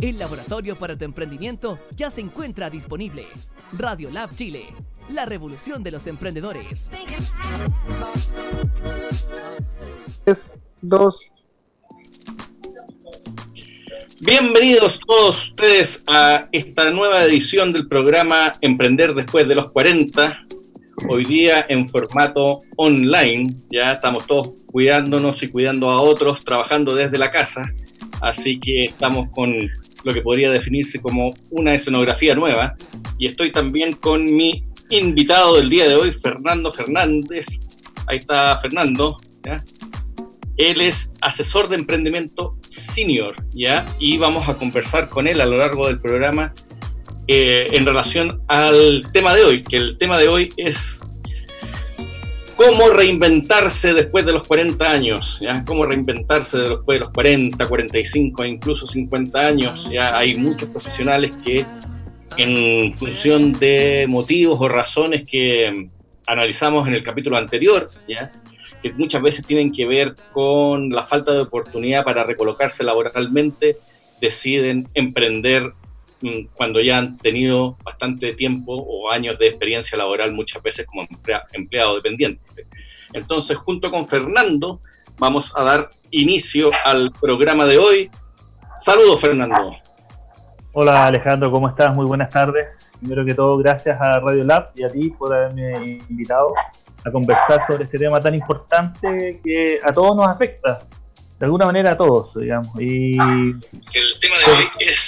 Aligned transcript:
El 0.00 0.16
laboratorio 0.16 0.76
para 0.76 0.96
tu 0.96 1.04
emprendimiento 1.04 1.76
ya 1.96 2.08
se 2.08 2.20
encuentra 2.20 2.70
disponible. 2.70 3.26
Radio 3.76 4.10
Lab 4.10 4.32
Chile, 4.36 4.66
la 5.12 5.26
revolución 5.26 5.82
de 5.82 5.90
los 5.90 6.06
emprendedores. 6.06 6.88
3, 10.24 10.56
2. 10.82 11.32
Bienvenidos 14.20 15.00
todos 15.00 15.48
ustedes 15.48 16.04
a 16.06 16.48
esta 16.52 16.92
nueva 16.92 17.24
edición 17.24 17.72
del 17.72 17.88
programa 17.88 18.52
Emprender 18.60 19.14
después 19.14 19.48
de 19.48 19.56
los 19.56 19.72
40. 19.72 20.46
Hoy 21.08 21.24
día 21.24 21.66
en 21.68 21.88
formato 21.88 22.60
online, 22.76 23.52
ya 23.68 23.90
estamos 23.90 24.28
todos 24.28 24.50
cuidándonos 24.66 25.42
y 25.42 25.48
cuidando 25.48 25.90
a 25.90 26.00
otros, 26.00 26.44
trabajando 26.44 26.94
desde 26.94 27.18
la 27.18 27.32
casa, 27.32 27.62
así 28.20 28.60
que 28.60 28.84
estamos 28.84 29.28
con 29.30 29.54
lo 30.08 30.14
que 30.14 30.22
podría 30.22 30.50
definirse 30.50 31.00
como 31.00 31.34
una 31.50 31.74
escenografía 31.74 32.34
nueva 32.34 32.74
y 33.18 33.26
estoy 33.26 33.52
también 33.52 33.92
con 33.94 34.24
mi 34.24 34.64
invitado 34.90 35.56
del 35.56 35.68
día 35.68 35.86
de 35.86 35.94
hoy, 35.94 36.12
Fernando 36.12 36.72
Fernández. 36.72 37.46
Ahí 38.06 38.18
está 38.18 38.58
Fernando. 38.58 39.20
Él 40.56 40.80
es 40.80 41.12
asesor 41.20 41.68
de 41.68 41.76
emprendimiento 41.76 42.56
senior, 42.68 43.36
¿ya? 43.52 43.84
Y 43.98 44.18
vamos 44.18 44.48
a 44.48 44.56
conversar 44.56 45.08
con 45.08 45.26
él 45.26 45.40
a 45.40 45.46
lo 45.46 45.56
largo 45.56 45.86
del 45.86 46.00
programa 46.00 46.54
eh, 47.28 47.68
en 47.72 47.84
relación 47.84 48.40
al 48.48 49.04
tema 49.12 49.34
de 49.34 49.44
hoy, 49.44 49.62
que 49.62 49.76
el 49.76 49.98
tema 49.98 50.18
de 50.18 50.28
hoy 50.28 50.52
es 50.56 51.02
cómo 52.58 52.88
reinventarse 52.88 53.94
después 53.94 54.26
de 54.26 54.32
los 54.32 54.42
40 54.42 54.90
años, 54.90 55.38
¿ya? 55.40 55.64
Cómo 55.64 55.84
reinventarse 55.84 56.58
después 56.58 56.98
de 56.98 57.04
los 57.04 57.12
40, 57.12 57.68
45 57.68 58.42
e 58.42 58.48
incluso 58.48 58.84
50 58.84 59.38
años, 59.38 59.88
¿ya? 59.88 60.18
Hay 60.18 60.36
muchos 60.36 60.68
profesionales 60.68 61.30
que 61.42 61.64
en 62.36 62.92
función 62.92 63.52
de 63.52 64.06
motivos 64.08 64.60
o 64.60 64.68
razones 64.68 65.22
que 65.22 65.88
analizamos 66.26 66.88
en 66.88 66.94
el 66.94 67.02
capítulo 67.04 67.36
anterior, 67.36 67.90
¿ya? 68.08 68.32
que 68.82 68.92
muchas 68.92 69.22
veces 69.22 69.46
tienen 69.46 69.72
que 69.72 69.86
ver 69.86 70.16
con 70.32 70.90
la 70.90 71.04
falta 71.04 71.32
de 71.32 71.40
oportunidad 71.40 72.04
para 72.04 72.24
recolocarse 72.24 72.82
laboralmente, 72.82 73.78
deciden 74.20 74.88
emprender 74.94 75.72
cuando 76.54 76.80
ya 76.80 76.98
han 76.98 77.16
tenido 77.16 77.76
bastante 77.84 78.34
tiempo 78.34 78.74
o 78.74 79.10
años 79.10 79.38
de 79.38 79.46
experiencia 79.46 79.96
laboral, 79.96 80.32
muchas 80.32 80.62
veces 80.62 80.86
como 80.86 81.06
empleado 81.52 81.94
dependiente. 81.96 82.66
Entonces, 83.12 83.56
junto 83.56 83.90
con 83.90 84.06
Fernando, 84.06 84.80
vamos 85.18 85.52
a 85.56 85.62
dar 85.62 85.90
inicio 86.10 86.70
al 86.84 87.12
programa 87.12 87.66
de 87.66 87.78
hoy. 87.78 88.10
Saludos, 88.76 89.20
Fernando. 89.20 89.76
Hola, 90.72 91.06
Alejandro, 91.06 91.50
¿cómo 91.50 91.68
estás? 91.68 91.94
Muy 91.94 92.06
buenas 92.06 92.30
tardes. 92.30 92.68
Primero 93.00 93.24
que 93.24 93.34
todo, 93.34 93.56
gracias 93.58 94.00
a 94.00 94.20
Radio 94.20 94.44
Lab 94.44 94.70
y 94.74 94.82
a 94.82 94.88
ti 94.88 95.10
por 95.10 95.32
haberme 95.34 95.98
invitado 96.08 96.52
a 97.04 97.10
conversar 97.10 97.64
sobre 97.66 97.84
este 97.84 97.98
tema 97.98 98.20
tan 98.20 98.34
importante 98.34 99.40
que 99.42 99.78
a 99.82 99.92
todos 99.92 100.16
nos 100.16 100.26
afecta, 100.26 100.80
de 101.38 101.46
alguna 101.46 101.66
manera 101.66 101.92
a 101.92 101.96
todos, 101.96 102.34
digamos. 102.34 102.68
Y 102.80 103.16
el 103.16 103.60
tema 104.20 104.36
de 104.44 104.52
hoy 104.52 104.68
es... 104.80 105.07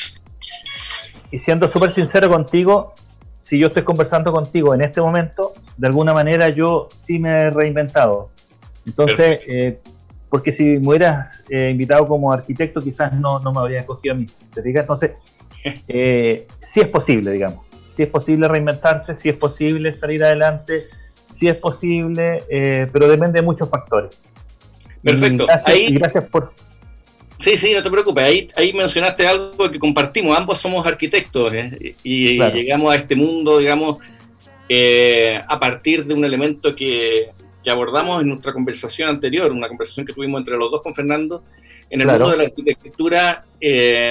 Y 1.31 1.39
siendo 1.39 1.69
súper 1.69 1.93
sincero 1.93 2.29
contigo, 2.29 2.95
si 3.41 3.59
yo 3.59 3.69
estoy 3.69 3.83
conversando 3.83 4.33
contigo 4.33 4.75
en 4.75 4.83
este 4.83 5.01
momento, 5.01 5.53
de 5.77 5.87
alguna 5.87 6.13
manera 6.13 6.49
yo 6.49 6.89
sí 6.95 7.19
me 7.19 7.31
he 7.31 7.51
reinventado. 7.51 8.31
Entonces, 8.87 9.41
eh, 9.47 9.81
porque 10.31 10.53
si 10.53 10.65
me 10.65 10.89
hubieras 10.89 11.43
eh, 11.49 11.71
invitado 11.71 12.07
como 12.07 12.33
arquitecto, 12.33 12.81
quizás 12.81 13.13
no, 13.13 13.41
no 13.41 13.53
me 13.53 13.61
habría 13.61 13.81
escogido 13.81 14.15
a 14.15 14.19
mí. 14.19 14.27
¿Te 14.55 14.63
fijas? 14.63 14.83
Entonces, 14.83 15.13
eh, 15.89 16.47
sí 16.67 16.81
es 16.81 16.89
posible, 16.89 17.33
digamos. 17.33 17.67
Sí 17.89 18.05
es 18.05 18.09
posible 18.09 18.47
reinventarse, 18.47 19.15
sí 19.15 19.29
es 19.29 19.37
posible 19.37 19.93
salir 19.93 20.25
adelante, 20.25 20.83
sí 21.41 21.49
es 21.49 21.57
posible, 21.59 22.45
eh, 22.49 22.87
pero 22.93 23.09
depende 23.09 23.41
de 23.41 23.43
muchos 23.45 23.69
factores. 23.69 24.23
Perfecto. 25.03 25.47
Y 25.75 25.95
gracias, 25.95 26.25
por... 26.25 26.53
Sí, 27.41 27.57
sí, 27.57 27.73
no 27.75 27.83
te 27.83 27.91
preocupes. 27.91 28.25
Ahí, 28.25 28.49
ahí 28.55 28.73
mencionaste 28.73 29.27
algo 29.27 29.71
que 29.71 29.79
compartimos. 29.79 30.37
Ambos 30.37 30.59
somos 30.59 30.87
arquitectos 30.87 31.53
¿eh? 31.55 31.95
y 32.03 32.39
llegamos 32.39 32.93
a 32.93 32.97
este 32.97 33.17
mundo, 33.17 33.59
digamos, 33.59 33.99
eh, 34.69 35.41
a 35.49 35.59
partir 35.59 36.05
de 36.05 36.13
un 36.13 36.25
elemento 36.25 36.77
que, 36.77 37.31
que, 37.65 37.71
abordamos 37.71 38.21
en 38.21 38.29
nuestra 38.29 38.53
conversación 38.53 39.09
anterior, 39.09 39.51
una 39.53 39.69
conversación 39.69 40.05
que 40.05 40.13
tuvimos 40.13 40.39
entre 40.41 40.57
los 40.59 40.71
dos 40.71 40.83
con 40.83 40.95
Fernando. 40.95 41.43
En 41.89 42.03
el 42.03 42.07
mundo 42.07 42.31
de 42.31 42.37
la 42.37 42.45
arquitectura 42.45 43.45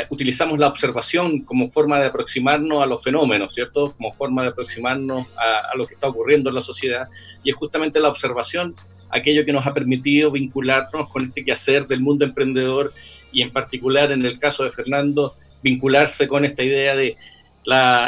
utilizamos 0.09 0.59
la 0.59 0.67
observación 0.67 1.41
como 1.41 1.69
forma 1.69 1.99
de 1.99 2.07
aproximarnos 2.07 2.83
a 2.83 2.87
los 2.87 3.01
fenómenos, 3.01 3.53
¿cierto? 3.53 3.93
Como 3.95 4.11
forma 4.11 4.41
de 4.41 4.49
aproximarnos 4.49 5.27
a, 5.37 5.71
a, 5.71 5.77
lo 5.77 5.87
que 5.87 5.93
está 5.93 6.09
ocurriendo 6.09 6.49
en 6.49 6.55
la 6.55 6.61
sociedad. 6.61 7.07
Y 7.43 7.51
es 7.51 7.55
justamente 7.55 7.99
la 7.99 8.09
observación 8.09 8.75
aquello 9.11 9.45
que 9.45 9.53
nos 9.53 9.65
ha 9.65 9.73
permitido 9.73 10.31
vincularnos 10.31 11.09
con 11.09 11.23
este 11.23 11.43
quehacer 11.43 11.87
del 11.87 12.01
mundo 12.01 12.25
emprendedor 12.25 12.93
y 13.31 13.41
en 13.41 13.51
particular 13.51 14.11
en 14.11 14.25
el 14.25 14.37
caso 14.37 14.63
de 14.63 14.71
Fernando, 14.71 15.35
vincularse 15.61 16.27
con 16.27 16.45
esta 16.45 16.63
idea 16.63 16.95
de 16.95 17.17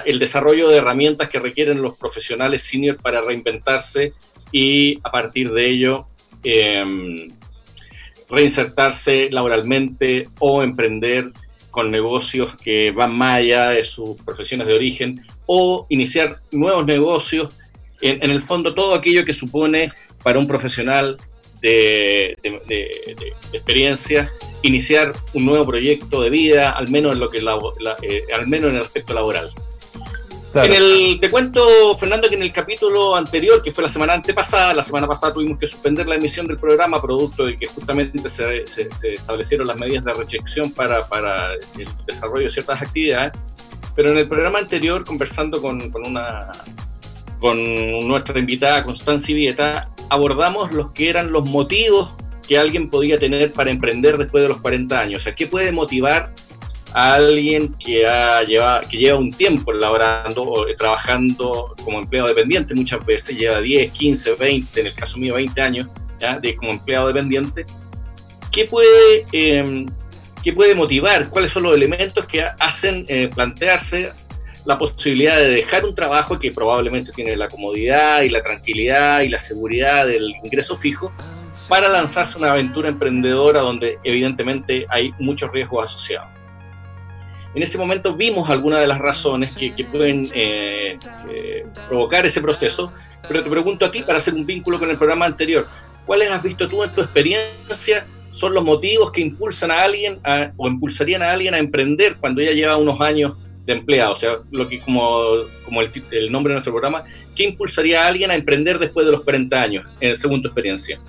el 0.06 0.18
desarrollo 0.18 0.70
de 0.70 0.78
herramientas 0.78 1.30
que 1.30 1.40
requieren 1.40 1.82
los 1.82 1.96
profesionales 1.96 2.64
senior 2.64 2.98
para 2.98 3.22
reinventarse 3.22 4.14
y 4.52 4.98
a 5.04 5.12
partir 5.12 5.52
de 5.52 5.68
ello 5.68 6.08
eh, 6.44 7.28
reinsertarse 8.30 9.30
laboralmente 9.32 10.28
o 10.40 10.64
emprender 10.64 11.32
con 11.70 11.92
negocios 11.92 12.56
que 12.58 12.92
van 12.92 13.16
más 13.16 13.38
allá 13.38 13.70
de 13.70 13.84
sus 13.84 14.22
profesiones 14.22 14.68
de 14.68 14.74
origen 14.74 15.22
o 15.46 15.86
iniciar 15.90 16.42
nuevos 16.52 16.86
negocios, 16.86 17.52
en, 18.02 18.32
el 18.32 18.42
fondo 18.42 18.74
todo 18.74 18.96
aquello 18.96 19.24
que 19.24 19.34
supone 19.34 19.92
para 20.24 20.40
un 20.40 20.48
profesional 20.48 21.18
de, 21.62 22.38
de, 22.42 22.62
de, 22.68 23.34
experiencia, 23.54 24.28
iniciar 24.62 25.14
un 25.34 25.46
nuevo 25.46 25.66
proyecto 25.66 26.22
de 26.22 26.30
vida, 26.30 26.72
al 26.72 26.90
menos 26.90 27.14
en 27.14 27.20
lo 27.20 27.30
que 27.30 27.42
la, 27.42 27.58
la, 27.80 27.96
eh, 28.02 28.26
al 28.34 28.48
menos 28.48 28.70
en 28.70 28.76
el 28.78 28.82
aspecto 28.82 29.14
laboral. 29.14 29.50
Claro. 30.52 30.74
En 30.74 30.82
el, 30.82 31.20
te 31.22 31.30
cuento, 31.30 31.96
Fernando, 31.96 32.28
que 32.28 32.36
en 32.36 32.42
el 32.42 32.52
capítulo 32.52 33.16
anterior, 33.16 33.64
que 33.64 33.72
fue 33.72 33.84
la 33.84 33.90
semana 33.90 34.14
antepasada, 34.14 34.74
la 34.74 34.84
semana 34.84 35.08
pasada 35.08 35.34
tuvimos 35.34 35.58
que 35.58 35.66
suspender 35.66 36.06
la 36.06 36.16
emisión 36.16 36.46
del 36.46 36.58
programa, 36.58 37.02
producto 37.02 37.46
de 37.46 37.58
que 37.58 37.68
justamente 37.68 38.28
se, 38.28 38.68
se, 38.68 38.92
se 38.92 39.14
establecieron 39.14 39.66
las 39.66 39.78
medidas 39.78 40.04
de 40.04 40.14
reyección 40.14 40.72
para, 40.72 41.08
para, 41.08 41.54
el 41.54 41.88
desarrollo 42.06 42.44
de 42.44 42.50
ciertas 42.50 42.82
actividades. 42.82 43.32
Pero 43.96 44.12
en 44.12 44.18
el 44.18 44.28
programa 44.28 44.60
anterior, 44.60 45.06
conversando 45.06 45.62
con, 45.62 45.90
con 45.90 46.06
una 46.06 46.52
con 47.42 48.08
nuestra 48.08 48.38
invitada 48.40 48.86
Constancia 48.86 49.36
Vieta, 49.36 49.90
abordamos 50.10 50.72
los 50.72 50.92
que 50.92 51.10
eran 51.10 51.32
los 51.32 51.50
motivos 51.50 52.14
que 52.48 52.58
alguien 52.58 52.90
podía 52.90 53.18
tener 53.18 53.52
para 53.54 53.72
emprender 53.72 54.18
después 54.18 54.44
de 54.44 54.50
los 54.50 54.62
40 54.62 55.00
años. 55.00 55.22
O 55.22 55.24
sea, 55.24 55.36
¿qué 55.36 55.48
puede 55.48 55.72
motivar 55.72 56.34
a 56.94 57.14
alguien 57.14 57.74
que, 57.76 58.06
ha 58.06 58.44
lleva, 58.44 58.82
que 58.82 58.98
lleva 58.98 59.18
un 59.18 59.32
tiempo 59.32 59.72
laborando 59.72 60.44
o 60.44 60.66
trabajando 60.76 61.76
como 61.84 62.00
empleado 62.00 62.28
dependiente? 62.28 62.74
Muchas 62.76 63.06
veces 63.06 63.38
lleva 63.38 63.62
10, 63.62 63.92
15, 63.92 64.36
20, 64.36 64.80
en 64.80 64.88
el 64.88 64.94
caso 64.94 65.18
mío 65.18 65.36
20 65.36 65.62
años 65.62 65.88
¿ya? 66.20 66.40
De, 66.40 66.56
como 66.56 66.72
empleado 66.72 67.08
dependiente. 67.08 67.66
¿Qué 68.52 68.66
puede, 68.66 69.26
eh, 69.32 69.86
¿Qué 70.44 70.54
puede 70.54 70.76
motivar? 70.76 71.30
¿Cuáles 71.30 71.52
son 71.52 71.64
los 71.64 71.76
elementos 71.76 72.26
que 72.26 72.44
hacen 72.60 73.06
eh, 73.08 73.30
plantearse 73.34 74.12
la 74.66 74.78
posibilidad 74.78 75.38
de 75.38 75.50
dejar 75.50 75.86
un 75.86 75.96
trabajo 75.96 76.38
que 76.38 76.52
probablemente 76.52 77.12
tiene 77.12 77.36
la 77.36 77.48
comodidad 77.48 78.22
y 78.22 78.30
la 78.30 78.44
tranquilidad 78.44 79.22
y 79.22 79.30
la 79.30 79.40
seguridad 79.40 80.06
del 80.06 80.34
ingreso 80.44 80.78
fijo 80.78 81.12
para 81.72 81.88
lanzarse 81.88 82.38
una 82.38 82.52
aventura 82.52 82.90
emprendedora 82.90 83.62
donde 83.62 83.98
evidentemente 84.04 84.86
hay 84.90 85.14
muchos 85.20 85.50
riesgos 85.54 85.86
asociados. 85.86 86.28
En 87.56 87.64
ese 87.64 87.78
momento 87.78 88.14
vimos 88.14 88.50
algunas 88.50 88.82
de 88.82 88.88
las 88.88 89.00
razones 89.00 89.56
que, 89.56 89.74
que 89.74 89.86
pueden 89.86 90.28
eh, 90.34 91.00
eh, 91.30 91.66
provocar 91.88 92.26
ese 92.26 92.42
proceso, 92.42 92.92
pero 93.26 93.42
te 93.42 93.50
pregunto 93.50 93.86
a 93.86 93.92
ti 93.92 94.02
para 94.02 94.18
hacer 94.18 94.34
un 94.34 94.46
vínculo 94.46 94.80
con 94.80 94.90
el 94.90 94.98
programa 94.98 95.26
anterior, 95.26 95.66
¿cuáles 96.06 96.30
has 96.30 96.44
visto 96.44 96.68
tú 96.68 96.84
en 96.84 96.94
tu 96.94 97.04
experiencia 97.04 98.06
son 98.32 98.54
los 98.54 98.66
motivos 98.66 99.10
que 99.10 99.22
impulsan 99.22 99.72
a 99.72 99.82
alguien 99.82 100.20
a, 100.26 100.52
o 100.58 100.68
impulsarían 100.68 101.22
a 101.22 101.32
alguien 101.32 101.54
a 101.54 101.58
emprender 101.58 102.18
cuando 102.18 102.42
ya 102.42 102.52
lleva 102.52 102.76
unos 102.76 103.00
años 103.00 103.38
de 103.66 103.72
empleado, 103.72 104.12
o 104.12 104.16
sea, 104.18 104.40
lo 104.52 104.68
que 104.68 104.82
como, 104.82 105.24
como 105.64 105.82
el, 105.82 105.90
el, 106.12 106.30
nombre 106.34 106.52
de 106.52 106.56
nuestro 106.56 106.74
programa, 106.74 107.06
¿qué 107.34 107.44
impulsaría 107.46 108.04
a 108.04 108.08
alguien 108.08 108.30
a 108.30 108.36
emprender 108.36 108.78
después 108.78 109.06
de 109.06 109.14
los 109.14 109.22
40 109.22 109.62
años, 109.62 109.86
en, 110.02 110.18
según 110.18 110.42
tu 110.42 110.50
experiencia? 110.50 111.00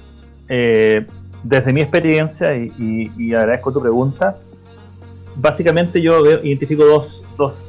Eh, 0.54 1.06
desde 1.43 1.72
mi 1.72 1.81
experiencia, 1.81 2.54
y, 2.54 3.32
agradezco 3.34 3.72
tu 3.72 3.81
pregunta, 3.81 4.37
básicamente 5.34 6.02
yo 6.02 6.26
identifico 6.43 6.84
dos, 6.84 7.25
dos, 7.38 7.64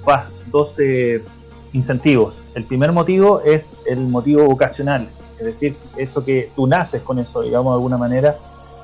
dos 0.48 0.78
eh, 0.80 1.24
incentivos. 1.72 2.36
El 2.56 2.66
primer 2.66 2.92
motivo 2.92 3.42
es 3.42 3.72
el 3.86 4.00
motivo 4.00 4.44
vocacional, 4.44 5.08
es 5.40 5.46
decir, 5.46 5.76
eso 5.96 6.26
que 6.26 6.50
tú 6.58 6.68
naces 6.68 7.02
con 7.02 7.20
eso, 7.20 7.42
digamos 7.42 7.72
de 7.72 7.76
alguna 7.76 7.98
manera, 7.98 8.36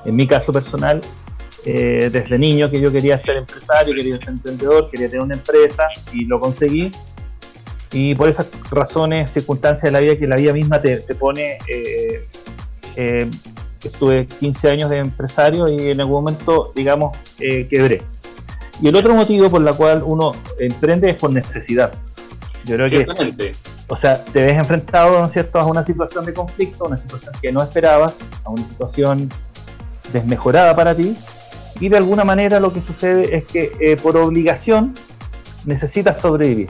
en 0.06 0.16
mi 0.16 0.26
caso 0.26 0.54
personal, 0.54 1.02
eh, 1.66 2.10
desde 2.10 2.40
niño 2.40 2.72
que 2.72 2.80
yo 2.80 2.94
quería 2.94 3.18
ser 3.18 3.36
empresario, 3.36 3.94
quería 3.94 4.18
ser 4.18 4.30
emprendedor, 4.30 4.90
quería 4.90 5.10
tener 5.10 5.26
una 5.26 5.36
empresa 5.36 5.90
y 6.14 6.24
lo 6.24 6.40
conseguí. 6.40 6.90
Y 7.92 8.16
por 8.16 8.30
esas 8.30 8.50
razones, 8.72 9.30
circunstancias 9.30 9.84
de 9.84 9.92
la 9.92 10.00
vida 10.00 10.16
que 10.16 10.26
la 10.26 10.38
vida 10.38 10.54
misma 10.54 10.82
te, 10.82 11.00
pone, 11.16 11.58
estuve 13.88 14.28
15 14.28 14.70
años 14.70 14.90
de 14.90 14.98
empresario 14.98 15.70
y 15.70 15.92
en 15.92 16.02
algún 16.02 16.24
momento, 16.24 16.72
digamos, 16.76 17.18
quebré. 17.38 18.02
Y 18.82 18.88
el 18.88 18.96
otro 18.96 19.14
motivo 19.14 19.50
por 19.50 19.68
el 19.68 19.76
cual 19.76 20.04
uno 20.06 20.34
emprende 20.58 21.10
es 21.10 21.16
por 21.16 21.34
necesidad. 21.34 21.92
Yo 22.66 22.76
creo 22.76 22.90
que, 22.90 23.52
o 23.88 23.98
sea, 23.98 24.24
te 24.24 24.44
ves 24.44 24.54
enfrentado, 24.54 25.20
¿no 25.20 25.26
es 25.26 25.34
cierto?, 25.34 25.60
a 25.60 25.66
una 25.66 25.84
situación 25.84 26.26
de 26.26 26.34
conflicto, 26.34 26.86
una 26.86 26.98
situación 26.98 27.34
que 27.42 27.52
no 27.52 27.62
esperabas, 27.64 28.20
a 28.44 28.50
una 28.50 28.66
situación 28.66 29.30
desmejorada 30.14 30.76
para 30.76 30.96
ti, 30.96 31.16
y 31.80 31.90
de 31.90 31.98
alguna 31.98 32.24
manera 32.24 32.60
lo 32.60 32.74
que 32.74 32.82
sucede 32.82 33.36
es 33.36 33.46
que 33.46 33.72
eh, 33.80 33.96
por 33.96 34.18
obligación 34.18 34.94
necesitas 35.66 36.20
sobrevivir. 36.20 36.70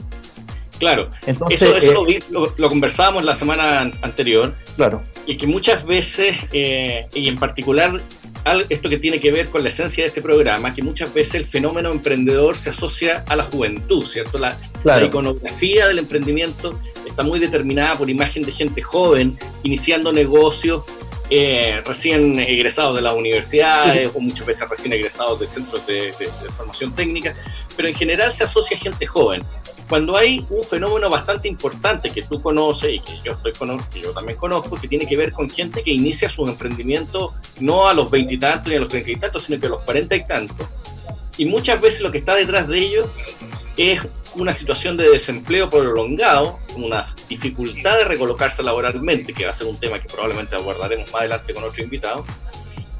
Claro, 0.80 1.10
Entonces, 1.26 1.60
eso, 1.60 1.76
eso 1.76 2.08
eh, 2.08 2.20
lo, 2.56 2.68
conversábamos 2.68 3.22
la 3.22 3.34
semana 3.34 3.90
anterior. 4.00 4.54
Claro. 4.76 5.02
Y 5.26 5.36
que 5.36 5.46
muchas 5.46 5.84
veces, 5.84 6.36
eh, 6.52 7.06
y 7.14 7.28
en 7.28 7.36
particular 7.36 8.02
esto 8.70 8.88
que 8.88 8.96
tiene 8.96 9.20
que 9.20 9.30
ver 9.30 9.50
con 9.50 9.62
la 9.62 9.68
esencia 9.68 10.04
de 10.04 10.08
este 10.08 10.22
programa, 10.22 10.74
que 10.74 10.82
muchas 10.82 11.12
veces 11.12 11.34
el 11.34 11.46
fenómeno 11.46 11.90
emprendedor 11.90 12.56
se 12.56 12.70
asocia 12.70 13.24
a 13.28 13.36
la 13.36 13.44
juventud, 13.44 14.04
¿cierto? 14.06 14.38
La, 14.38 14.56
iconografía 15.04 15.86
del 15.86 15.98
emprendimiento 15.98 16.80
está 17.06 17.22
muy 17.22 17.38
determinada 17.38 17.96
por 17.96 18.08
imagen 18.08 18.42
de 18.42 18.52
gente 18.52 18.80
joven, 18.80 19.38
iniciando 19.62 20.10
negocios, 20.12 20.84
eh, 21.28 21.82
recién 21.84 22.40
egresados 22.40 22.96
de 22.96 23.02
las 23.02 23.14
universidades 23.14 24.10
o 24.14 24.20
muchas 24.20 24.46
veces 24.46 24.68
recién 24.68 24.94
egresados 24.94 25.38
de 25.38 25.46
centros 25.46 25.86
de, 25.86 26.12
formación 26.56 26.92
técnica, 26.94 27.34
pero 27.76 27.88
en 27.88 27.94
general 27.94 28.32
se 28.32 28.44
asocia 28.44 28.76
a 28.76 28.80
gente 28.80 29.06
joven 29.06 29.42
cuando 29.90 30.16
hay 30.16 30.46
un 30.50 30.62
fenómeno 30.62 31.10
bastante 31.10 31.48
importante 31.48 32.10
que 32.10 32.22
tú 32.22 32.40
conoces 32.40 32.92
y 32.94 33.00
que 33.00 33.18
yo, 33.24 33.32
estoy 33.32 33.52
que 33.92 34.00
yo 34.00 34.12
también 34.12 34.38
conozco, 34.38 34.76
que 34.80 34.86
tiene 34.86 35.04
que 35.04 35.16
ver 35.16 35.32
con 35.32 35.50
gente 35.50 35.82
que 35.82 35.90
inicia 35.90 36.30
su 36.30 36.46
emprendimiento 36.46 37.32
no 37.58 37.88
a 37.88 37.92
los 37.92 38.08
veintitantos 38.08 38.68
ni 38.68 38.76
a 38.76 38.80
los 38.80 38.88
treinta 38.88 39.10
y 39.10 39.16
tantos, 39.16 39.42
sino 39.42 39.58
que 39.58 39.66
a 39.66 39.70
los 39.70 39.80
cuarenta 39.80 40.14
y 40.14 40.24
tantos. 40.24 40.68
Y 41.38 41.46
muchas 41.46 41.80
veces 41.80 42.02
lo 42.02 42.12
que 42.12 42.18
está 42.18 42.36
detrás 42.36 42.68
de 42.68 42.78
ello 42.78 43.10
es 43.76 44.06
una 44.36 44.52
situación 44.52 44.96
de 44.96 45.10
desempleo 45.10 45.68
prolongado, 45.68 46.60
una 46.76 47.04
dificultad 47.28 47.98
de 47.98 48.04
recolocarse 48.04 48.62
laboralmente, 48.62 49.32
que 49.32 49.44
va 49.44 49.50
a 49.50 49.54
ser 49.54 49.66
un 49.66 49.80
tema 49.80 49.98
que 49.98 50.06
probablemente 50.06 50.54
abordaremos 50.54 51.10
más 51.10 51.22
adelante 51.22 51.52
con 51.52 51.64
otro 51.64 51.82
invitado, 51.82 52.24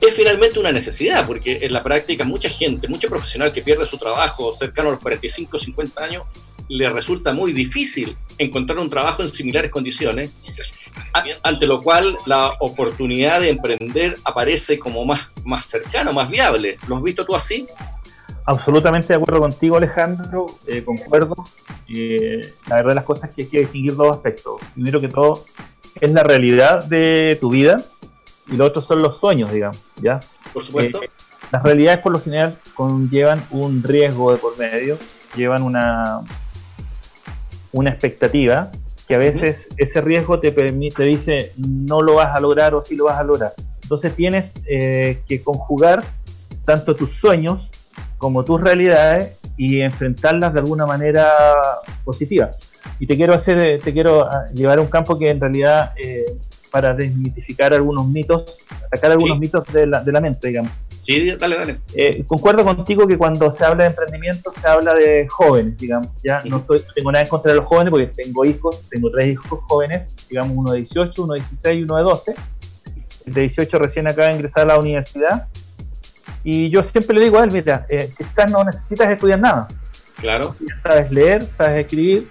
es 0.00 0.14
finalmente 0.14 0.58
una 0.58 0.72
necesidad, 0.72 1.26
porque 1.26 1.60
en 1.62 1.72
la 1.72 1.82
práctica 1.82 2.24
mucha 2.24 2.48
gente, 2.48 2.88
mucho 2.88 3.08
profesional 3.08 3.52
que 3.52 3.62
pierde 3.62 3.86
su 3.86 3.98
trabajo 3.98 4.52
cercano 4.52 4.88
a 4.88 4.92
los 4.92 5.00
45 5.00 5.56
o 5.56 5.60
50 5.60 6.02
años, 6.02 6.22
le 6.70 6.88
resulta 6.88 7.32
muy 7.32 7.52
difícil 7.52 8.16
encontrar 8.38 8.78
un 8.78 8.88
trabajo 8.88 9.22
en 9.22 9.28
similares 9.28 9.72
condiciones, 9.72 10.32
ante 11.42 11.66
lo 11.66 11.82
cual 11.82 12.16
la 12.26 12.52
oportunidad 12.60 13.40
de 13.40 13.50
emprender 13.50 14.16
aparece 14.24 14.78
como 14.78 15.04
más, 15.04 15.26
más 15.44 15.66
cercano, 15.66 16.12
más 16.12 16.30
viable. 16.30 16.78
¿Lo 16.86 16.96
has 16.96 17.02
visto 17.02 17.26
tú 17.26 17.34
así? 17.34 17.66
Absolutamente 18.46 19.08
de 19.08 19.14
acuerdo 19.14 19.40
contigo, 19.40 19.76
Alejandro, 19.76 20.46
eh, 20.68 20.84
concuerdo. 20.84 21.34
Eh, 21.88 22.40
la 22.68 22.76
verdad 22.76 22.90
de 22.90 22.94
las 22.94 23.04
cosas 23.04 23.30
es 23.30 23.34
que 23.34 23.42
hay 23.42 23.48
que 23.48 23.58
distinguir 23.60 23.96
dos 23.96 24.16
aspectos. 24.16 24.60
Primero 24.72 25.00
que 25.00 25.08
todo, 25.08 25.44
es 26.00 26.12
la 26.12 26.22
realidad 26.22 26.84
de 26.84 27.36
tu 27.40 27.50
vida 27.50 27.84
y 28.46 28.56
lo 28.56 28.64
otro 28.64 28.80
son 28.80 29.02
los 29.02 29.18
sueños, 29.18 29.50
digamos, 29.50 29.80
¿ya? 30.00 30.20
Por 30.52 30.62
supuesto. 30.62 31.02
Eh, 31.02 31.08
las 31.50 31.64
realidades 31.64 31.98
por 31.98 32.12
lo 32.12 32.20
general 32.20 32.56
conllevan 32.74 33.44
un 33.50 33.82
riesgo 33.82 34.30
de 34.30 34.38
por 34.38 34.56
medio, 34.56 34.98
llevan 35.34 35.64
una, 35.64 36.20
una 37.72 37.90
expectativa 37.90 38.70
que 39.06 39.14
a 39.16 39.18
veces 39.18 39.68
ese 39.76 40.00
riesgo 40.00 40.38
te 40.38 40.52
permite, 40.52 41.02
dice 41.02 41.52
no 41.56 42.00
lo 42.00 42.14
vas 42.14 42.36
a 42.36 42.40
lograr 42.40 42.74
o 42.74 42.82
sí 42.82 42.94
lo 42.94 43.06
vas 43.06 43.18
a 43.18 43.24
lograr. 43.24 43.52
Entonces 43.82 44.14
tienes 44.14 44.54
eh, 44.68 45.20
que 45.26 45.42
conjugar 45.42 46.04
tanto 46.64 46.94
tus 46.94 47.14
sueños 47.16 47.70
como 48.18 48.44
tus 48.44 48.60
realidades 48.60 49.40
y 49.56 49.80
enfrentarlas 49.80 50.54
de 50.54 50.60
alguna 50.60 50.86
manera 50.86 51.28
positiva. 52.04 52.50
Y 53.00 53.06
te 53.06 53.16
quiero 53.16 53.34
hacer, 53.34 53.80
te 53.80 53.92
quiero 53.92 54.24
ah, 54.30 54.44
llevar 54.54 54.78
a 54.78 54.82
un 54.82 54.88
campo 54.88 55.18
que 55.18 55.28
en 55.28 55.40
realidad 55.40 55.92
eh, 56.02 56.36
para 56.70 56.94
desmitificar 56.94 57.74
algunos 57.74 58.06
mitos, 58.06 58.58
sacar 58.90 59.10
algunos 59.10 59.38
mitos 59.38 59.64
de 59.72 59.86
la, 59.86 60.04
de 60.04 60.12
la 60.12 60.20
mente, 60.20 60.48
digamos. 60.48 60.70
Sí, 61.00 61.34
dale, 61.36 61.56
dale. 61.56 61.80
Eh, 61.94 62.24
concuerdo 62.26 62.62
contigo 62.62 63.06
que 63.06 63.16
cuando 63.16 63.50
se 63.50 63.64
habla 63.64 63.84
de 63.84 63.90
emprendimiento 63.90 64.52
se 64.52 64.68
habla 64.68 64.92
de 64.92 65.26
jóvenes, 65.28 65.78
digamos. 65.78 66.08
Ya 66.22 66.42
no 66.44 66.58
estoy, 66.58 66.82
tengo 66.94 67.10
nada 67.10 67.24
en 67.24 67.30
contra 67.30 67.52
de 67.52 67.56
los 67.56 67.64
jóvenes 67.64 67.90
porque 67.90 68.06
tengo 68.08 68.44
hijos, 68.44 68.86
tengo 68.90 69.10
tres 69.10 69.28
hijos 69.28 69.60
jóvenes, 69.66 70.14
digamos 70.28 70.52
uno 70.54 70.72
de 70.72 70.78
18, 70.78 71.24
uno 71.24 71.34
de 71.34 71.40
16 71.40 71.80
y 71.80 71.82
uno 71.84 71.96
de 71.96 72.02
12. 72.02 72.34
El 73.26 73.34
de 73.34 73.40
18 73.40 73.78
recién 73.78 74.08
acaba 74.08 74.28
de 74.28 74.34
ingresar 74.34 74.64
a 74.64 74.66
la 74.66 74.78
universidad. 74.78 75.48
Y 76.44 76.68
yo 76.68 76.82
siempre 76.82 77.16
le 77.16 77.24
digo 77.24 77.38
a 77.38 77.44
él, 77.44 77.50
mira, 77.50 77.86
eh, 77.88 78.10
quizás 78.16 78.50
no 78.50 78.62
necesitas 78.62 79.10
estudiar 79.10 79.40
nada. 79.40 79.68
Claro. 80.16 80.54
Ya 80.60 80.76
sabes 80.78 81.10
leer, 81.10 81.42
sabes 81.42 81.80
escribir, 81.80 82.28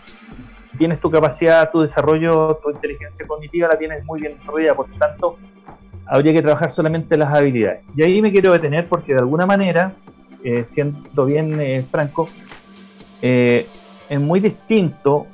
tienes 0.78 1.02
tu 1.02 1.10
capacidad, 1.10 1.72
tu 1.72 1.82
desarrollo, 1.82 2.60
tu 2.64 2.70
inteligencia 2.70 3.26
cognitiva 3.26 3.68
la 3.68 3.78
tienes 3.78 4.06
muy 4.06 4.22
bien 4.22 4.38
desarrollada. 4.38 4.76
Por 4.76 4.90
lo 4.90 4.98
tanto, 4.98 5.38
habría 6.10 6.34
que 6.34 6.42
trabajar 6.42 6.72
solamente 6.72 7.16
las 7.16 7.34
habilidades. 7.34 7.84
Y 7.96 8.04
ahí 8.04 8.22
me 8.22 8.32
quiero 8.32 8.52
detener 8.52 8.88
porque 8.88 9.14
de 9.14 9.20
alguna 9.20 9.46
manera, 9.46 9.94
eh, 10.44 10.64
siendo 10.66 11.26
bien 11.26 11.62
eh, 11.62 11.86
franco, 11.90 12.28
eh, 13.22 13.68
es 14.10 14.20
muy 14.20 14.40
distinto 14.40 15.28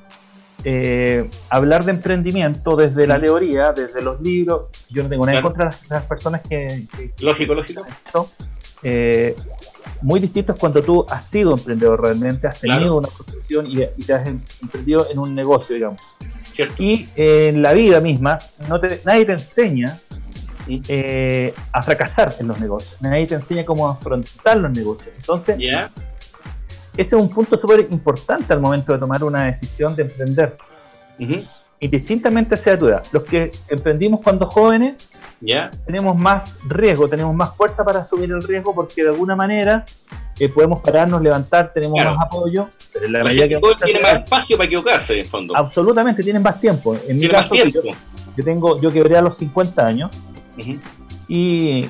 hablar 1.50 1.86
de 1.86 1.92
emprendimiento 1.92 2.75
desde 2.75 3.06
la 3.06 3.19
teoría, 3.19 3.72
desde 3.72 4.01
los 4.01 4.19
libros. 4.19 4.63
Yo 4.89 5.04
no 5.04 5.10
tengo 5.10 5.24
nada 5.24 5.38
en 5.38 5.44
contra 5.44 5.66
de 5.69 5.75
las, 5.89 6.06
personas 6.06 6.42
que, 6.42 6.86
Lógico, 7.22 7.54
lógico. 7.54 7.86
muy 10.01 10.19
distinto 10.19 10.54
es 10.54 10.60
cuando 10.60 10.81
tú 10.81 11.06
has 11.07 11.30
sido 11.30 11.54
emprendedor 11.54 12.01
realmente, 12.01 12.48
has 12.48 12.60
tenido 12.60 12.98
una 12.98 13.10
profesión 13.10 13.68
y, 13.68 13.86
te 14.04 14.13
has 14.13 14.25
em, 14.25 14.42
emprendido 14.60 15.06
en 15.12 15.19
un 15.19 15.36
negocio, 15.36 15.75
digamos. 15.75 16.01
Y 16.80 17.07
en 17.16 17.62
la 17.62 17.74
vida 17.74 18.00
misma, 18.01 18.39
no 18.68 18.80
nadie 19.06 19.25
te 19.25 19.33
enseña 19.33 20.00
eh, 20.67 21.53
a 21.71 21.81
fracasar 21.81 22.33
en 22.39 22.47
los 22.47 22.59
negocios. 22.59 22.97
Nadie 23.01 23.27
te 23.27 23.35
enseña 23.35 23.65
cómo 23.65 23.88
afrontar 23.88 24.57
los 24.57 24.71
negocios. 24.71 25.15
Entonces, 25.15 25.57
ese 25.59 27.15
es 27.15 27.22
un 27.22 27.29
punto 27.29 27.57
súper 27.57 27.88
importante 27.91 28.53
al 28.53 28.60
momento 28.60 28.93
de 28.93 29.00
tomar 29.00 29.24
una 29.24 29.45
decisión 29.45 29.95
de 29.95 30.03
emprender. 30.03 30.57
Indistintamente 31.79 32.57
sea 32.57 32.79
tu 32.79 32.88
edad. 32.88 33.03
Los 33.12 33.24
que 33.24 33.51
emprendimos 33.69 34.22
cuando 34.22 34.45
jóvenes, 34.45 35.10
tenemos 35.86 36.17
más 36.17 36.57
riesgo, 36.67 37.07
tenemos 37.07 37.36
más 37.36 37.55
fuerza 37.55 37.84
para 37.84 38.00
asumir 38.00 38.31
el 38.31 38.41
riesgo 38.41 38.74
porque 38.74 39.03
de 39.03 39.10
alguna 39.10 39.36
manera 39.36 39.86
eh, 40.39 40.50
podemos 40.50 40.81
pararnos, 40.81 41.22
levantar, 41.22 41.72
tenemos 41.74 42.03
más 42.03 42.17
apoyo. 42.25 42.67
Pero 42.91 43.07
la, 43.10 43.24
que 43.24 43.60
tiene 43.84 44.00
más 44.00 44.13
espacio 44.13 44.57
para 44.57 44.65
equivocarse, 44.65 45.13
en 45.13 45.19
el 45.19 45.25
fondo. 45.25 45.55
Absolutamente, 45.55 46.24
tienen 46.24 46.41
más 46.41 46.60
tiempo. 46.60 46.98
En 47.07 47.17
mi 47.17 47.27
caso, 47.27 47.53
Yo, 47.53 47.65
yo, 48.36 48.43
tengo, 48.43 48.81
yo 48.81 48.91
quebré 48.91 49.17
a 49.17 49.22
los 49.22 49.38
50 49.38 49.86
años 49.86 50.12
y, 51.27 51.88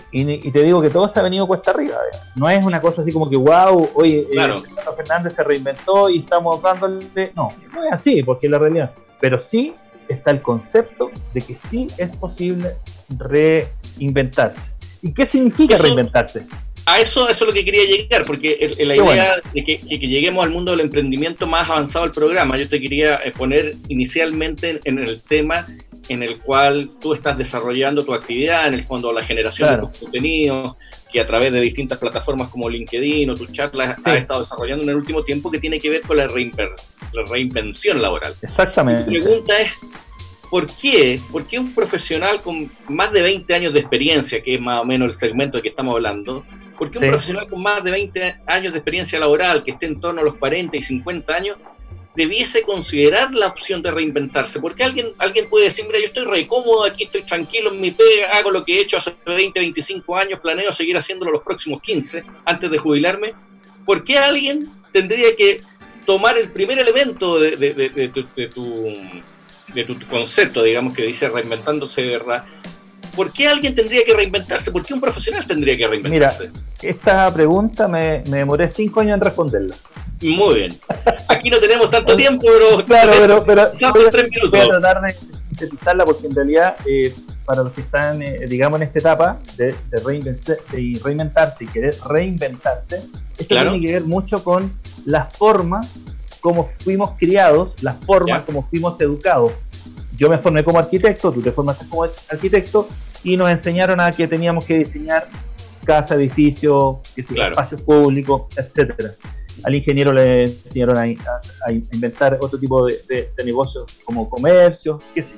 te 0.52 0.64
digo 0.64 0.82
que 0.82 0.90
todo 0.90 1.08
se 1.08 1.20
ha 1.20 1.24
venido 1.24 1.48
cuesta 1.48 1.72
arriba. 1.72 1.98
No 2.36 2.50
es 2.50 2.64
una 2.66 2.80
cosa 2.82 3.02
así 3.02 3.12
como 3.12 3.30
que, 3.30 3.36
wow, 3.36 3.90
oye, 3.96 4.20
eh, 4.20 4.28
claro. 4.32 4.56
Fernández 4.96 5.34
se 5.34 5.44
reinventó 5.44 6.10
y 6.10 6.20
estamos 6.20 6.62
dándole. 6.62 7.32
No, 7.36 7.52
no 7.74 7.84
es 7.84 7.94
así, 7.94 8.24
porque 8.24 8.48
es 8.48 8.52
la 8.52 8.60
realidad. 8.60 8.92
Pero 9.20 9.40
sí 9.40 9.74
está 10.08 10.32
el 10.32 10.42
concepto 10.42 11.12
de 11.34 11.42
que 11.42 11.56
sí 11.56 11.88
es 11.98 12.16
posible 12.16 12.76
reinventarse. 13.18 14.60
¿Y 15.02 15.14
qué 15.14 15.26
significa 15.26 15.78
reinventarse? 15.78 16.46
A 16.88 17.00
eso, 17.00 17.28
eso 17.28 17.46
es 17.46 17.48
lo 17.48 17.54
que 17.54 17.66
quería 17.66 17.84
llegar, 17.84 18.26
porque 18.26 18.76
la 18.80 18.96
idea 18.96 19.38
de 19.54 19.64
que, 19.64 19.78
lleguemos 19.78 20.46
al 20.46 20.52
mundo 20.52 20.72
del 20.72 20.82
emprendimiento 20.82 21.48
más 21.48 21.68
avanzado 21.68 22.06
del 22.06 22.14
programa, 22.14 22.58
yo 22.58 22.70
te 22.70 22.80
quería 22.80 23.16
eh, 23.24 23.34
poner 23.36 23.76
inicialmente 23.88 24.80
en 24.84 25.00
el 25.00 25.20
tema 25.24 25.66
en 26.10 26.24
el 26.24 26.40
cual 26.40 26.92
tú 27.00 27.14
estás 27.14 27.38
desarrollando 27.38 28.04
tu 28.06 28.14
actividad, 28.14 28.68
en 28.68 28.76
el 28.76 28.84
fondo 28.84 29.12
la 29.12 29.24
generación 29.24 29.82
de 29.82 30.00
contenidos, 30.00 30.76
que 31.12 31.20
a 31.20 31.26
través 31.26 31.52
de 31.52 31.62
distintas 31.62 31.98
plataformas 31.98 32.50
como 32.50 32.70
LinkedIn 32.70 33.30
o 33.30 33.34
tus 33.34 33.52
charlas 33.52 33.98
has 34.06 34.18
estado 34.18 34.42
desarrollando 34.42 34.84
en 34.84 34.90
el 34.90 34.96
último 34.96 35.24
tiempo 35.24 35.50
que 35.50 35.60
tiene 35.60 35.80
que 35.80 35.90
ver 35.90 36.02
con 36.02 36.18
la, 36.18 36.28
reinvención 37.30 38.02
laboral. 38.02 38.34
Exactamente. 38.42 39.10
Mi 39.10 39.22
pregunta 39.22 39.58
es, 39.58 39.72
¿por 40.50 40.68
qué? 40.68 41.22
¿por 41.32 41.46
qué 41.46 41.58
un 41.58 41.74
profesional 41.74 42.42
con 42.42 42.70
más 42.90 43.12
de 43.12 43.22
20 43.22 43.54
años 43.54 43.74
de 43.74 43.80
experiencia, 43.80 44.42
que 44.42 44.56
es 44.56 44.62
más 44.62 44.82
o 44.82 44.86
menos 44.86 45.10
el 45.10 45.14
segmento 45.16 45.58
de 45.58 45.64
que 45.64 45.70
estamos 45.70 45.96
hablando, 45.96 46.46
¿por 46.78 46.92
qué 46.92 47.00
un 47.00 47.08
profesional 47.08 47.48
con 47.48 47.62
más 47.62 47.84
de 47.84 47.92
20 47.92 48.42
años 48.48 48.74
de 48.74 48.80
experiencia 48.80 49.18
laboral, 49.20 49.64
que 49.64 49.72
esté 49.72 49.86
en 49.86 50.00
torno 50.00 50.22
a 50.22 50.24
los 50.24 50.36
40 50.36 50.76
y 50.76 50.82
50 50.82 51.34
años, 51.34 51.58
debiese 52.16 52.62
considerar 52.62 53.34
la 53.34 53.48
opción 53.48 53.82
de 53.82 53.92
reinventarse, 53.92 54.60
porque 54.60 54.84
alguien, 54.84 55.14
alguien 55.18 55.50
puede 55.50 55.66
decir, 55.66 55.86
mira, 55.86 56.00
yo 56.00 56.06
estoy 56.06 56.26
re 56.26 56.48
cómodo 56.48 56.86
aquí, 56.86 57.04
estoy 57.04 57.24
tranquilo 57.24 57.72
en 57.72 57.82
mi 57.82 57.92
pega, 57.92 58.32
hago 58.34 58.52
lo 58.52 58.64
que 58.64 58.78
he 58.78 58.82
hecho 58.82 58.98
hace 58.98 59.16
20, 59.26 59.60
25 59.60 60.18
años, 60.18 60.40
planeo 60.40 60.72
seguir 60.72 60.98
haciéndolo 60.98 61.32
los 61.32 61.44
próximos 61.44 61.82
15 61.82 62.24
antes 62.46 62.72
de 62.72 62.78
jubilarme. 62.78 63.34
¿Por 63.86 64.04
qué 64.04 64.18
alguien 64.18 64.72
tendría 64.92 65.36
que 65.36 65.62
tomar 66.06 66.38
el 66.38 66.52
primer 66.52 66.80
elemento 66.80 67.40
de, 67.40 67.58
de, 67.58 68.10
tu, 68.10 68.28
de, 69.74 69.84
tu, 69.86 70.00
concepto, 70.08 70.64
digamos, 70.64 70.94
que 70.94 71.04
dice 71.04 71.28
reinventándose 71.28 72.02
de 72.02 72.18
verdad? 72.18 72.46
¿Por 73.16 73.32
qué 73.32 73.48
alguien 73.48 73.74
tendría 73.74 74.04
que 74.06 74.14
reinventarse? 74.14 74.72
¿Por 74.72 74.86
qué 74.86 74.94
un 74.94 75.02
profesional 75.02 75.46
tendría 75.46 75.78
que 75.78 75.88
reinventarse? 75.88 76.50
Mira, 76.50 76.64
esta 76.82 77.34
pregunta 77.34 77.88
me, 77.88 78.24
me 78.30 78.38
demoré 78.38 78.68
cinco 78.70 79.00
años 79.02 79.16
en 79.16 79.22
responderla. 79.22 79.76
Muy 80.22 80.56
bien. 80.56 80.78
Aquí 81.28 81.50
no 81.50 81.60
tenemos 81.60 81.90
tanto 81.90 82.16
tiempo, 82.16 82.48
pero. 82.48 82.86
Claro, 82.86 83.12
pero. 83.18 83.44
pero 83.46 83.94
voy, 83.94 84.10
tres 84.10 84.30
minutos. 84.30 84.52
voy 84.52 84.60
a 84.60 84.80
tratar 84.80 85.02
de 85.02 85.14
sintetizarla 85.50 86.06
porque 86.06 86.28
en 86.28 86.36
realidad, 86.36 86.76
eh, 86.86 87.14
para 87.46 87.64
los 87.64 87.74
que 87.74 87.82
están, 87.82 88.22
eh, 88.22 88.46
digamos, 88.48 88.82
en 88.82 88.88
esta 88.88 89.00
etapa 89.00 89.40
de, 89.58 89.76
reinventarse 91.04 91.64
y 91.64 91.68
querer 91.68 91.96
reinventarse, 92.06 93.04
esto 93.38 93.56
tiene 93.56 93.82
que 93.82 93.94
ver 93.94 94.04
mucho 94.04 94.44
con 94.44 94.74
la 95.06 95.26
forma 95.26 95.82
como 96.42 96.68
fuimos 96.68 97.12
criados, 97.18 97.76
las 97.82 97.98
formas 98.06 98.44
como 98.44 98.68
fuimos 98.68 99.00
educados. 99.02 99.52
Yo 100.16 100.30
me 100.30 100.38
formé 100.38 100.64
como 100.64 100.80
arquitecto, 100.80 101.32
tú 101.32 101.42
te 101.42 101.52
formaste 101.52 101.88
como 101.88 102.04
arquitecto 102.04 102.88
y 103.24 103.38
nos 103.38 103.50
enseñaron 103.50 104.00
a 104.00 104.12
que 104.12 104.28
teníamos 104.28 104.66
que 104.66 104.80
diseñar 104.80 105.28
casa, 105.84 106.16
edificio, 106.16 107.02
espacios 107.16 107.82
públicos, 107.82 108.44
etcétera 108.58 109.12
al 109.64 109.76
ingeniero 109.76 110.12
le 110.12 110.44
enseñaron 110.44 110.98
a, 110.98 111.08
inventar 111.92 112.38
otro 112.42 112.60
tipo 112.60 112.86
de, 112.86 113.32
negocios 113.44 113.86
como 114.04 114.30
comercio, 114.30 115.00
qué 115.14 115.24
sé. 115.24 115.36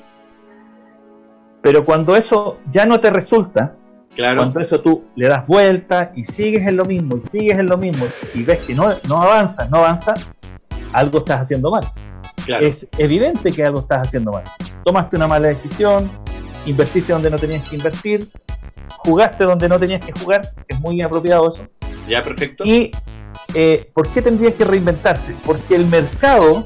Pero 1.62 1.84
cuando 1.84 2.15
eso 2.15 2.57
ya 2.72 2.86
no 2.86 3.00
te 3.00 3.10
resulta, 3.10 3.75
claro. 4.15 4.38
cuando 4.38 4.60
eso 4.60 4.79
tú 4.79 5.05
le 5.15 5.27
das 5.27 5.48
vuelta 5.48 6.12
y 6.15 6.24
sigues 6.24 6.65
en 6.67 6.77
lo 6.77 6.86
mismo 6.86 7.17
y 7.17 7.22
sigues 7.22 7.57
en 7.57 7.67
lo 7.67 7.77
mismo 7.77 8.05
y 8.34 8.43
ves 8.43 8.60
que 8.60 8.74
no, 8.74 8.89
no 9.07 9.22
avanzas, 9.22 9.69
no 9.69 9.77
avanzas, 9.77 10.31
algo 10.93 11.19
estás 11.19 11.41
haciendo 11.41 11.72
mal. 11.72 11.84
Es 12.62 12.88
evidente 12.98 13.51
que 13.51 13.63
algo 13.63 13.79
estás 13.79 14.07
haciendo 14.07 14.31
mal. 14.31 14.43
Tomaste 14.88 15.17
una 15.17 15.27
mala 15.27 15.50
decisión, 15.50 16.10
invertiste 16.65 17.12
donde 17.12 17.29
no 17.29 17.38
tenías 17.38 17.67
que 17.67 17.75
invertir, 17.75 18.25
jugaste 19.00 19.44
donde 19.44 19.67
no 19.67 19.77
tenías 19.77 20.00
que 20.00 20.13
jugar, 20.17 20.50
es 20.65 20.79
muy 20.79 21.01
apropiado 21.01 21.50
eso. 21.50 21.67
Ya, 22.08 22.24
perfecto. 22.24 22.63
Y 22.63 22.91
eh, 23.53 23.91
¿por 23.94 24.08
qué 24.08 24.22
tendría 24.22 24.53
que 24.53 24.63
reinventarse? 24.63 25.36
Porque 25.46 25.75
el 25.75 25.88
mercado, 25.88 26.63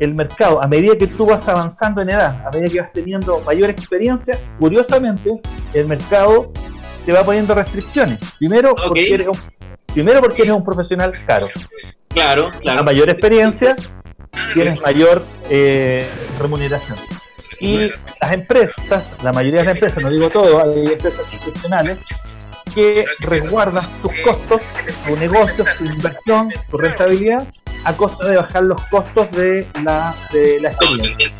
el 0.00 0.16
mercado, 0.16 0.60
a 0.60 0.66
medida 0.66 0.98
que 0.98 1.06
tú 1.06 1.26
vas 1.26 1.46
avanzando 1.46 2.02
en 2.02 2.10
edad, 2.10 2.44
a 2.44 2.50
medida 2.50 2.72
que 2.72 2.80
vas 2.80 2.92
teniendo 2.92 3.40
mayor 3.42 3.70
experiencia, 3.70 4.36
curiosamente, 4.58 5.40
el 5.74 5.86
mercado 5.86 6.52
te 7.06 7.12
va 7.12 7.22
poniendo 7.22 7.54
restricciones. 7.54 8.18
Primero, 8.40 8.74
porque, 8.74 9.14
eres 9.14 9.28
un, 9.28 9.38
primero 9.94 10.20
porque 10.20 10.42
eres 10.42 10.54
un 10.54 10.64
profesional 10.64 11.12
caro. 11.24 11.46
Claro, 12.08 12.50
claro. 12.60 12.80
A 12.80 12.82
mayor 12.82 13.08
experiencia, 13.08 13.76
tienes 14.54 14.80
mayor 14.80 15.22
eh, 15.48 16.04
remuneración. 16.40 16.98
Y 17.60 17.90
las 18.20 18.32
empresas, 18.32 19.14
la 19.22 19.32
mayoría 19.32 19.60
de 19.60 19.66
las 19.66 19.74
empresas, 19.74 20.02
no 20.02 20.10
digo 20.10 20.28
todo, 20.28 20.62
hay 20.62 20.92
empresas 20.92 21.32
institucionales 21.32 21.98
que 22.74 23.04
resguarda 23.20 23.82
sus 24.02 24.12
costos, 24.22 24.62
su 25.06 25.16
negocio, 25.16 25.64
su 25.76 25.84
inversión, 25.86 26.52
su 26.70 26.76
rentabilidad, 26.76 27.46
a 27.84 27.96
costa 27.96 28.28
de 28.28 28.36
bajar 28.36 28.62
los 28.64 28.84
costos 28.86 29.30
de 29.32 29.66
la, 29.82 30.14
de 30.32 30.60
la 30.60 30.68
experiencia. 30.68 31.30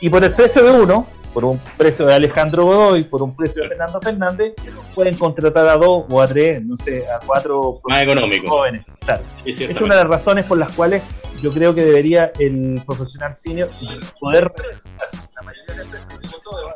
Y 0.00 0.08
por 0.08 0.24
el 0.24 0.32
precio 0.32 0.64
de 0.64 0.70
uno, 0.70 1.06
por 1.32 1.44
un 1.44 1.58
precio 1.76 2.06
de 2.06 2.14
Alejandro 2.14 2.64
Godoy, 2.64 3.04
por 3.04 3.22
un 3.22 3.34
precio 3.34 3.62
de 3.62 3.68
Fernando 3.68 4.00
Fernández, 4.00 4.54
pueden 4.94 5.16
contratar 5.16 5.66
a 5.68 5.76
dos 5.76 6.04
o 6.08 6.20
a 6.20 6.26
tres, 6.26 6.64
no 6.64 6.76
sé, 6.76 7.04
a 7.06 7.18
cuatro 7.24 7.80
más 7.88 8.02
económicos 8.02 8.50
jóvenes. 8.50 8.86
es 9.44 9.80
una 9.80 9.96
de 9.96 10.02
las 10.02 10.10
razones 10.10 10.44
por 10.46 10.58
las 10.58 10.72
cuales 10.72 11.02
yo 11.40 11.50
creo 11.50 11.74
que 11.74 11.82
debería 11.84 12.32
el 12.38 12.80
profesional 12.86 13.34
senior 13.34 13.70
poder 14.18 14.52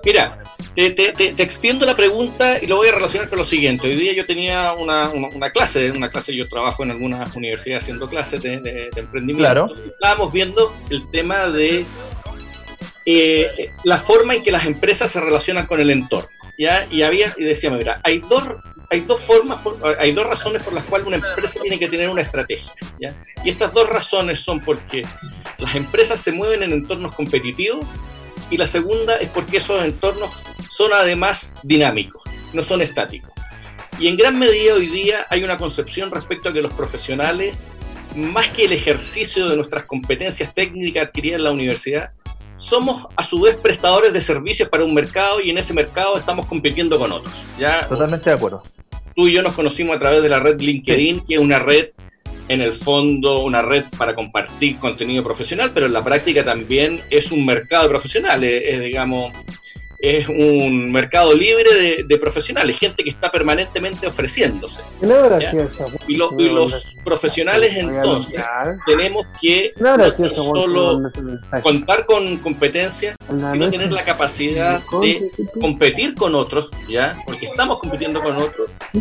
Mira, 0.04 0.36
te, 0.74 1.34
extiendo 1.42 1.86
la 1.86 1.96
pregunta 1.96 2.58
y 2.62 2.66
lo 2.66 2.76
voy 2.76 2.88
a 2.88 2.92
relacionar 2.92 3.28
con 3.28 3.38
lo 3.38 3.44
siguiente. 3.44 3.88
Hoy 3.88 3.96
día 3.96 4.12
yo 4.12 4.26
tenía 4.26 4.72
una, 4.74 5.08
una, 5.10 5.50
clase, 5.50 5.90
una 5.90 6.10
clase, 6.10 6.34
yo 6.34 6.48
trabajo 6.48 6.82
en 6.82 6.90
algunas 6.90 7.34
universidades 7.36 7.84
haciendo 7.84 8.08
clases 8.08 8.42
de, 8.42 8.90
emprendimiento. 8.96 9.74
Estábamos 9.86 10.32
viendo 10.32 10.72
el 10.90 11.08
tema 11.10 11.48
de 11.48 11.84
eh, 13.06 13.72
la 13.84 13.98
forma 13.98 14.34
en 14.34 14.42
que 14.42 14.50
las 14.52 14.66
empresas 14.66 15.10
se 15.10 15.20
relacionan 15.20 15.66
con 15.66 15.80
el 15.80 15.90
entorno. 15.90 16.28
¿ya? 16.58 16.86
Y 16.90 17.02
había, 17.02 17.32
y 17.36 17.44
decíamos, 17.44 17.78
mira, 17.78 18.00
hay 18.02 18.20
dos, 18.20 18.44
hay 18.90 19.00
dos 19.00 19.20
formas, 19.20 19.58
hay 19.98 20.12
dos 20.12 20.26
razones 20.26 20.62
por 20.62 20.72
las 20.72 20.84
cuales 20.84 21.06
una 21.06 21.16
empresa 21.16 21.60
tiene 21.60 21.78
que 21.78 21.88
tener 21.88 22.08
una 22.08 22.22
estrategia. 22.22 22.72
Y 23.44 23.50
estas 23.50 23.72
dos 23.72 23.88
razones 23.88 24.40
son 24.40 24.60
porque 24.60 25.02
las 25.58 25.74
empresas 25.74 26.20
se 26.20 26.32
mueven 26.32 26.62
en 26.62 26.72
entornos 26.72 27.14
competitivos 27.14 27.84
y 28.50 28.56
la 28.56 28.66
segunda 28.66 29.16
es 29.16 29.28
porque 29.28 29.58
esos 29.58 29.84
entornos 29.84 30.34
son 30.70 30.92
además 30.92 31.54
dinámicos, 31.62 32.22
no 32.52 32.62
son 32.62 32.82
estáticos. 32.82 33.32
Y 33.98 34.08
en 34.08 34.16
gran 34.16 34.38
medida 34.38 34.74
hoy 34.74 34.88
día 34.88 35.26
hay 35.30 35.44
una 35.44 35.56
concepción 35.56 36.10
respecto 36.10 36.48
a 36.48 36.52
que 36.52 36.62
los 36.62 36.74
profesionales, 36.74 37.56
más 38.16 38.48
que 38.50 38.64
el 38.64 38.72
ejercicio 38.72 39.48
de 39.48 39.56
nuestras 39.56 39.84
competencias 39.84 40.52
técnicas 40.52 41.06
adquiridas 41.06 41.38
en 41.38 41.44
la 41.44 41.52
universidad, 41.52 42.12
somos 42.56 43.06
a 43.16 43.22
su 43.22 43.40
vez 43.40 43.56
prestadores 43.56 44.12
de 44.12 44.20
servicios 44.20 44.68
para 44.68 44.84
un 44.84 44.94
mercado 44.94 45.40
y 45.40 45.50
en 45.50 45.58
ese 45.58 45.74
mercado 45.74 46.16
estamos 46.16 46.46
compitiendo 46.46 46.98
con 46.98 47.12
otros. 47.12 47.34
¿ya? 47.58 47.86
Totalmente 47.86 48.30
de 48.30 48.36
acuerdo. 48.36 48.62
Tú 49.14 49.28
y 49.28 49.32
yo 49.32 49.42
nos 49.42 49.54
conocimos 49.54 49.96
a 49.96 49.98
través 49.98 50.22
de 50.22 50.28
la 50.28 50.40
red 50.40 50.60
LinkedIn, 50.60 51.24
que 51.26 51.34
es 51.34 51.40
una 51.40 51.58
red 51.58 51.90
en 52.48 52.60
el 52.60 52.72
fondo 52.72 53.42
una 53.42 53.62
red 53.62 53.84
para 53.96 54.14
compartir 54.14 54.78
contenido 54.78 55.22
profesional, 55.24 55.70
pero 55.72 55.86
en 55.86 55.92
la 55.92 56.04
práctica 56.04 56.44
también 56.44 57.00
es 57.10 57.32
un 57.32 57.44
mercado 57.44 57.88
profesional, 57.88 58.42
es, 58.44 58.80
digamos, 58.80 59.32
es 60.04 60.28
un 60.28 60.92
mercado 60.92 61.34
libre 61.34 62.04
de, 62.06 62.18
profesionales, 62.18 62.78
gente 62.78 63.02
que 63.02 63.10
está 63.10 63.30
permanentemente 63.30 64.06
ofreciéndose. 64.06 64.80
Y, 66.08 66.16
los 66.16 66.86
profesionales 67.04 67.72
entonces 67.74 68.40
tenemos 68.86 69.26
que 69.40 69.72
no 69.78 70.30
solo 70.30 71.10
contar 71.62 72.04
con 72.04 72.36
competencias, 72.38 73.16
sino 73.28 73.70
tener 73.70 73.90
la 73.92 74.04
capacidad 74.04 74.80
de 75.00 75.30
competir 75.60 76.14
con 76.14 76.34
otros, 76.34 76.70
¿ya? 76.88 77.16
porque 77.24 77.46
estamos 77.46 77.78
compitiendo 77.78 78.22
con 78.22 78.36
otros, 78.36 78.74
y 78.92 79.00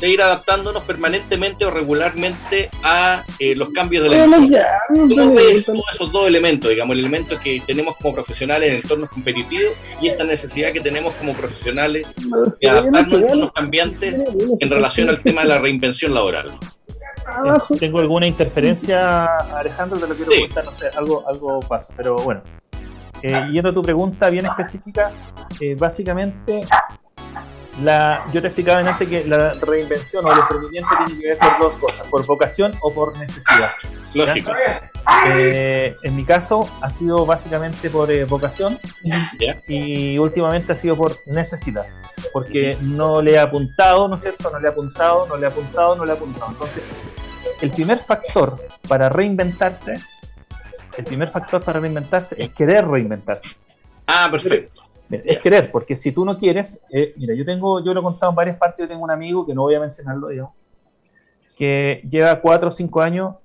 de 0.00 0.08
ir, 0.08 0.22
adaptándonos, 0.22 0.82
permanentemente 0.84 1.64
o 1.64 1.70
regularmente 1.70 2.70
a 2.82 3.24
eh, 3.38 3.54
los 3.56 3.70
cambios 3.70 4.04
de 4.04 4.10
la 4.10 4.24
¿Cómo 4.24 5.34
ves 5.34 5.66
esos 5.92 6.12
dos 6.12 6.26
elementos? 6.26 6.70
Digamos, 6.70 6.94
el 6.94 7.00
elemento 7.00 7.38
que 7.38 7.62
tenemos 7.66 7.96
como 7.96 8.14
profesionales 8.14 8.70
en 8.70 8.76
entornos 8.76 9.08
competitivos 9.10 9.27
y 10.00 10.08
esta 10.08 10.24
necesidad 10.24 10.72
que 10.72 10.80
tenemos 10.80 11.12
como 11.14 11.32
profesionales 11.32 12.06
de 12.60 12.68
adaptarnos 12.68 13.30
a 13.30 13.34
los 13.34 13.52
cambiantes 13.52 14.14
en 14.60 14.70
relación 14.70 15.08
al 15.08 15.22
tema 15.22 15.42
de 15.42 15.48
la 15.48 15.58
reinvención 15.58 16.14
laboral. 16.14 16.52
Tengo 17.78 18.00
alguna 18.00 18.26
interferencia, 18.26 19.26
Alejandro, 19.54 19.98
te 19.98 20.08
lo 20.08 20.14
quiero 20.14 20.32
contar, 20.46 20.64
no 20.64 20.78
sé, 20.78 20.90
algo, 20.96 21.28
algo 21.28 21.60
pasa, 21.60 21.92
pero 21.96 22.16
bueno. 22.16 22.42
Eh, 23.22 23.48
yendo 23.52 23.70
a 23.70 23.74
tu 23.74 23.82
pregunta 23.82 24.30
bien 24.30 24.46
específica, 24.46 25.10
eh, 25.60 25.74
básicamente 25.76 26.60
la, 27.82 28.24
yo 28.32 28.40
te 28.40 28.48
explicaba 28.48 28.78
antes 28.78 29.08
que 29.08 29.24
la 29.24 29.54
reinvención 29.54 30.24
o 30.24 30.32
el 30.32 30.38
emprendimiento 30.38 30.88
tiene 31.06 31.20
que 31.20 31.28
ver 31.28 31.38
por 31.38 31.58
dos 31.58 31.78
cosas, 31.78 32.06
por 32.08 32.26
vocación 32.26 32.72
o 32.80 32.92
por 32.92 33.16
necesidad. 33.18 33.72
Lógico. 34.14 34.52
Eh, 35.34 35.96
en 36.02 36.16
mi 36.16 36.24
caso 36.24 36.68
ha 36.82 36.90
sido 36.90 37.24
básicamente 37.24 37.88
por 37.88 38.10
eh, 38.10 38.24
vocación 38.24 38.76
y 39.66 40.18
últimamente 40.18 40.72
ha 40.72 40.76
sido 40.76 40.96
por 40.96 41.16
necesidad, 41.26 41.86
porque 42.32 42.76
no 42.82 43.22
le 43.22 43.32
he 43.32 43.38
apuntado, 43.38 44.06
¿no 44.06 44.16
es 44.16 44.22
cierto? 44.22 44.50
No 44.50 44.58
le 44.58 44.66
he 44.66 44.70
apuntado, 44.70 45.26
no 45.26 45.36
le 45.36 45.46
he 45.46 45.48
apuntado, 45.48 45.96
no 45.96 46.04
le 46.04 46.12
he 46.12 46.14
apuntado. 46.14 46.50
Entonces, 46.50 46.82
el 47.62 47.70
primer 47.70 47.98
factor 47.98 48.54
para 48.86 49.08
reinventarse, 49.08 49.94
el 50.96 51.04
primer 51.04 51.30
factor 51.30 51.64
para 51.64 51.80
reinventarse 51.80 52.34
es 52.38 52.52
querer 52.52 52.86
reinventarse. 52.86 53.56
Ah, 54.06 54.28
perfecto. 54.30 54.82
Es 55.10 55.38
querer, 55.38 55.70
porque 55.70 55.96
si 55.96 56.12
tú 56.12 56.24
no 56.24 56.36
quieres, 56.36 56.78
eh, 56.90 57.14
mira, 57.16 57.34
yo 57.34 57.44
tengo, 57.44 57.82
yo 57.82 57.94
lo 57.94 58.00
he 58.00 58.02
contado 58.02 58.30
en 58.30 58.36
varias 58.36 58.58
partes, 58.58 58.84
yo 58.84 58.88
tengo 58.88 59.04
un 59.04 59.10
amigo 59.10 59.46
que 59.46 59.54
no 59.54 59.62
voy 59.62 59.74
a 59.74 59.80
mencionarlo, 59.80 60.28
digamos, 60.28 60.52
que 61.56 62.02
lleva 62.08 62.40
cuatro 62.40 62.68
o 62.68 62.72
cinco 62.72 63.00
años 63.00 63.36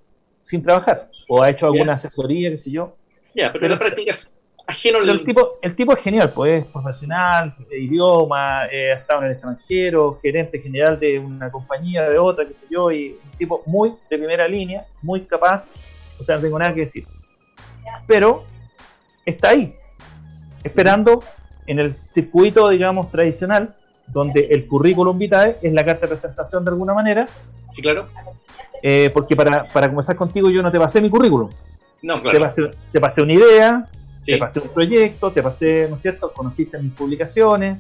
sin 0.43 0.61
trabajar, 0.61 1.09
o 1.27 1.41
ha 1.41 1.49
hecho 1.49 1.65
alguna 1.65 1.93
asesoría, 1.93 2.51
qué 2.51 2.57
sé 2.57 2.69
yo. 2.69 2.95
Ya, 3.33 3.51
pero, 3.51 3.67
la 3.67 3.79
práctica 3.79 4.11
es 4.11 4.29
ajeno 4.65 4.99
el 4.99 5.23
tipo, 5.25 5.59
el 5.61 5.75
tipo 5.75 5.93
es 5.93 6.01
genial, 6.01 6.31
pues 6.33 6.63
es 6.63 6.71
profesional, 6.71 7.53
de 7.69 7.79
idioma, 7.79 8.67
eh, 8.71 8.93
ha 8.93 8.97
estado 8.97 9.21
en 9.21 9.25
el 9.27 9.31
extranjero, 9.33 10.13
gerente 10.21 10.59
general 10.59 10.99
de 10.99 11.19
una 11.19 11.51
compañía, 11.51 12.09
de 12.09 12.17
otra, 12.17 12.45
qué 12.45 12.53
sé 12.53 12.65
yo, 12.69 12.91
y 12.91 13.09
un 13.11 13.37
tipo 13.37 13.63
muy 13.65 13.93
de 14.09 14.17
primera 14.17 14.47
línea, 14.47 14.85
muy 15.01 15.21
capaz, 15.21 15.69
o 16.19 16.23
sea, 16.23 16.35
no 16.35 16.41
tengo 16.41 16.59
nada 16.59 16.73
que 16.73 16.81
decir. 16.81 17.05
Pero 18.07 18.43
está 19.25 19.49
ahí, 19.49 19.73
esperando 20.63 21.23
en 21.65 21.79
el 21.79 21.93
circuito, 21.93 22.69
digamos, 22.69 23.11
tradicional, 23.11 23.75
donde 24.07 24.47
el 24.51 24.67
currículum 24.67 25.17
vitae 25.17 25.57
es 25.61 25.73
la 25.73 25.83
carta 25.85 26.01
de 26.01 26.15
presentación 26.15 26.63
de 26.63 26.71
alguna 26.71 26.93
manera. 26.93 27.27
Sí, 27.71 27.81
claro. 27.81 28.07
Eh, 28.85 29.09
porque 29.13 29.33
para, 29.33 29.63
para 29.63 29.87
comenzar 29.87 30.17
contigo 30.17 30.49
yo 30.49 30.61
no 30.61 30.69
te 30.69 30.77
pasé 30.77 30.99
mi 30.99 31.09
currículum. 31.09 31.49
No, 32.01 32.21
claro. 32.21 32.37
Te 32.37 32.43
pasé, 32.43 32.61
te 32.91 32.99
pasé 32.99 33.21
una 33.21 33.33
idea, 33.33 33.89
te 34.25 34.37
pasé 34.37 34.59
un 34.59 34.67
proyecto, 34.67 35.31
te 35.31 35.41
pasé, 35.41 35.87
¿no 35.89 35.95
es 35.95 36.01
cierto? 36.01 36.33
Conociste 36.33 36.77
mis 36.79 36.91
publicaciones, 36.91 37.79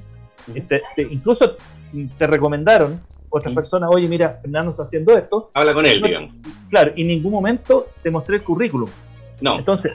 incluso 1.09 1.57
te 2.17 2.25
recomendaron 2.27 3.01
otras 3.29 3.53
personas, 3.53 3.89
oye, 3.91 4.07
mira, 4.07 4.29
Fernando 4.31 4.71
está 4.71 4.83
haciendo 4.83 5.17
esto. 5.17 5.49
Habla 5.55 5.73
con 5.73 5.85
él, 5.85 6.01
digamos. 6.01 6.35
Claro, 6.69 6.93
y 6.95 7.01
en 7.01 7.07
ningún 7.07 7.31
momento 7.31 7.87
te 8.01 8.11
mostré 8.11 8.37
el 8.37 8.43
currículum. 8.43 8.87
No. 9.41 9.57
Entonces, 9.57 9.93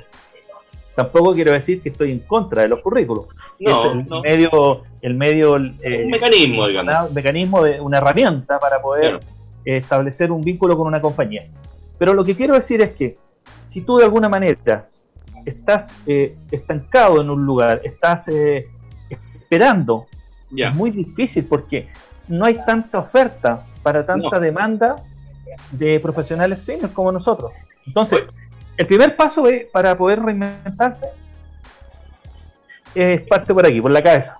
tampoco 0.97 1.33
quiero 1.35 1.53
decir 1.53 1.81
que 1.81 1.91
estoy 1.91 2.11
en 2.11 2.19
contra 2.19 2.63
de 2.63 2.69
los 2.69 2.81
currículos. 2.81 3.27
No, 3.61 3.93
el 3.93 4.05
medio, 4.23 4.83
el 5.01 5.15
medio 5.15 5.57
eh, 5.57 6.03
un 6.05 6.11
mecanismo, 6.11 6.67
digamos. 6.67 7.09
Un 7.09 7.15
mecanismo 7.15 7.63
de 7.63 7.81
una 7.81 7.99
herramienta 7.99 8.59
para 8.59 8.83
poder 8.83 9.21
establecer 9.65 10.33
un 10.33 10.41
vínculo 10.43 10.77
con 10.77 10.87
una 10.87 11.01
compañía. 11.01 11.49
Pero 11.99 12.15
lo 12.15 12.25
que 12.25 12.35
quiero 12.35 12.55
decir 12.55 12.81
es 12.81 12.91
que 12.91 13.17
si 13.65 13.83
tú 13.83 13.99
de 13.99 14.05
alguna 14.05 14.29
manera 14.29 14.89
estás 15.45 15.95
eh, 16.07 16.37
estancado 16.51 17.21
en 17.21 17.31
un 17.31 17.45
lugar, 17.45 17.81
estás 17.85 18.29
eh, 18.29 18.67
esperando, 19.11 20.07
es 20.55 20.75
muy 20.75 20.91
difícil 20.91 21.45
porque 21.45 21.89
no 22.29 22.45
hay 22.45 22.55
tanta 22.65 22.99
oferta 22.99 23.67
para 23.83 24.05
tanta 24.05 24.39
demanda 24.39 24.97
de 25.73 25.99
profesionales 26.01 26.61
seniors 26.63 26.93
como 26.93 27.13
nosotros. 27.13 27.53
Entonces, 27.87 28.21
el 28.77 28.87
primer 28.87 29.17
paso 29.17 29.45
para 29.73 29.97
poder 29.97 30.23
reinventarse 30.23 31.07
es 32.95 33.21
parte 33.23 33.53
por 33.53 33.67
aquí, 33.67 33.81
por 33.81 33.91
la 33.91 34.03
cabeza. 34.03 34.37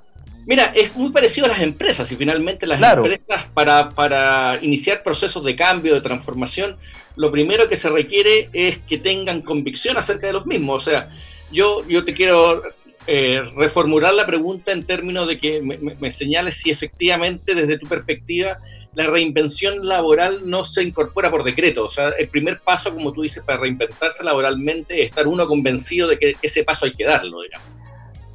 Mira, 0.49 0.73
es 0.75 0.97
muy 0.97 1.11
parecido 1.13 1.45
a 1.45 1.51
las 1.51 1.61
empresas 1.61 2.11
y 2.11 2.17
finalmente 2.17 2.67
las 2.67 2.81
empresas 2.81 3.45
para, 3.53 3.91
para 3.91 4.59
iniciar 4.63 5.03
procesos 5.03 5.45
de 5.45 5.55
cambio, 5.55 5.93
de 5.93 6.01
transformación, 6.01 6.79
lo 7.17 7.31
primero 7.31 7.69
que 7.69 7.77
se 7.77 7.91
requiere 7.91 8.49
es 8.55 8.79
que 8.79 8.97
tengan 8.97 9.43
convicción 9.43 9.99
acerca 9.99 10.27
de 10.27 10.33
los 10.33 10.47
mismos. 10.47 10.87
O 10.87 10.91
sea, 10.91 11.11
yo, 11.53 11.87
yo 11.87 12.03
te 12.03 12.15
quiero 12.15 12.63
eh, 13.07 13.43
reformular 13.57 14.15
la 14.15 14.25
pregunta 14.25 14.73
en 14.73 14.85
términos 14.85 15.29
de 15.29 15.39
que 15.39 15.61
me, 15.61 16.11
señales 16.11 16.55
si 16.55 16.71
efectivamente 16.71 17.55
desde 17.55 17.77
tu 17.77 17.87
perspectiva 17.87 18.57
la 18.95 19.07
reinvención 19.07 19.87
laboral 19.87 20.49
no 20.49 20.65
se 20.65 20.83
incorpora 20.83 21.31
por 21.31 21.45
decreto. 21.45 21.85
O 21.85 21.91
sea, 21.91 22.09
el 22.19 22.29
primer 22.29 22.61
paso, 22.61 22.95
como 22.95 23.13
tú 23.13 23.21
dices, 23.21 23.43
para 23.45 23.61
reinventarse 23.61 24.25
laboralmente 24.25 25.03
es 25.03 25.11
estar 25.11 25.29
uno 25.29 25.47
convencido 25.47 26.09
de 26.09 26.19
que 26.19 26.37
ese 26.41 26.65
paso 26.65 26.87
hay 26.87 26.93
que 26.93 27.05
darlo, 27.05 27.43
digamos. 27.43 27.69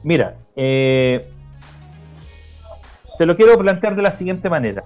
Mira, 0.03 0.37
eh, 0.55 1.25
te 3.23 3.27
lo 3.27 3.37
quiero 3.37 3.57
plantear 3.57 3.95
de 3.95 4.01
la 4.01 4.11
siguiente 4.11 4.49
manera. 4.49 4.83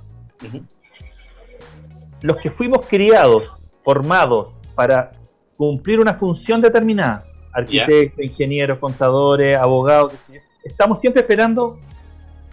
Los 2.22 2.38
que 2.38 2.51
fuimos 2.51 2.86
criados, 2.86 3.51
formados 3.84 4.53
para 4.75 5.13
cumplir 5.58 6.00
una 6.00 6.13
función 6.13 6.62
determinada, 6.62 7.24
arquitectos, 7.51 8.24
ingenieros, 8.24 8.77
contadores, 8.77 9.58
abogados, 9.58 10.13
estamos 10.63 11.01
siempre 11.01 11.24
esperando 11.24 11.79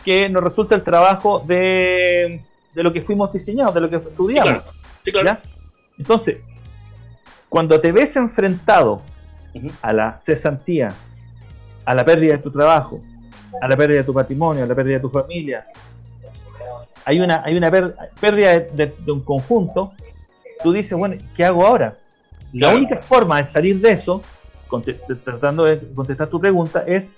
que 0.03 0.26
nos 0.31 0.43
resulte 0.43 0.75
el 0.75 0.83
trabajo 0.83 1.45
de, 1.47 2.41
lo 2.73 2.91
que 2.91 3.03
fuimos 3.03 3.31
diseñados, 3.31 3.75
de 3.75 3.81
lo 3.83 3.91
que 3.91 3.97
estudiamos. 3.97 4.64
Entonces, 5.99 6.41
cuando 7.50 7.79
te 7.79 7.93
ves 7.93 8.17
enfrentado 8.17 9.03
a 9.83 9.93
la 9.93 10.17
cesantía, 10.17 10.95
a 11.85 11.95
la 11.95 12.07
pérdida 12.07 12.38
de 12.38 12.43
tu 12.43 12.50
trabajo, 12.50 13.00
a 13.61 13.68
la 13.68 13.76
pérdida 13.76 13.99
de 13.99 14.04
tu 14.04 14.14
patrimonio, 14.14 14.64
a 14.64 14.66
la 14.66 14.75
pérdida 14.75 14.96
de 14.96 15.00
tu 15.00 15.11
familia, 15.11 15.66
hay 17.04 17.20
una, 17.20 17.42
hay 17.44 17.56
una 17.56 17.70
pérdida 18.20 18.58
de, 18.58 18.92
un 19.06 19.20
conjunto, 19.20 19.92
tú 20.62 20.73
dices, 20.73 20.96
bueno, 20.96 21.16
¿qué 21.37 21.44
hago 21.44 21.66
ahora? 21.66 21.99
La 22.52 22.75
única 22.75 22.99
forma 22.99 23.38
de 23.38 23.46
salir 23.46 23.81
de 23.81 23.92
eso 23.92 24.22
tratando 25.24 25.64
de 25.64 25.81
contestar 25.94 26.29
tu 26.29 26.40
pregunta, 26.40 26.85
es 26.87 27.12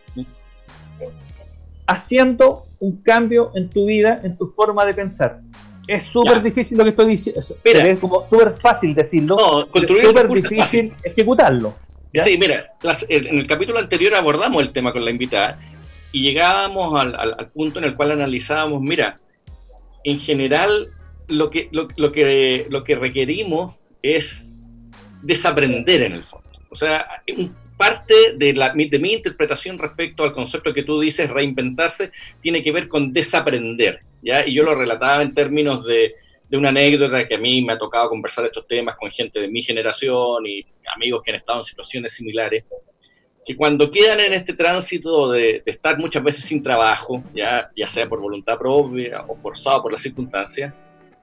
haciendo 1.87 2.65
un 2.81 3.03
cambio 3.03 3.53
en 3.55 3.71
tu 3.71 3.87
vida, 3.87 4.21
en 4.23 4.37
tu 4.37 4.49
forma 4.49 4.85
de 4.85 4.95
pensar. 4.95 5.41
Es 5.87 6.05
súper 6.05 6.43
difícil 6.43 6.77
lo 6.77 6.85
que 6.85 6.91
estoy 6.91 7.07
diciendo. 7.07 7.41
Es 7.65 7.99
como 8.01 8.27
súper 8.29 8.55
fácil 8.61 8.95
decirlo. 8.95 9.37
No, 9.37 9.61
súper 9.61 10.29
difícil 10.29 10.93
ejecutarlo. 11.03 11.75
Sí, 12.13 12.39
mira, 12.39 12.75
en 13.09 13.39
el 13.39 13.47
capítulo 13.47 13.79
anterior 13.79 14.15
abordamos 14.15 14.63
el 14.63 14.73
tema 14.73 14.91
con 14.91 15.05
la 15.05 15.11
invitada 15.11 15.59
y 16.17 16.23
llegábamos 16.23 16.99
al, 16.99 17.51
punto 17.53 17.79
en 17.79 17.85
el 17.85 17.95
cual 17.95 18.13
analizábamos, 18.13 18.81
mira, 18.81 19.17
en 20.03 20.19
general 20.19 20.87
lo 21.29 21.51
que, 21.51 21.69
lo, 21.73 21.89
que, 22.11 22.67
lo 22.71 22.85
que 22.85 22.95
requerimos 22.95 23.75
es 24.03 24.51
desaprender 25.21 26.01
en 26.05 26.15
el 26.15 26.23
fondo. 26.23 26.49
O 26.71 26.75
sea, 26.75 27.07
parte 27.77 28.15
de, 28.35 28.55
la, 28.55 28.73
de 28.73 28.99
mi 28.99 29.13
interpretación 29.13 29.77
respecto 29.77 30.25
al 30.25 30.33
concepto 30.33 30.73
que 30.73 30.85
tú 30.85 30.99
dices, 30.99 31.29
reinventarse, 31.29 32.13
tiene 32.41 32.63
que 32.63 32.73
ver 32.73 32.89
con 32.89 33.13
desaprender. 33.13 34.01
¿ya? 34.23 34.49
Y 34.49 34.55
yo 34.55 34.63
lo 34.63 34.75
relataba 34.75 35.23
en 35.23 35.35
términos 35.35 35.87
de, 35.87 36.15
de 36.49 36.57
una 36.57 36.71
anécdota 36.71 37.29
que 37.29 37.35
a 37.35 37.39
mí 37.39 37.61
me 37.61 37.75
ha 37.75 37.79
tocado 37.79 38.09
conversar 38.09 38.47
estos 38.47 38.67
temas 38.67 38.95
con 38.95 39.11
gente 39.11 39.39
de 39.39 39.49
mi 39.49 39.61
generación 39.61 40.47
y 40.47 40.65
amigos 40.95 41.21
que 41.23 41.33
han 41.33 41.37
estado 41.37 41.59
en 41.59 41.65
situaciones 41.65 42.15
similares, 42.15 42.65
que 43.47 43.57
cuando 43.57 43.89
quedan 43.89 44.19
en 44.21 44.33
este 44.33 44.53
tránsito 44.53 45.31
de, 45.31 45.63
de, 45.65 45.71
estar 45.71 45.99
muchas 45.99 46.23
veces 46.23 46.45
sin 46.45 46.63
trabajo, 46.63 47.23
ya, 47.33 47.71
ya 47.77 47.87
sea 47.87 48.09
por 48.09 48.21
voluntad 48.21 48.59
propia 48.59 49.25
o 49.29 49.37
forzado 49.37 49.83
por 49.83 49.93
las 49.93 50.03
circunstancias, 50.03 50.75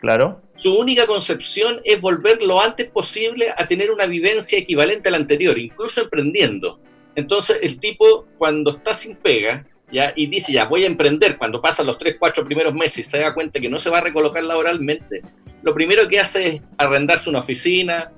Claro. 0.03 0.41
Su 0.57 0.77
única 0.77 1.07
concepción 1.07 1.79
es 1.85 2.01
volver 2.01 2.43
lo 2.43 2.61
antes 2.61 2.91
posible 2.91 3.53
a 3.57 3.65
tener 3.65 3.89
una 3.89 4.05
vivencia 4.05 4.59
equivalente 4.59 5.07
a 5.07 5.13
la 5.13 5.17
anterior, 5.17 5.57
incluso 5.57 6.01
emprendiendo. 6.01 6.77
Entonces 7.15 7.59
el 7.61 7.79
tipo 7.79 8.25
cuando 8.37 8.71
está 8.71 8.93
sin 8.93 9.15
pega, 9.15 9.65
ya, 9.89 10.11
y 10.13 10.27
dice 10.27 10.51
ya 10.51 10.65
voy 10.65 10.83
a 10.83 10.87
emprender, 10.87 11.37
cuando 11.37 11.61
pasan 11.61 11.85
los 11.85 11.97
3, 11.97 12.17
4 12.19 12.43
primeros 12.43 12.73
meses 12.73 12.97
y 12.99 13.03
se 13.09 13.19
da 13.19 13.33
cuenta 13.33 13.61
que 13.61 13.69
no 13.69 13.79
se 13.79 13.89
va 13.89 13.99
a 13.99 14.01
recolocar 14.01 14.43
laboralmente, 14.43 15.21
lo 15.61 15.73
primero 15.73 16.05
que 16.09 16.19
hace 16.19 16.47
es 16.47 16.61
arrendarse 16.77 17.29
una 17.29 17.39
oficina, 17.39 18.11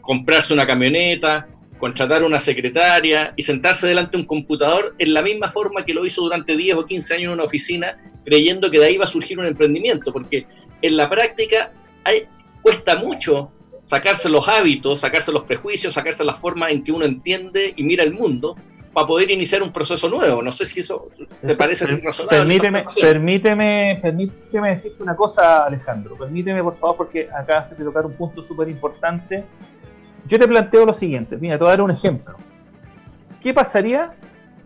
comprarse 0.00 0.54
una 0.54 0.64
camioneta, 0.64 1.48
contratar 1.78 2.24
una 2.24 2.40
secretaria 2.40 3.32
y 3.36 3.42
sentarse 3.42 3.86
delante 3.86 4.12
de 4.12 4.22
un 4.22 4.26
computador 4.26 4.94
en 4.98 5.14
la 5.14 5.22
misma 5.22 5.50
forma 5.50 5.84
que 5.84 5.94
lo 5.94 6.04
hizo 6.04 6.22
durante 6.22 6.56
10 6.56 6.76
o 6.76 6.86
15 6.86 7.14
años 7.14 7.24
en 7.24 7.30
una 7.32 7.44
oficina, 7.44 7.98
creyendo 8.24 8.70
que 8.70 8.78
de 8.78 8.86
ahí 8.86 8.96
va 8.96 9.04
a 9.04 9.08
surgir 9.08 9.38
un 9.38 9.46
emprendimiento, 9.46 10.12
porque 10.12 10.46
en 10.82 10.96
la 10.96 11.08
práctica 11.08 11.72
hay, 12.04 12.24
cuesta 12.62 12.96
mucho 12.96 13.50
sacarse 13.82 14.28
los 14.28 14.48
hábitos, 14.48 15.00
sacarse 15.00 15.30
los 15.32 15.44
prejuicios, 15.44 15.94
sacarse 15.94 16.24
la 16.24 16.34
forma 16.34 16.70
en 16.70 16.82
que 16.82 16.92
uno 16.92 17.04
entiende 17.04 17.72
y 17.76 17.84
mira 17.84 18.02
el 18.02 18.12
mundo 18.12 18.56
para 18.92 19.06
poder 19.06 19.30
iniciar 19.30 19.62
un 19.62 19.70
proceso 19.70 20.08
nuevo. 20.08 20.42
No 20.42 20.50
sé 20.50 20.64
si 20.64 20.80
eso 20.80 21.10
te 21.44 21.54
parece 21.54 21.86
razonable. 21.86 22.38
Permíteme, 22.38 22.84
permíteme, 22.98 23.98
permíteme 24.00 24.70
decirte 24.70 25.02
una 25.02 25.14
cosa, 25.14 25.66
Alejandro. 25.66 26.16
Permíteme, 26.16 26.62
por 26.62 26.78
favor, 26.78 26.96
porque 26.96 27.28
acá 27.30 27.70
de 27.76 27.84
tocar 27.84 28.06
un 28.06 28.14
punto 28.14 28.42
súper 28.42 28.70
importante. 28.70 29.44
Yo 30.28 30.38
te 30.38 30.48
planteo 30.48 30.86
lo 30.86 30.94
siguiente. 30.94 31.36
Mira, 31.36 31.56
te 31.56 31.64
voy 31.64 31.68
a 31.68 31.72
dar 31.72 31.82
un 31.82 31.90
ejemplo. 31.90 32.34
¿Qué 33.40 33.54
pasaría? 33.54 34.12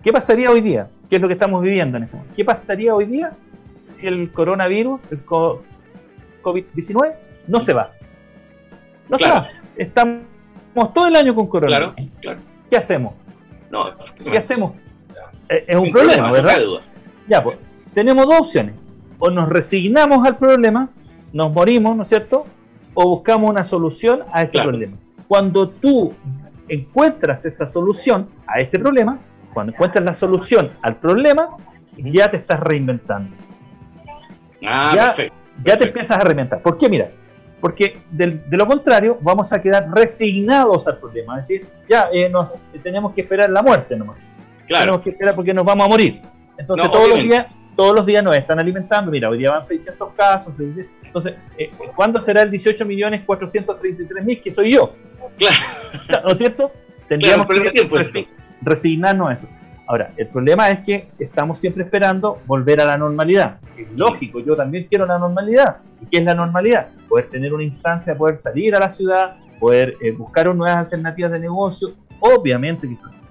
¿Qué 0.03 0.13
pasaría 0.13 0.51
hoy 0.51 0.61
día? 0.61 0.89
¿Qué 1.09 1.17
es 1.17 1.23
lo 1.23 1.29
que 1.29 1.35
estamos 1.35 1.63
viviendo 1.63 1.97
en 1.97 2.05
este 2.05 2.17
momento? 2.17 2.35
¿Qué 2.37 2.45
pasaría 2.45 2.95
hoy 2.95 3.07
día 3.07 3.33
si 3.93 4.07
el 4.07 4.33
coronavirus, 4.33 5.01
el, 5.11 5.25
COVID-19, 6.43 7.15
no 7.49 7.61
se 7.61 7.73
va. 7.73 7.93
No 9.09 9.19
se 9.19 9.29
va. 9.29 9.49
Estamos 9.77 10.25
todo 10.95 11.07
el 11.07 11.17
año 11.17 11.35
con 11.35 11.47
coronavirus. 11.47 11.95
Claro, 11.95 12.11
claro. 12.21 12.41
¿Qué 12.69 12.77
hacemos? 12.77 13.15
No, 13.71 13.87
¿Qué 14.25 14.39
hacemos? 14.39 14.73
Eh, 15.49 15.65
es 15.67 15.77
un 15.77 15.91
problema, 15.91 16.33
¿verdad? 16.33 16.59
Ya, 17.29 17.43
pues, 17.43 17.59
tenemos 17.95 18.27
dos 18.27 18.41
opciones. 18.41 18.77
O 19.19 19.31
nos 19.31 19.49
resignamos 19.49 20.27
al 20.27 20.37
problema, 20.37 20.89
nos 21.33 21.53
morimos, 21.53 21.97
¿no 21.97 22.03
es 22.05 22.09
cierto? 22.09 22.47
O 22.95 23.09
buscamos 23.09 23.51
una 23.51 23.65
solución 23.65 24.23
a 24.33 24.43
ese 24.43 24.61
problema. 24.63 24.97
Cuando 25.31 25.69
tú 25.69 26.13
encuentras 26.67 27.45
esa 27.45 27.65
solución 27.65 28.29
a 28.49 28.59
ese 28.59 28.81
problema, 28.81 29.21
cuando 29.55 29.73
encuentras 29.73 30.05
la 30.05 30.13
solución 30.13 30.73
al 30.83 30.97
problema, 30.97 31.47
ya 31.97 32.29
te 32.29 32.39
estás 32.39 32.59
reinventando. 32.59 33.37
Ah, 34.67 34.91
perfecto 34.93 35.41
ya 35.65 35.77
te 35.77 35.85
empiezas 35.85 36.19
a 36.19 36.25
reventar. 36.25 36.61
¿Por 36.61 36.79
qué? 36.79 36.89
Mira, 36.89 37.11
porque 37.61 38.01
de, 38.11 38.41
lo 38.51 38.67
contrario 38.67 39.19
vamos 39.21 39.53
a 39.53 39.61
quedar 39.61 39.89
resignados 39.91 40.87
al 40.87 40.99
problema. 40.99 41.39
Es 41.39 41.49
decir, 41.49 41.69
ya 41.89 42.09
eh, 42.13 42.29
nos, 42.29 42.55
tenemos 42.83 43.13
que 43.13 43.21
esperar 43.21 43.51
la 43.51 43.63
muerte 43.63 43.97
nomás. 43.97 44.19
Claro. 44.67 44.85
Tenemos 44.85 45.03
que 45.03 45.11
esperar 45.11 45.35
porque 45.35 45.55
nos 45.55 45.65
vamos 45.65 45.87
a 45.87 45.89
morir. 45.89 46.23
Entonces 46.57 46.91
todos 46.91 47.09
los 47.09 47.23
días 47.23 47.47
todos 47.77 47.95
los 47.95 48.05
días 48.05 48.23
nos 48.23 48.37
están 48.37 48.59
alimentando. 48.59 49.11
Mira, 49.11 49.31
hoy 49.31 49.39
día 49.39 49.51
van 49.51 49.65
600 49.65 50.15
casos. 50.15 50.55
Entonces, 51.11 51.35
eh, 51.59 51.73
¿cuándo 51.97 52.23
será 52.23 52.43
el 52.43 52.53
18.433.000 52.53 54.43
que 54.43 54.51
soy 54.53 54.75
yo? 54.75 54.95
Claro. 55.37 55.57
¿No 56.25 56.31
es 56.31 56.39
cierto? 56.39 56.71
Tendríamos 57.09 57.49
que 57.49 58.29
resignarnos 58.63 59.31
a 59.31 59.35
eso. 59.35 59.49
Ahora, 59.89 60.13
el 60.17 60.29
problema 60.29 60.71
es 60.71 60.79
que 60.81 61.09
estamos 61.19 61.59
siempre 61.59 61.83
esperando 61.83 62.39
volver 62.47 62.81
a 62.81 62.85
la 62.85 62.97
normalidad. 62.97 63.59
Es 63.77 63.91
lógico, 63.97 64.39
yo 64.39 64.55
también 64.55 64.87
quiero 64.89 65.05
la 65.05 65.19
normalidad. 65.19 65.79
¿Y 66.01 66.07
qué 66.07 66.19
es 66.19 66.25
la 66.25 66.35
normalidad? 66.35 66.91
Poder 67.09 67.29
tener 67.29 67.53
una 67.53 67.65
instancia, 67.65 68.17
poder 68.17 68.39
salir 68.39 68.77
a 68.77 68.79
la 68.79 68.91
ciudad, 68.91 69.39
poder 69.59 69.97
eh, 70.01 70.13
buscar 70.13 70.55
nuevas 70.55 70.77
alternativas 70.77 71.33
de 71.33 71.41
negocio, 71.41 71.95
obviamente, 72.21 72.89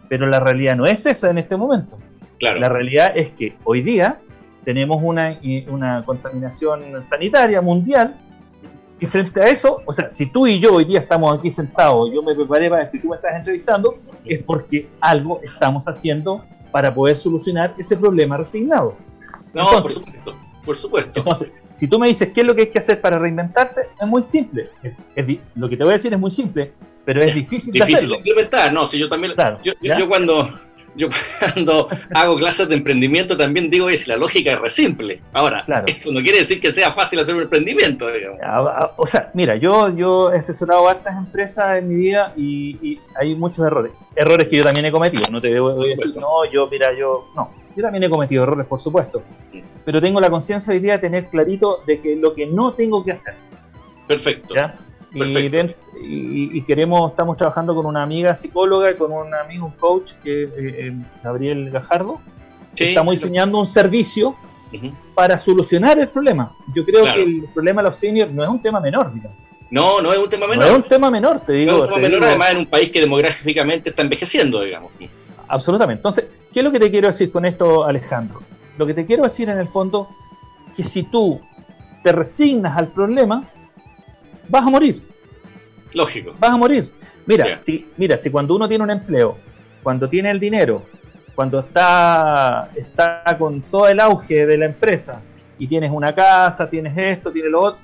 pero 0.10 0.28
la 0.28 0.42
realidad 0.42 0.76
no 0.76 0.86
es 0.86 1.06
esa 1.06 1.30
en 1.30 1.38
este 1.38 1.56
momento. 1.56 1.98
Claro. 2.40 2.60
La 2.60 2.68
realidad 2.68 3.14
es 3.16 3.30
que 3.32 3.56
hoy 3.64 3.82
día 3.82 4.20
tenemos 4.70 5.02
una, 5.02 5.36
una 5.68 6.04
contaminación 6.04 7.02
sanitaria 7.02 7.60
mundial 7.60 8.16
y 9.00 9.08
frente 9.08 9.42
a 9.42 9.46
eso, 9.46 9.82
o 9.84 9.92
sea, 9.92 10.12
si 10.12 10.28
tú 10.28 10.46
y 10.46 10.60
yo 10.60 10.76
hoy 10.76 10.86
día 10.86 11.00
estamos 11.00 11.40
aquí 11.40 11.50
sentados, 11.50 12.12
yo 12.14 12.22
me 12.22 12.36
preparé 12.36 12.70
para 12.70 12.88
que 12.92 13.00
tú 13.00 13.08
me 13.08 13.16
estás 13.16 13.36
entrevistando, 13.36 13.98
es 14.24 14.44
porque 14.44 14.88
algo 15.02 15.42
estamos 15.42 15.88
haciendo 15.88 16.46
para 16.72 16.94
poder 16.94 17.18
solucionar 17.18 17.74
ese 17.80 17.98
problema 17.98 18.38
resignado. 18.38 18.96
No, 19.56 19.66
por 19.82 19.92
supuesto, 19.92 20.36
por 20.64 20.76
supuesto. 20.76 21.14
Entonces, 21.16 21.50
si 21.76 21.88
tú 21.88 21.98
me 21.98 22.08
dices 22.08 22.30
qué 22.32 22.42
es 22.42 22.46
lo 22.46 22.54
que 22.54 22.62
hay 22.62 22.70
que 22.70 22.78
hacer 22.78 23.02
para 23.02 23.18
reinventarse, 23.18 23.88
es 24.00 24.08
muy 24.08 24.22
simple. 24.22 24.70
lo 25.56 25.68
que 25.68 25.78
te 25.78 25.84
voy 25.84 25.94
a 25.94 25.98
decir 25.98 26.14
es 26.14 26.20
muy 26.20 26.30
simple, 26.30 26.74
pero 27.06 27.24
es 27.24 27.34
difícil, 27.34 27.74
de 27.74 27.82
hacerlo. 27.82 28.18
implementar, 28.18 28.72
no, 28.72 28.86
si 28.86 29.00
yo 29.00 29.10
también, 29.10 29.34
yo 29.74 30.08
cuando 30.08 30.48
yo 31.00 31.08
cuando 31.40 31.88
hago 32.14 32.36
clases 32.36 32.68
de 32.68 32.76
emprendimiento 32.76 33.38
también 33.38 33.70
digo 33.70 33.90
es 33.90 34.08
la 34.08 34.18
lógica 34.18 34.52
es 34.52 34.60
re 34.60 34.70
simple. 34.70 35.22
Ahora, 35.32 35.64
eso 35.88 36.12
no 36.12 36.22
quiere 36.22 36.40
decir 36.40 36.60
que 36.60 36.74
sea 36.74 36.92
fácil 36.92 37.20
hacer 37.20 37.36
un 37.36 37.44
emprendimiento. 37.44 38.08
O 38.98 39.08
sea, 39.08 39.32
mira, 39.34 39.56
yo, 39.56 39.96
yo 39.96 40.34
he 40.34 40.40
asesorado 40.40 40.90
a 40.90 40.92
estas 40.92 41.18
empresas 41.18 41.78
en 41.78 41.88
mi 41.88 41.96
vida 41.96 42.34
y, 42.36 43.00
hay 43.16 43.34
muchos 43.36 43.66
errores. 43.66 43.94
Errores 44.16 44.48
que 44.48 44.58
yo 44.58 44.64
también 44.64 44.86
he 44.86 44.92
cometido. 44.92 45.24
No 45.32 45.40
te 45.40 45.48
debo 45.48 45.74
decir, 45.82 46.16
no, 46.16 46.46
yo, 46.52 46.68
mira, 46.70 46.94
yo, 46.94 47.30
no. 47.36 47.50
Yo 47.76 47.84
también 47.84 48.04
he 48.04 48.10
cometido 48.10 48.44
errores, 48.44 48.68
por 48.68 48.80
supuesto. 48.80 49.24
Pero 49.86 50.02
tengo 50.02 50.20
la 50.20 50.30
conciencia 50.30 50.74
hoy 50.74 50.80
día 50.80 50.94
de 50.94 51.00
tener 51.00 51.28
clarito 51.28 51.82
de 51.88 52.02
que 52.02 52.18
lo 52.18 52.36
que 52.36 52.46
no 52.46 52.74
tengo 52.74 53.06
que 53.06 53.14
hacer. 53.14 53.36
Perfecto. 54.06 54.54
¿ya? 54.54 54.76
Y, 56.02 56.62
queremos, 56.64 57.12
estamos 57.12 57.38
trabajando 57.38 57.76
con 57.76 57.86
una 57.86 58.04
amiga 58.04 58.36
psicóloga 58.36 58.92
y 58.92 58.96
con 58.96 59.12
un 59.12 59.34
amigo, 59.34 59.66
un 59.66 59.72
coach, 59.74 60.14
que 60.24 60.44
es 60.44 60.50
eh, 60.50 60.88
eh, 60.88 60.94
Gabriel 61.24 61.70
Gajardo. 61.70 62.20
estamos 62.76 63.16
diseñando 63.16 63.60
un 63.60 63.66
servicio 63.66 64.36
para 65.16 65.38
solucionar 65.38 65.98
el 66.00 66.10
problema. 66.10 66.52
Yo 66.76 66.86
creo 66.86 67.04
que 67.04 67.24
el 67.24 67.46
problema 67.54 67.82
de 67.82 67.90
los 67.90 67.98
seniors 67.98 68.32
no 68.32 68.44
es 68.44 68.50
un 68.50 68.62
tema 68.62 68.80
menor, 68.80 69.12
No, 69.72 70.02
no 70.02 70.14
es 70.14 70.20
un 70.20 70.30
tema 70.30 70.48
menor. 70.48 70.66
No 70.66 70.72
es 70.72 70.78
un 70.78 70.84
tema 70.84 71.12
menor, 71.12 71.40
te 71.42 71.54
digo. 71.54 71.72
No 71.72 71.86
es 71.86 71.92
un 71.92 71.96
tema 71.96 72.08
menor, 72.08 72.24
además 72.26 72.52
en 72.52 72.58
un 72.58 72.66
país 72.68 72.92
que 72.92 73.02
demográficamente 73.02 73.90
está 73.90 74.04
envejeciendo, 74.04 74.62
digamos. 74.62 74.92
Absolutamente. 75.48 76.00
Entonces, 76.00 76.26
¿qué 76.54 76.60
es 76.60 76.64
lo 76.64 76.72
que 76.72 76.80
te 76.80 76.92
quiero 76.92 77.08
decir 77.08 77.32
con 77.32 77.46
esto, 77.46 77.84
Alejandro? 77.84 78.42
Lo 78.78 78.86
que 78.86 78.94
te 78.94 79.06
quiero 79.06 79.24
decir 79.24 79.50
en 79.50 79.58
el 79.58 79.68
fondo, 79.68 80.08
que 80.76 80.84
si 80.84 81.04
tú 81.04 81.42
te 82.04 82.12
resignas 82.12 82.78
al 82.78 82.88
problema, 82.88 83.44
vas 84.50 84.66
a 84.66 84.70
morir. 84.70 85.02
Lógico. 85.94 86.34
Vas 86.40 86.52
a 86.52 86.58
morir. 86.58 86.92
Mira, 87.26 87.60
si, 87.60 87.88
mira, 87.98 88.18
si 88.18 88.30
cuando 88.30 88.56
uno 88.56 88.68
tiene 88.68 88.84
un 88.84 88.90
empleo, 88.90 89.38
cuando 89.84 90.10
tiene 90.10 90.32
el 90.32 90.40
dinero, 90.40 90.84
cuando 91.36 91.60
está, 91.60 92.70
está 92.76 93.24
con 93.38 93.62
todo 93.62 93.88
el 93.88 94.00
auge 94.00 94.46
de 94.46 94.58
la 94.58 94.66
empresa 94.66 95.22
y 95.58 95.68
tienes 95.68 95.92
una 95.92 96.14
casa, 96.14 96.70
tienes 96.70 96.98
esto, 96.98 97.32
tienes 97.32 97.52
lo 97.52 97.62
otro, 97.62 97.80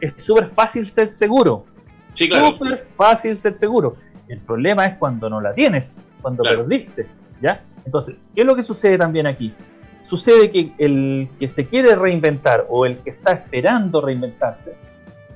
es 0.00 0.12
súper 0.22 0.50
fácil 0.50 0.86
ser 0.86 1.08
seguro. 1.08 1.64
Sí, 2.12 2.28
claro. 2.28 2.52
Súper 2.52 2.84
fácil 2.94 3.36
ser 3.36 3.54
seguro. 3.54 3.96
El 4.28 4.38
problema 4.40 4.86
es 4.86 4.96
cuando 4.96 5.28
no 5.28 5.40
la 5.40 5.54
tienes, 5.54 5.98
cuando 6.20 6.42
perdiste. 6.42 7.06
¿ya? 7.40 7.64
Entonces, 7.84 8.16
¿qué 8.34 8.42
es 8.42 8.46
lo 8.46 8.54
que 8.54 8.62
sucede 8.62 8.98
también 8.98 9.26
aquí? 9.26 9.52
Sucede 10.04 10.50
que 10.50 10.72
el 10.78 11.28
que 11.38 11.48
se 11.48 11.66
quiere 11.66 11.94
reinventar 11.94 12.66
o 12.68 12.84
el 12.84 12.98
que 12.98 13.10
está 13.10 13.32
esperando 13.32 14.00
reinventarse, 14.00 14.74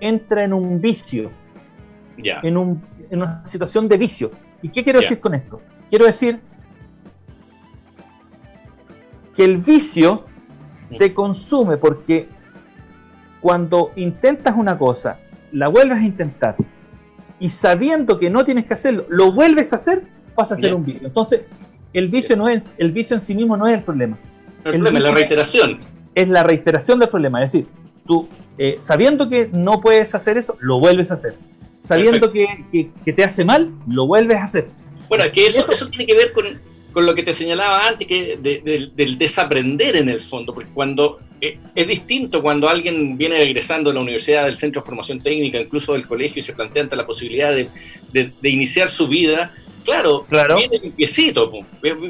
entra 0.05 0.45
en 0.45 0.53
un 0.53 0.81
vicio, 0.81 1.31
en, 2.17 2.57
un, 2.57 2.83
en, 3.11 3.23
una 3.23 3.47
situación 3.47 3.89
de 3.89 3.97
vicio. 3.97 4.31
¿Y 4.63 4.69
qué 4.69 4.85
quiero 4.85 5.01
decir 5.01 5.19
con 5.19 5.35
esto? 5.35 5.61
Quiero 5.89 6.07
decir 6.07 6.41
que 9.35 9.45
el 9.45 9.59
vicio 9.59 10.25
te 10.99 11.13
consume 11.13 11.77
porque 11.77 12.29
cuando 13.41 13.93
intentas 13.97 14.55
una 14.57 14.79
cosa, 14.79 15.19
la 15.53 15.69
vuelves 15.69 15.99
a 15.99 16.05
intentar 16.05 16.57
y 17.41 17.49
sabiendo 17.49 18.19
que 18.19 18.31
no 18.31 18.45
tienes 18.45 18.67
que 18.67 18.75
hacerlo, 18.75 19.07
lo 19.09 19.33
vuelves 19.33 19.73
a 19.73 19.77
hacer, 19.77 20.03
pasa 20.35 20.55
a 20.55 20.57
ser 20.59 20.75
un 20.75 20.85
vicio. 20.85 21.07
Entonces, 21.07 21.43
el 21.93 22.09
vicio 22.09 22.37
no 22.37 22.49
es 22.49 22.73
el 22.79 22.93
vicio 22.93 23.17
en 23.17 23.23
sí 23.23 23.35
mismo 23.35 23.57
no 23.57 23.67
es 23.67 23.75
el 23.75 23.83
problema. 23.83 24.19
El, 24.65 24.73
problema 24.73 24.99
es 24.99 25.05
la 25.05 25.13
reiteración. 25.13 25.81
Es 26.15 26.29
la 26.29 26.43
reiteración 26.43 26.99
del 27.01 27.09
problema, 27.09 27.43
es 27.43 27.53
decir, 27.53 27.69
tú 28.07 28.29
eh, 28.57 28.77
sabiendo 28.79 29.29
que 29.29 29.49
no 29.53 29.81
puedes 29.81 30.15
hacer 30.15 30.39
eso, 30.39 30.57
lo 30.61 30.79
vuelves 30.79 31.11
a 31.11 31.15
hacer. 31.15 31.35
Sabiendo 31.87 32.33
que, 32.33 32.91
te 33.05 33.25
hace 33.25 33.45
mal, 33.45 33.73
lo 33.87 34.07
vuelves 34.07 34.39
a 34.39 34.45
hacer. 34.45 34.69
Bueno, 35.09 35.25
que 35.33 35.47
eso, 35.47 35.71
eso, 35.71 35.89
tiene 35.89 36.07
que 36.07 36.15
ver 36.15 36.33
con, 36.33 37.05
lo 37.05 37.15
que 37.15 37.23
te 37.23 37.33
señalaba 37.33 37.87
antes, 37.87 38.07
que 38.07 38.39
del 38.95 39.19
desaprender 39.19 39.97
en 39.97 40.09
el 40.09 40.21
fondo, 40.21 40.55
porque 40.55 40.71
cuando 40.73 41.19
eh, 41.41 41.59
es 41.75 41.89
distinto 41.89 42.41
cuando 42.41 42.69
alguien 42.69 43.19
viene 43.19 43.43
egresando 43.43 43.91
de 43.91 43.97
la 43.97 44.03
universidad, 44.03 44.45
del 44.45 44.57
centro 44.57 44.81
de 44.81 44.87
formación 44.87 45.21
técnica, 45.21 45.61
incluso 45.61 45.93
del 45.93 46.07
colegio, 46.07 46.41
y 46.41 46.43
se 46.43 46.55
plantea 46.55 46.85
ante 46.85 46.97
la 46.97 47.05
posibilidad 47.05 47.53
de, 47.53 47.69
de 48.13 48.49
iniciar 48.49 48.89
su 48.89 49.09
vida 49.09 49.53
Claro, 49.85 50.27
viene 50.57 50.79
limpiecito, 50.79 51.53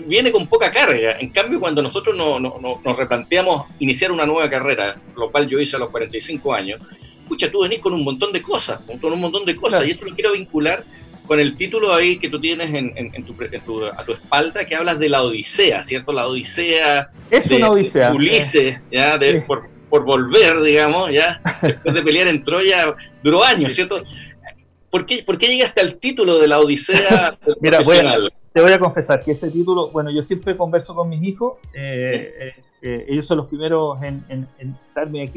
viene 0.07 0.31
con 0.31 0.47
poca 0.47 0.71
carga. 0.71 1.19
En 1.19 1.31
cambio, 1.31 1.61
cuando 1.61 1.83
nosotros 1.83 2.17
no, 2.17 2.39
nos 2.39 2.97
replanteamos 2.97 3.67
iniciar 3.81 4.13
una 4.13 4.25
nueva 4.25 4.49
carrera, 4.49 4.97
lo 5.17 5.31
cual 5.31 5.49
yo 5.49 5.59
hice 5.59 5.77
a 5.77 5.81
los 5.81 5.91
45 5.91 6.55
años, 6.55 6.81
escucha, 7.23 7.51
tú 7.51 7.63
venís 7.63 7.81
con 7.81 7.93
un 7.93 8.05
montón 8.05 8.33
de 8.33 8.43
cosas, 8.43 8.81
con 9.01 9.13
un 9.13 9.21
montón 9.21 9.45
de 9.45 9.57
cosas, 9.57 9.87
y 9.87 9.91
esto 9.91 10.07
lo 10.07 10.15
quiero 10.15 10.33
vincular 10.33 10.85
con 11.27 11.41
el 11.41 11.57
título 11.57 11.95
ahí 11.95 12.19
que 12.19 12.29
tú 12.29 12.39
tienes 12.41 12.73
en, 12.73 13.25
tu, 13.25 13.35
a 13.97 14.05
tu 14.05 14.13
espalda, 14.13 14.65
que 14.65 14.77
hablas 14.77 14.99
de 14.99 15.09
la 15.09 15.23
Odisea, 15.23 15.83
¿cierto? 15.83 16.13
La 16.13 16.29
Odisea. 16.29 17.09
Es 17.31 17.47
una 17.47 17.71
Odisea. 17.71 18.13
Ulises, 18.13 18.81
ya, 18.91 19.19
por, 19.47 19.69
por 19.89 20.05
volver, 20.05 20.61
digamos, 20.61 21.11
ya, 21.11 21.41
después 21.63 21.95
de 21.95 22.03
pelear 22.03 22.29
en 22.29 22.43
Troya, 22.43 22.95
duró 23.23 23.43
años, 23.43 23.73
¿cierto? 23.73 24.03
¿Por 24.95 25.07
qué, 25.07 25.25
¿Por 25.27 25.39
qué 25.39 25.49
llegaste 25.49 25.81
al 25.81 25.97
título 25.97 26.39
de 26.39 26.47
la 26.47 26.61
Odisea 26.61 27.37
Mira, 27.61 27.81
te 28.53 28.61
voy 28.61 28.71
a 28.71 28.79
confesar 28.79 29.25
que 29.25 29.33
ese 29.33 29.51
título, 29.51 29.89
bueno, 29.89 30.09
yo 30.13 30.23
siempre 30.23 30.57
converso 30.57 30.95
con 30.95 31.09
mis 31.09 31.21
hijos, 31.25 31.55
eh, 31.73 32.33
eh, 32.39 32.53
eh, 32.81 33.07
ellos 33.09 33.27
son 33.27 33.39
los 33.39 33.49
primeros 33.49 34.01
en, 34.05 34.25
en, 34.29 34.47
darme, 34.95 35.29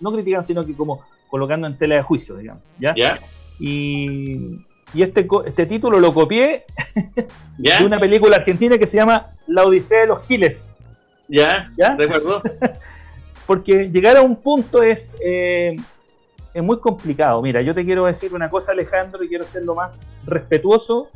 no 0.00 0.12
critican, 0.12 0.44
sino 0.44 0.66
que 0.66 0.74
como 0.74 1.02
colocando 1.30 1.66
en 1.66 1.78
tela 1.78 1.94
de 1.94 2.02
juicio, 2.02 2.36
digamos, 2.36 2.62
¿ya? 2.78 3.18
Y, 3.58 4.56
y 4.92 5.02
este, 5.02 5.26
este 5.46 5.64
título 5.64 5.98
lo 5.98 6.12
copié 6.12 6.66
de 7.56 7.86
una 7.86 7.98
película 7.98 8.36
argentina 8.36 8.76
que 8.76 8.86
se 8.86 8.98
llama 8.98 9.24
La 9.46 9.64
Odisea 9.64 10.00
de 10.00 10.06
los 10.08 10.26
Giles. 10.26 10.76
¿Ya? 11.28 11.70
¿Ya? 11.78 11.96
¿De 11.96 12.04
acuerdo? 12.04 12.42
Porque 13.46 13.88
llegar 13.88 14.18
a 14.18 14.20
un 14.20 14.36
punto 14.36 14.82
es 14.82 15.16
es 16.58 16.64
muy 16.64 16.78
complicado. 16.80 17.40
Mira, 17.40 17.62
yo 17.62 17.72
te 17.72 17.84
quiero 17.84 18.06
decir 18.06 18.34
una 18.34 18.48
cosa, 18.48 18.72
Alejandro, 18.72 19.22
y 19.22 19.28
quiero 19.28 19.44
ser 19.46 19.62
lo 19.62 19.76
más 19.76 20.00
respetuoso 20.26 21.08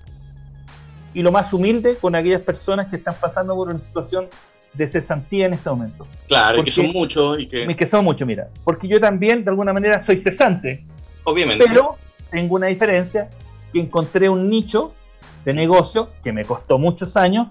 y 1.14 1.22
lo 1.22 1.32
más 1.32 1.52
humilde 1.52 1.96
con 1.96 2.14
aquellas 2.14 2.42
personas 2.42 2.86
que 2.88 2.96
están 2.96 3.14
pasando 3.20 3.54
por 3.56 3.68
una 3.68 3.80
situación 3.80 4.28
de 4.72 4.86
cesantía 4.86 5.46
en 5.46 5.54
este 5.54 5.68
momento. 5.68 6.06
Claro, 6.28 6.62
que 6.62 6.70
son 6.70 6.92
muchos 6.92 7.40
y 7.40 7.48
que... 7.48 7.66
que 7.74 7.86
son 7.86 8.04
muchos, 8.04 8.26
mira. 8.26 8.48
Porque 8.64 8.86
yo 8.86 9.00
también, 9.00 9.44
de 9.44 9.50
alguna 9.50 9.72
manera, 9.72 10.00
soy 10.00 10.16
cesante. 10.16 10.84
Obviamente. 11.24 11.64
Pero 11.66 11.98
tengo 12.30 12.54
una 12.54 12.68
diferencia, 12.68 13.28
que 13.72 13.80
encontré 13.80 14.28
un 14.28 14.48
nicho 14.48 14.92
de 15.44 15.52
negocio 15.52 16.08
que 16.22 16.32
me 16.32 16.44
costó 16.44 16.78
muchos 16.78 17.16
años 17.16 17.48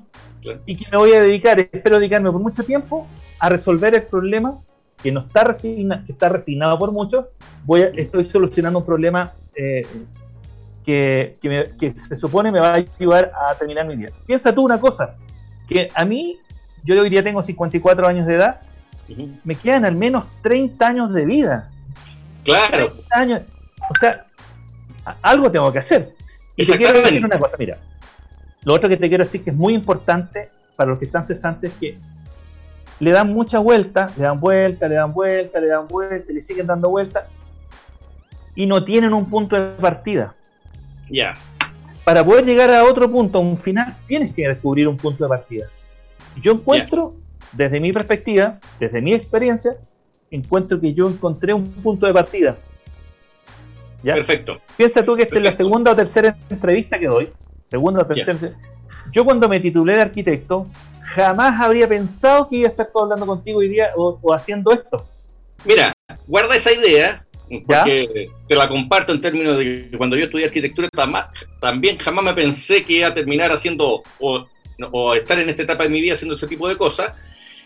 y 0.65 0.77
que 0.77 0.85
me 0.89 0.97
voy 0.97 1.11
a 1.11 1.19
dedicar, 1.19 1.59
espero 1.59 1.97
dedicarme 1.97 2.31
por 2.31 2.41
mucho 2.41 2.63
tiempo, 2.63 3.05
a 3.39 3.49
resolver 3.49 3.93
el 3.93 4.03
problema 4.03 4.57
que 5.01 5.11
no 5.11 5.21
está 5.21 5.43
resignado, 5.43 6.05
que 6.05 6.11
está 6.11 6.29
resignado 6.29 6.77
por 6.77 6.91
muchos, 6.91 7.25
voy 7.65 7.87
estoy 7.95 8.25
solucionando 8.25 8.79
un 8.79 8.85
problema 8.85 9.31
eh, 9.55 9.85
que, 10.85 11.35
se 11.95 12.15
supone 12.15 12.51
me 12.51 12.59
va 12.59 12.69
a 12.69 12.85
ayudar 12.99 13.31
a 13.49 13.55
terminar 13.55 13.85
mi 13.85 13.95
vida. 13.95 14.11
Piensa 14.25 14.53
tú 14.53 14.63
una 14.63 14.79
cosa, 14.79 15.15
que 15.67 15.89
a 15.93 16.05
mí, 16.05 16.37
yo 16.83 16.99
hoy 16.99 17.09
día 17.09 17.23
tengo 17.23 17.41
54 17.41 18.07
años 18.07 18.27
de 18.27 18.35
edad, 18.35 18.61
me 19.43 19.55
quedan 19.55 19.85
al 19.85 19.95
menos 19.95 20.25
30 20.41 20.87
años 20.87 21.13
de 21.13 21.25
vida. 21.25 21.69
Claro. 22.43 22.91
años, 23.11 23.41
o 23.89 23.99
sea, 23.99 24.25
algo 25.21 25.51
tengo 25.51 25.71
que 25.71 25.79
hacer. 25.79 26.13
Y 26.55 26.65
te 26.65 26.77
quiero 26.77 27.01
decir 27.01 27.23
una 27.23 27.37
cosa, 27.39 27.55
mira, 27.57 27.77
lo 28.63 28.73
otro 28.73 28.89
que 28.89 28.97
te 28.97 29.09
quiero 29.09 29.23
decir 29.23 29.43
que 29.43 29.51
es 29.51 29.55
muy 29.55 29.73
importante 29.73 30.49
para 30.75 30.91
los 30.91 30.99
que 30.99 31.05
están 31.05 31.25
cesantes 31.25 31.71
es 31.71 31.77
que 31.77 31.97
le 33.01 33.11
dan 33.11 33.33
muchas 33.33 33.63
vueltas, 33.63 34.15
le 34.15 34.23
dan 34.25 34.37
vueltas, 34.39 34.87
le 34.87 34.95
dan 34.95 35.11
vueltas, 35.11 35.61
le 35.61 35.67
dan 35.67 35.87
vueltas, 35.87 36.29
le 36.29 36.41
siguen 36.41 36.67
dando 36.67 36.87
vueltas 36.87 37.25
y 38.55 38.67
no 38.67 38.85
tienen 38.85 39.11
un 39.11 39.27
punto 39.27 39.55
de 39.55 39.81
partida. 39.81 40.35
Ya. 41.09 41.33
para 42.05 42.23
poder 42.23 42.45
llegar 42.45 42.69
a 42.69 42.85
otro 42.85 43.11
punto, 43.11 43.39
a 43.39 43.41
un 43.41 43.57
final, 43.57 43.97
tienes 44.07 44.33
que 44.33 44.47
descubrir 44.47 44.87
un 44.87 44.95
punto 44.95 45.25
de 45.25 45.29
partida. 45.29 45.65
Yo 46.41 46.53
encuentro, 46.53 47.13
desde 47.51 47.79
mi 47.79 47.91
perspectiva, 47.91 48.59
desde 48.79 49.01
mi 49.01 49.13
experiencia, 49.13 49.75
encuentro 50.29 50.79
que 50.79 50.93
yo 50.93 51.09
encontré 51.09 51.53
un 51.53 51.69
punto 51.69 52.05
de 52.05 52.13
partida. 52.13 52.55
¿Ya? 54.03 54.13
Perfecto. 54.13 54.61
Piensa 54.77 55.03
tú 55.03 55.15
que 55.15 55.23
esta 55.23 55.37
es 55.37 55.43
la 55.43 55.53
segunda 55.53 55.91
o 55.91 55.95
tercera 55.95 56.37
entrevista 56.49 56.97
que 56.97 57.07
doy. 57.07 57.29
Segunda 57.65 58.03
o 58.03 58.05
tercera. 58.05 58.53
Yo 59.11 59.25
cuando 59.25 59.49
me 59.49 59.59
titulé 59.59 59.95
de 59.95 60.01
arquitecto, 60.01 60.67
jamás 61.01 61.59
habría 61.59 61.87
pensado 61.87 62.47
que 62.47 62.57
iba 62.57 62.67
a 62.67 62.71
estar 62.71 62.89
todo 62.91 63.03
hablando 63.03 63.25
contigo 63.25 63.59
hoy 63.59 63.67
día 63.67 63.89
o, 63.95 64.33
haciendo 64.33 64.71
esto. 64.71 65.05
Mira, 65.65 65.93
guarda 66.27 66.55
esa 66.55 66.71
idea, 66.71 67.25
porque 67.65 68.29
te 68.47 68.55
la 68.55 68.69
comparto 68.69 69.11
en 69.11 69.19
términos 69.19 69.57
de 69.57 69.89
que 69.91 69.97
cuando 69.97 70.15
yo 70.15 70.25
estudié 70.25 70.45
arquitectura 70.45 70.87
también 71.59 71.97
jamás 71.97 72.23
me 72.23 72.33
pensé 72.33 72.83
que 72.83 72.93
iba 72.93 73.07
a 73.07 73.13
terminar 73.13 73.51
haciendo 73.51 74.01
o, 74.19 74.45
o, 74.91 75.13
estar 75.13 75.37
en 75.39 75.49
esta 75.49 75.63
etapa 75.63 75.83
de 75.83 75.89
mi 75.89 75.99
vida 75.99 76.13
haciendo 76.13 76.35
este 76.35 76.47
tipo 76.47 76.67
de 76.67 76.77
cosas. 76.77 77.13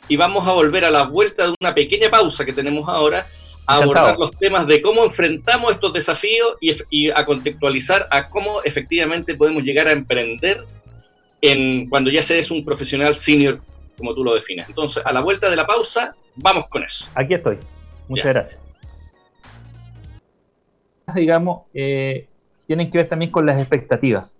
Y 0.07 0.17
vamos 0.17 0.47
a 0.47 0.51
volver 0.51 0.85
a 0.85 0.91
la 0.91 1.03
vuelta 1.03 1.45
de 1.45 1.55
una 1.59 1.73
pequeña 1.73 2.09
pausa 2.09 2.45
que 2.45 2.53
tenemos 2.53 2.87
ahora 2.87 3.25
a 3.67 3.77
abordar 3.77 4.17
los 4.17 4.31
temas 4.31 4.67
de 4.67 4.79
cómo 4.81 5.03
enfrentamos 5.03 5.71
estos 5.71 5.93
desafíos 5.93 6.55
y, 6.61 6.75
y, 6.89 7.09
a 7.09 7.25
contextualizar 7.25 8.07
a 8.11 8.29
cómo 8.29 8.61
efectivamente 8.63 9.33
podemos 9.33 9.63
llegar 9.63 9.87
a 9.87 9.91
emprender 9.91 10.63
en, 11.47 11.89
cuando 11.89 12.09
ya 12.09 12.21
seas 12.21 12.51
un 12.51 12.63
profesional 12.63 13.15
senior, 13.15 13.61
como 13.97 14.13
tú 14.13 14.23
lo 14.23 14.33
defines. 14.33 14.67
Entonces, 14.67 15.03
a 15.05 15.11
la 15.11 15.21
vuelta 15.21 15.49
de 15.49 15.55
la 15.55 15.65
pausa, 15.65 16.15
vamos 16.35 16.67
con 16.67 16.83
eso. 16.83 17.07
Aquí 17.15 17.33
estoy. 17.33 17.57
Muchas 18.07 18.33
gracias. 18.33 18.61
Digamos, 21.13 21.63
eh, 21.73 22.27
tienen 22.67 22.89
que 22.89 22.97
ver 22.97 23.07
también 23.07 23.31
con 23.31 23.45
las 23.45 23.59
expectativas. 23.59 24.37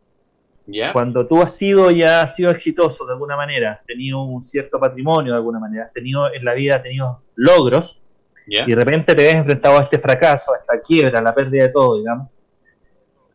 ¿Ya? 0.68 0.94
Cuando 0.94 1.28
tú 1.28 1.44
has 1.44 1.56
sido 1.56 1.92
ya 1.92 2.24
has 2.24 2.36
sido 2.36 2.50
exitoso 2.50 3.06
de 3.06 3.14
alguna 3.14 3.38
manera, 3.38 3.74
has 3.74 3.86
tenido 3.86 4.24
un 4.24 4.44
cierto 4.44 4.80
patrimonio 4.80 5.34
de 5.34 5.38
alguna 5.38 5.60
manera, 5.60 5.86
has 5.86 5.94
tenido 5.94 6.34
en 6.34 6.44
la 6.44 6.56
vida 6.56 6.78
has 6.78 6.84
tenido 6.84 7.22
logros, 7.36 8.02
y 8.48 8.66
de 8.66 8.76
repente 8.76 9.16
te 9.16 9.24
ves 9.24 9.36
enfrentado 9.36 9.78
a 9.78 9.82
este 9.82 10.00
fracaso, 10.00 10.54
a 10.54 10.58
esta 10.58 10.80
quiebra, 10.82 11.20
a 11.20 11.22
la 11.22 11.34
pérdida 11.34 11.64
de 11.64 11.70
todo, 11.70 11.98
digamos. 11.98 12.30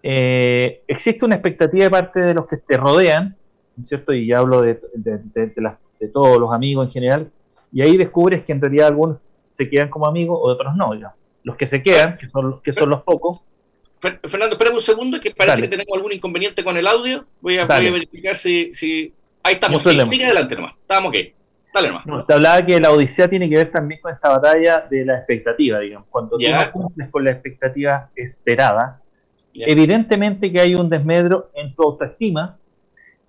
Eh, 0.03 0.83
existe 0.87 1.25
una 1.25 1.37
expectativa 1.37 1.85
de 1.85 1.91
parte 1.91 2.21
de 2.21 2.35
los 2.35 2.47
que 2.47 2.57
te 2.57 2.77
rodean 2.77 3.37
cierto? 3.83 4.13
Y 4.13 4.27
ya 4.27 4.39
hablo 4.39 4.63
de, 4.63 4.81
de, 4.95 6.09
todos 6.13 6.39
los 6.39 6.53
amigos 6.53 6.87
en 6.87 6.93
general, 6.93 7.31
y 7.73 7.83
ahí 7.83 7.97
descubres 7.97 8.43
que 8.43 8.53
en 8.53 8.61
realidad 8.61 8.89
algunos 8.89 9.19
se 9.49 9.69
quedan 9.69 9.89
como 9.89 10.07
amigos, 10.07 10.39
otros 10.43 10.75
no, 10.77 10.93
Los 11.45 11.57
que 11.57 11.67
se 11.67 11.83
quedan, 11.83 12.17
que 12.19 12.29
son, 12.29 12.61
que 12.63 12.73
son 12.73 12.89
los 12.89 13.03
pocos. 13.03 13.45
Fernando, 14.01 14.55
espera 14.55 14.71
un 14.73 14.81
segundo, 14.81 15.21
que 15.21 15.31
parece 15.33 15.63
que 15.63 15.69
tenemos 15.69 15.95
algún 15.95 16.13
inconveniente 16.13 16.65
con 16.65 16.77
el 16.77 16.87
audio. 16.87 17.27
Voy 17.41 17.59
a, 17.59 17.67
verificar 17.67 18.35
si, 18.35 18.73
si, 18.73 19.13
Ahí 19.43 19.55
estamos, 19.55 19.83
sí, 19.83 19.99
sigue 20.11 20.25
adelante 20.25 20.55
nomás. 20.55 20.73
Estamos 20.73 21.11
ok. 21.11 21.17
Dale 21.73 21.89
nomás. 21.89 22.27
te 22.27 22.33
hablaba 22.33 22.67
que 22.67 22.81
la 22.81 22.91
Odisea 22.91 23.29
tiene 23.29 23.49
que 23.49 23.57
ver 23.57 23.71
también 23.71 24.01
con 24.01 24.13
esta 24.13 24.31
batalla 24.31 24.87
de 24.91 25.05
la 25.05 25.19
expectativa, 25.19 25.79
digamos. 25.79 26.09
Cuando 26.11 26.37
tú 26.37 26.47
no 26.51 26.73
cumples 26.73 27.09
con 27.11 27.25
la 27.25 27.31
expectativa 27.31 28.11
esperada, 28.17 29.01
evidentemente 29.55 30.51
que 30.51 30.61
hay 30.61 30.75
un 30.75 30.89
desmedro 30.89 31.51
en 31.55 31.75
tu 31.75 31.83
autoestima 31.83 32.59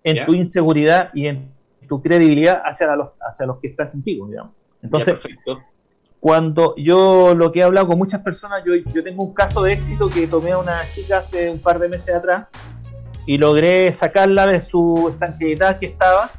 en 0.04 0.26
tu 0.26 0.34
inseguridad 0.34 1.10
y 1.14 1.28
en 1.28 1.52
tu 1.88 2.02
credibilidad 2.02 2.62
hacia 2.64 2.96
los, 2.96 3.10
hacia 3.20 3.46
los 3.46 3.60
que 3.60 3.68
están 3.68 3.90
contigo, 3.90 4.28
digamos. 4.28 4.54
Entonces, 4.82 5.20
cuando 6.20 6.76
yo 6.78 7.34
lo 7.36 7.52
que 7.52 7.60
he 7.60 7.64
hablado 7.64 7.88
con 7.88 7.98
muchas 7.98 8.22
personas, 8.22 8.64
yo, 8.64 8.74
yo 8.76 9.04
tengo 9.04 9.24
un 9.24 9.34
caso 9.34 9.64
de 9.64 9.74
éxito 9.74 10.10
que 10.10 10.28
tomé 10.28 10.52
a 10.52 10.60
una 10.60 10.80
chica 10.94 11.18
hace 11.18 11.50
un 11.50 11.60
par 11.60 11.80
de 11.80 11.90
meses 11.90 12.14
atrás 12.16 12.48
y 13.26 13.38
logré 13.38 13.92
sacarla 13.92 14.48
de 14.48 14.62
su 14.62 15.10
estanqueidad 15.12 15.80
que 15.80 15.88
estaba. 15.88 16.30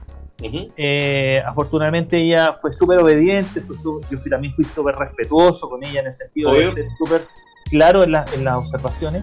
Eh, 0.77 1.40
afortunadamente 1.46 2.16
ella 2.16 2.53
fue 2.61 2.72
súper 2.72 2.98
obediente, 2.98 3.62
yo 3.85 4.01
también 4.31 4.55
fui 4.55 4.64
súper 4.64 4.94
respetuoso 4.96 5.68
con 5.68 5.85
ella 5.85 6.01
en 6.01 6.07
el 6.07 6.12
sentido 6.12 6.53
de 6.53 6.70
ser 6.72 6.87
súper 6.96 7.22
claro 7.70 8.03
en, 8.03 8.14
en 8.35 8.44
las 8.44 8.59
observaciones. 8.59 9.22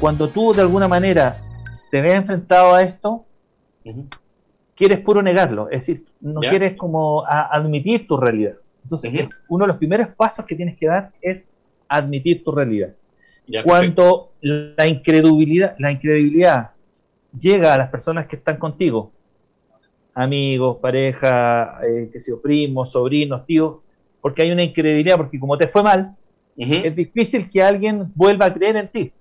Cuando 0.00 0.28
tú 0.28 0.52
de 0.52 0.62
alguna 0.62 0.88
manera 0.88 1.36
te 1.90 2.00
ves 2.00 2.14
enfrentado 2.14 2.74
a 2.74 2.82
esto, 2.82 3.25
quieres 4.74 5.00
puro 5.00 5.22
negarlo, 5.22 5.68
es 5.70 5.86
decir, 5.86 6.04
no 6.20 6.40
quieres 6.40 6.76
como 6.76 7.24
admitir 7.26 8.06
tu 8.06 8.16
realidad. 8.16 8.54
Entonces, 8.82 9.28
uno 9.48 9.64
de 9.64 9.68
los 9.68 9.78
primeros 9.78 10.08
pasos 10.08 10.44
que 10.44 10.54
tienes 10.54 10.76
que 10.76 10.86
dar 10.86 11.10
es 11.20 11.48
admitir 11.88 12.44
tu 12.44 12.52
realidad. 12.52 12.94
Cuando 13.64 14.32
la 14.40 14.86
incredulidad, 14.86 15.76
la 15.78 15.90
incredibilidad 15.90 16.70
llega 17.38 17.74
a 17.74 17.78
las 17.78 17.90
personas 17.90 18.26
que 18.26 18.36
están 18.36 18.58
contigo, 18.58 19.12
amigos, 20.14 20.78
pareja, 20.80 21.78
eh, 21.86 22.08
que 22.12 22.20
sea, 22.20 22.34
primos, 22.42 22.92
sobrinos, 22.92 23.44
tíos, 23.46 23.76
porque 24.20 24.42
hay 24.42 24.50
una 24.50 24.62
incredulidad, 24.62 25.16
porque 25.16 25.38
como 25.38 25.56
te 25.58 25.68
fue 25.68 25.82
mal, 25.82 26.16
es 26.56 26.96
difícil 26.96 27.50
que 27.50 27.62
alguien 27.62 28.10
vuelva 28.14 28.46
a 28.46 28.54
creer 28.54 28.76
en 28.76 28.88
ti. 28.88 29.12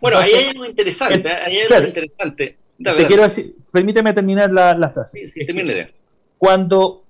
Bueno, 0.00 0.18
ahí 0.18 0.32
hay 0.32 0.48
algo 0.48 0.64
interesante, 0.64 1.30
hay 1.30 1.60
algo 1.60 1.86
interesante. 1.86 2.56
Te 2.82 3.06
quiero 3.06 3.22
decir, 3.22 3.56
permíteme 3.70 4.12
terminar 4.12 4.50
la, 4.50 4.90
frase. 4.90 5.28
Sí, 5.28 5.46
termine. 5.46 5.92
Cuando 6.38 7.04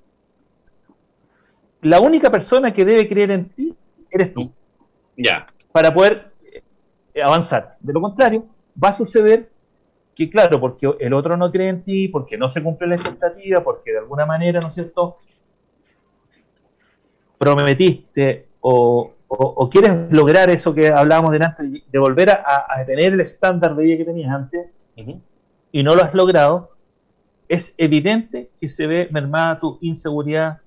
la 1.82 2.00
única 2.00 2.30
persona 2.30 2.72
que 2.72 2.84
debe 2.84 3.08
creer 3.08 3.30
en 3.30 3.48
ti 3.50 3.74
eres 4.10 4.32
tú. 4.34 4.52
Ya. 5.16 5.46
Para 5.72 5.92
poder 5.92 6.32
eh, 7.14 7.22
avanzar. 7.22 7.76
De 7.80 7.92
lo 7.92 8.00
contrario, 8.00 8.46
va 8.82 8.88
a 8.88 8.92
suceder 8.92 9.50
que, 10.14 10.30
claro, 10.30 10.58
porque 10.58 10.90
el 10.98 11.12
otro 11.12 11.36
no 11.36 11.52
cree 11.52 11.68
en 11.68 11.82
ti, 11.82 12.08
porque 12.08 12.38
no 12.38 12.48
se 12.48 12.62
cumple 12.62 12.88
la 12.88 12.94
expectativa, 12.94 13.62
porque 13.62 13.92
de 13.92 13.98
alguna 13.98 14.24
manera, 14.24 14.60
¿no 14.60 14.68
es 14.68 14.74
cierto? 14.74 15.16
Prometiste 17.38 18.46
o, 18.60 19.12
quieres 19.70 20.10
lograr 20.10 20.48
eso 20.50 20.72
que 20.74 20.88
hablábamos 20.88 21.32
delante, 21.32 21.62
de 21.86 21.98
volver 21.98 22.30
a, 22.30 22.84
tener 22.86 23.12
el 23.12 23.20
estándar 23.20 23.76
de 23.76 23.84
vida 23.84 23.96
que 23.98 24.04
tenías 24.04 24.32
antes, 24.32 24.66
y 25.76 25.82
no 25.82 25.94
lo 25.94 26.02
has 26.02 26.14
logrado, 26.14 26.70
es 27.50 27.74
evidente 27.76 28.48
que 28.58 28.70
se 28.70 28.86
ve 28.86 29.08
mermada 29.10 29.60
tu 29.60 29.76
inseguridad, 29.82 30.62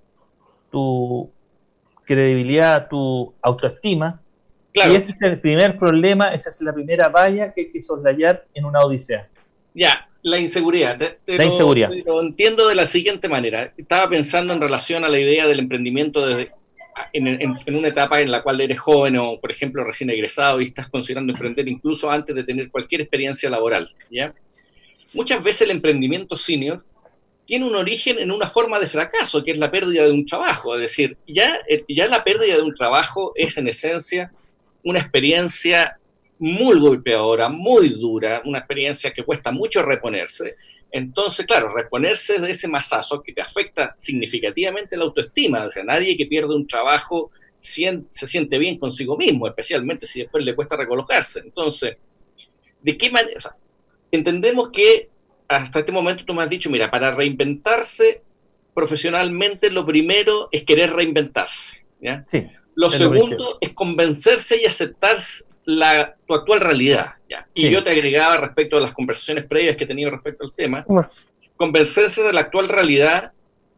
tu 0.72 1.32
credibilidad, 2.06 2.88
tu 2.88 3.34
autoestima. 3.41 4.22
Y 4.72 4.82
ese 4.82 5.13
es 5.13 5.22
el 5.24 5.39
primer 5.39 5.80
problema, 5.80 6.32
esa 6.36 6.52
es 6.52 6.62
la 6.62 6.72
primera 6.74 7.10
valla 7.10 7.52
que 7.56 7.62
hay 7.62 7.72
que 7.72 7.82
soslayar 7.82 8.45
en 8.54 8.65
una 8.65 8.82
odisea. 8.82 9.28
Ya, 9.74 10.08
la 10.22 10.38
inseguridad. 10.38 11.00
la 11.26 11.43
inseguridad. 11.43 11.89
Lo 12.06 12.22
entiendo 12.22 12.67
de 12.67 12.76
la 12.76 12.86
siguiente 12.86 13.28
manera. 13.28 13.74
Estaba 13.78 14.08
pensando 14.12 14.54
en 14.54 14.62
relación 14.62 15.04
a 15.06 15.10
la 15.10 15.17
idea 15.17 15.48
del 15.48 15.58
emprendimiento 15.58 16.24
desde, 16.24 16.52
en, 17.13 17.28
en, 17.28 17.76
una 17.76 17.88
etapa 17.88 18.22
en 18.22 18.30
la 18.30 18.43
cual 18.43 18.62
eres 18.62 18.78
joven 18.78 19.17
o, 19.17 19.39
por 19.39 19.50
ejemplo, 19.50 19.84
recién 19.84 20.12
egresado 20.12 20.62
y 20.62 20.65
estás 20.65 20.88
considerando 20.88 21.34
emprender 21.34 21.67
incluso 21.67 22.12
antes 22.12 22.36
de 22.36 22.43
tener 22.43 22.69
cualquier 22.69 23.02
experiencia 23.02 23.50
laboral. 23.50 23.89
¿ya? 24.12 24.36
Muchas 25.13 25.43
veces 25.43 25.63
el 25.63 25.72
emprendimiento 25.72 26.36
senior 26.36 26.84
tiene 27.45 27.65
un 27.65 27.76
origen 27.76 28.19
en 28.19 28.32
una 28.32 28.48
forma 28.48 28.80
de 28.80 28.88
fracaso, 28.88 29.43
que 29.43 29.52
es 29.52 29.58
la 29.58 29.72
pérdida 29.72 30.04
de 30.04 30.12
un 30.12 30.26
trabajo. 30.26 30.76
Es 30.76 30.82
decir, 30.82 31.17
ya, 31.28 31.60
eh, 31.67 31.84
ya 31.89 32.08
la 32.08 32.24
pérdida 32.24 32.56
de 32.56 32.62
un 32.62 32.76
trabajo 32.76 33.32
es 33.36 33.58
en 33.58 33.67
esencia 33.67 34.30
una 34.84 35.00
experiencia 35.00 35.98
muy 36.38 36.80
golpeadora, 36.80 37.50
muy 37.50 37.89
dura, 37.89 38.41
una 38.45 38.60
experiencia 38.60 39.12
que 39.12 39.24
cuesta 39.24 39.52
mucho 39.52 39.82
reponerse. 39.82 40.56
Entonces, 40.91 41.45
claro, 41.45 41.69
reponerse 41.69 42.39
de 42.39 42.52
ese 42.52 42.67
masazo 42.67 43.22
que 43.22 43.34
te 43.34 43.41
afecta 43.41 43.93
significativamente 43.98 44.95
la 44.95 45.04
autoestima. 45.04 45.65
O 45.65 45.72
sea, 45.72 45.84
nadie 45.84 46.15
que 46.15 46.26
pierde 46.26 46.56
un 46.56 46.67
trabajo 46.67 47.32
se 47.58 48.02
siente 48.12 48.58
bien 48.58 48.78
consigo 48.78 49.17
mismo, 49.17 49.48
especialmente 49.48 50.06
si 50.06 50.22
después 50.22 50.43
le 50.43 50.56
cuesta 50.56 50.78
recolocarse. 50.78 51.39
Entonces, 51.39 51.98
¿de 52.82 52.98
qué 52.98 53.12
manera? 53.12 53.56
Entendemos 54.12 54.69
que 54.69 55.10
hasta 55.48 55.80
este 55.80 55.91
momento 55.91 56.24
tú 56.26 56.34
me 56.34 56.43
has 56.43 56.50
dicho, 56.50 56.69
mira, 56.69 56.91
para 56.91 57.12
reinventarse 57.12 58.22
profesionalmente 58.74 59.72
lo 59.72 59.86
primero 59.86 60.48
es 60.52 60.63
querer 60.63 60.93
reinventarse. 60.93 61.84
¿ya? 62.02 62.24
lo 62.76 62.89
segundo 62.89 63.58
es 63.60 63.74
convencerse 63.74 64.62
y 64.62 64.65
aceptar 64.65 65.17
la, 65.65 66.15
tu 66.26 66.34
actual 66.34 66.62
realidad. 66.62 67.15
¿ya? 67.30 67.48
Y 67.54 67.69
yo 67.69 67.84
te 67.84 67.89
agregaba 67.89 68.38
respecto 68.38 68.78
a 68.78 68.80
las 68.80 68.93
conversaciones 68.93 69.45
previas 69.45 69.76
que 69.76 69.84
he 69.84 69.88
tenido 69.88 70.12
respecto 70.12 70.45
al 70.45 70.54
tema, 70.54 70.86
convencerse 71.58 72.24
de 72.24 72.32
la 72.32 72.41
actual 72.41 72.69
realidad 72.69 73.34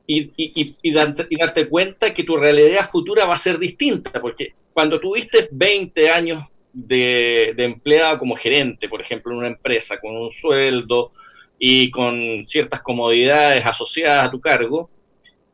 y, 0.06 0.32
y, 0.36 0.76
y, 0.82 0.94
darte, 0.94 1.26
y, 1.30 1.38
darte, 1.38 1.68
cuenta 1.68 2.14
que 2.14 2.24
tu 2.24 2.38
realidad 2.38 2.88
futura 2.88 3.26
va 3.26 3.36
a 3.36 3.40
ser 3.40 3.58
distinta, 3.58 4.22
porque 4.22 4.54
cuando 4.74 5.00
tuviste 5.00 5.48
20 5.52 6.10
años 6.10 6.44
de, 6.74 7.54
empleado 7.58 8.18
como 8.18 8.36
gerente, 8.36 8.88
por 8.88 9.02
ejemplo, 9.02 9.32
en 9.32 9.40
una 9.40 9.48
empresa, 9.48 10.00
con 10.00 10.16
un 10.16 10.32
sueldo 10.32 11.12
y 11.60 11.92
con 11.92 12.44
ciertas 12.44 12.82
comodidades 12.82 13.66
asociadas 13.66 14.28
a 14.28 14.32
tu 14.32 14.40
cargo, 14.40 14.90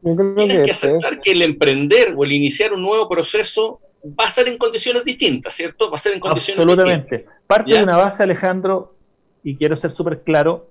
tienes 0.01 0.63
que 0.63 0.71
aceptar 0.71 1.19
que 1.19 1.31
el 1.31 1.41
emprender 1.41 2.13
o 2.15 2.23
el 2.23 2.31
iniciar 2.31 2.73
un 2.73 2.81
nuevo 2.81 3.09
proceso 3.09 3.81
va 4.03 4.25
a 4.25 4.31
ser 4.31 4.47
en 4.47 4.57
condiciones 4.57 5.03
distintas, 5.03 5.53
¿cierto? 5.53 5.89
Va 5.89 5.95
a 5.95 5.99
ser 5.99 6.13
en 6.13 6.19
condiciones 6.19 6.63
Absolutamente. 6.63 7.25
Parte 7.45 7.75
de 7.75 7.83
una 7.83 7.97
base, 7.97 8.23
Alejandro, 8.23 8.95
y 9.43 9.55
quiero 9.55 9.75
ser 9.75 9.91
súper 9.91 10.23
claro, 10.23 10.69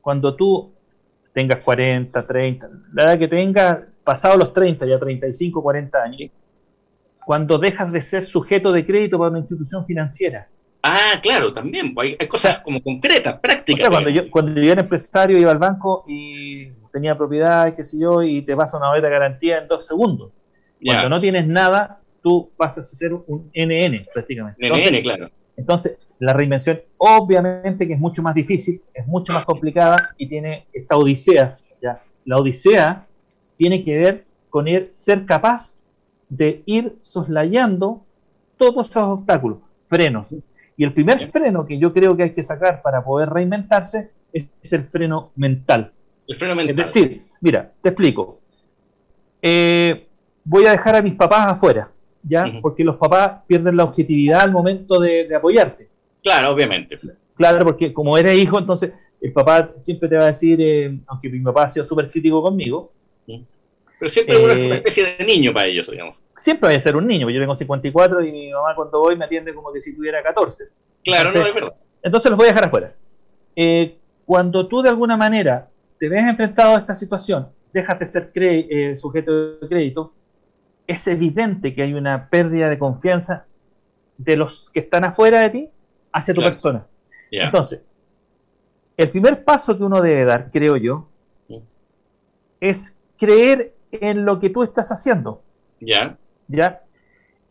cuando 0.00 0.36
tú 0.36 0.72
tengas 1.32 1.62
40, 1.64 2.26
30, 2.26 2.70
la 2.94 3.04
edad 3.04 3.18
que 3.18 3.28
tengas, 3.28 3.78
pasado 4.04 4.36
los 4.36 4.52
30, 4.52 4.86
ya 4.86 4.98
35, 4.98 5.62
40 5.62 6.02
años, 6.02 6.30
cuando 7.26 7.58
dejas 7.58 7.90
de 7.90 8.04
ser 8.04 8.24
sujeto 8.24 8.70
de 8.70 8.86
crédito 8.86 9.18
para 9.18 9.30
una 9.30 9.40
institución 9.40 9.84
financiera. 9.84 10.46
Ah, 10.80 11.18
claro, 11.20 11.52
también. 11.52 11.92
Pues, 11.92 12.14
hay, 12.20 12.28
cosas 12.28 12.60
como 12.60 12.80
concretas, 12.80 13.40
prácticas. 13.40 13.88
cuando, 13.88 14.10
yo, 14.10 14.30
cuando 14.30 14.62
yo 14.62 14.70
era 14.70 14.82
empresario 14.82 15.36
iba 15.36 15.50
al 15.50 15.58
banco 15.58 16.04
y 16.06 16.68
tenía 16.92 17.18
propiedad, 17.18 17.74
qué 17.74 17.82
sé 17.82 17.98
yo, 17.98 18.22
y 18.22 18.42
te 18.42 18.54
pasa 18.54 18.76
una 18.76 18.90
hora 18.90 19.00
de 19.00 19.10
garantía 19.10 19.58
en 19.58 19.66
dos 19.66 19.88
segundos. 19.88 20.30
Cuando 20.80 21.08
no 21.08 21.20
tienes 21.20 21.48
nada, 21.48 21.98
tú 22.22 22.52
pasas 22.56 22.92
a 22.92 22.96
ser 22.96 23.12
un 23.12 23.50
NN 23.52 24.06
prácticamente. 24.14 24.64
NN, 24.64 25.02
claro. 25.02 25.28
Entonces, 25.56 26.08
la 26.20 26.32
reinvención 26.32 26.80
obviamente 26.96 27.88
que 27.88 27.94
es 27.94 27.98
mucho 27.98 28.22
más 28.22 28.36
difícil, 28.36 28.80
es 28.94 29.04
mucho 29.04 29.32
más 29.32 29.44
complicada 29.44 30.14
y 30.16 30.28
tiene 30.28 30.68
esta 30.72 30.96
odisea. 30.96 31.56
¿ya? 31.82 32.00
La 32.24 32.36
odisea 32.36 33.04
tiene 33.56 33.82
que 33.82 33.98
ver 33.98 34.24
con 34.48 34.68
ir, 34.68 34.90
ser 34.92 35.26
capaz 35.26 35.75
de 36.28 36.62
ir 36.66 36.96
soslayando 37.00 38.04
todos 38.56 38.88
esos 38.88 39.04
obstáculos, 39.04 39.58
frenos. 39.88 40.28
Y 40.76 40.84
el 40.84 40.92
primer 40.92 41.30
freno 41.30 41.66
que 41.66 41.78
yo 41.78 41.92
creo 41.92 42.16
que 42.16 42.24
hay 42.24 42.32
que 42.32 42.42
sacar 42.42 42.82
para 42.82 43.04
poder 43.04 43.30
reinventarse 43.30 44.10
es, 44.32 44.48
el 44.72 44.84
freno 44.84 45.30
mental. 45.36 45.92
El 46.26 46.36
freno 46.36 46.54
mental. 46.54 46.86
Es 46.86 46.94
decir, 46.94 47.22
mira, 47.40 47.72
te 47.80 47.90
explico. 47.90 48.40
Eh, 49.40 50.06
voy 50.44 50.66
a 50.66 50.72
dejar 50.72 50.96
a 50.96 51.02
mis 51.02 51.14
papás 51.14 51.48
afuera. 51.48 51.90
¿ya? 52.28 52.44
Porque 52.60 52.84
los 52.84 52.96
papás 52.96 53.42
pierden 53.46 53.76
la 53.76 53.84
objetividad 53.84 54.40
al 54.40 54.52
momento 54.52 55.00
de, 55.00 55.32
apoyarte. 55.34 55.88
Claro, 56.22 56.50
obviamente. 56.50 56.96
Claro, 57.34 57.64
porque 57.64 57.92
como 57.92 58.18
eres 58.18 58.38
hijo, 58.38 58.58
entonces 58.58 58.92
el 59.20 59.32
papá 59.32 59.72
siempre 59.78 60.08
te 60.08 60.16
va 60.16 60.24
a 60.24 60.28
decir, 60.28 60.58
eh, 60.60 60.98
aunque 61.06 61.28
mi 61.28 61.40
papá 61.40 61.64
ha 61.64 61.70
sido 61.70 61.86
súper 61.86 62.10
crítico 62.10 62.42
conmigo. 62.42 62.92
Pero 63.98 64.08
siempre 64.08 64.44
una 64.44 64.52
eh, 64.52 64.74
especie 64.74 65.16
de 65.16 65.24
niño 65.24 65.52
para 65.52 65.68
ellos, 65.68 65.90
digamos. 65.90 66.16
Siempre 66.36 66.68
voy 66.68 66.76
a 66.76 66.80
ser 66.80 66.96
un 66.96 67.06
niño, 67.06 67.30
yo 67.30 67.40
tengo 67.40 67.56
54 67.56 68.24
y 68.24 68.32
mi 68.32 68.50
mamá 68.50 68.74
cuando 68.74 69.00
voy 69.00 69.16
me 69.16 69.24
atiende 69.24 69.54
como 69.54 69.72
que 69.72 69.80
si 69.80 69.94
tuviera 69.94 70.22
14. 70.22 70.64
Claro, 71.04 71.32
no, 71.32 71.40
es 71.40 71.54
verdad. 71.54 71.74
Entonces 72.02 72.30
los 72.30 72.36
voy 72.36 72.46
a 72.46 72.50
dejar 72.50 72.66
afuera. 72.66 72.94
Eh, 73.54 73.96
cuando 74.24 74.66
tú 74.66 74.82
de 74.82 74.90
alguna 74.90 75.16
manera 75.16 75.68
te 75.98 76.08
ves 76.08 76.22
enfrentado 76.22 76.76
a 76.76 76.78
esta 76.78 76.94
situación, 76.94 77.48
dejas 77.72 77.98
de 77.98 78.06
ser 78.06 78.96
sujeto 78.96 79.58
de 79.58 79.68
crédito, 79.68 80.12
es 80.86 81.06
evidente 81.06 81.74
que 81.74 81.82
hay 81.82 81.94
una 81.94 82.28
pérdida 82.28 82.68
de 82.68 82.78
confianza 82.78 83.46
de 84.18 84.36
los 84.36 84.70
que 84.70 84.80
están 84.80 85.04
afuera 85.04 85.40
de 85.40 85.50
ti 85.50 85.68
hacia 86.12 86.34
tu 86.34 86.42
persona. 86.42 86.86
Entonces, 87.30 87.80
el 88.96 89.10
primer 89.10 89.44
paso 89.44 89.76
que 89.76 89.84
uno 89.84 90.00
debe 90.00 90.24
dar, 90.24 90.50
creo 90.50 90.76
yo, 90.76 91.08
es 92.60 92.94
creer 93.18 93.75
en 94.00 94.24
lo 94.24 94.38
que 94.40 94.50
tú 94.50 94.62
estás 94.62 94.90
haciendo. 94.90 95.42
Ya. 95.80 96.16
¿Ya? 96.48 96.82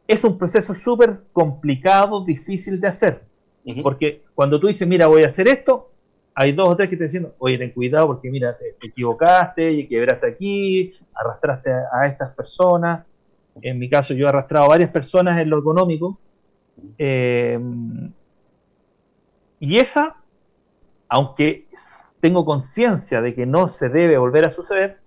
Es 0.07 0.23
un 0.23 0.37
proceso 0.37 0.73
súper 0.73 1.21
complicado, 1.33 2.23
difícil 2.23 2.79
de 2.79 2.87
hacer. 2.87 3.23
Porque 3.81 4.21
cuando 4.35 4.59
tú 4.59 4.67
dices, 4.67 4.87
mira, 4.87 5.07
voy 5.07 5.23
a 5.23 5.27
hacer 5.27 5.47
esto, 5.47 5.89
hay 6.35 6.51
dos 6.51 6.69
o 6.69 6.75
tres 6.75 6.89
que 6.89 6.97
te 6.97 7.05
dicen, 7.05 7.29
oye, 7.39 7.57
ten 7.57 7.71
cuidado 7.71 8.07
porque 8.07 8.29
mira, 8.29 8.55
te, 8.55 8.75
equivocaste 8.87 9.71
y 9.71 9.87
quebraste 9.87 10.27
aquí, 10.27 10.93
arrastraste 11.15 11.71
a 11.71 12.05
estas 12.05 12.35
personas 12.35 13.05
en 13.61 13.79
mi 13.79 13.89
caso 13.89 14.13
yo 14.13 14.25
he 14.25 14.29
arrastrado 14.29 14.65
a 14.65 14.69
varias 14.69 14.89
personas 14.89 15.39
en 15.39 15.49
lo 15.49 15.59
económico, 15.59 16.19
eh, 16.97 17.59
y 19.59 19.77
esa, 19.77 20.17
aunque 21.07 21.67
tengo 22.19 22.43
conciencia 22.43 23.21
de 23.21 23.33
que 23.33 23.45
no 23.45 23.69
se 23.69 23.89
debe 23.89 24.17
volver 24.17 24.45
a 24.47 24.49
suceder, 24.49 24.99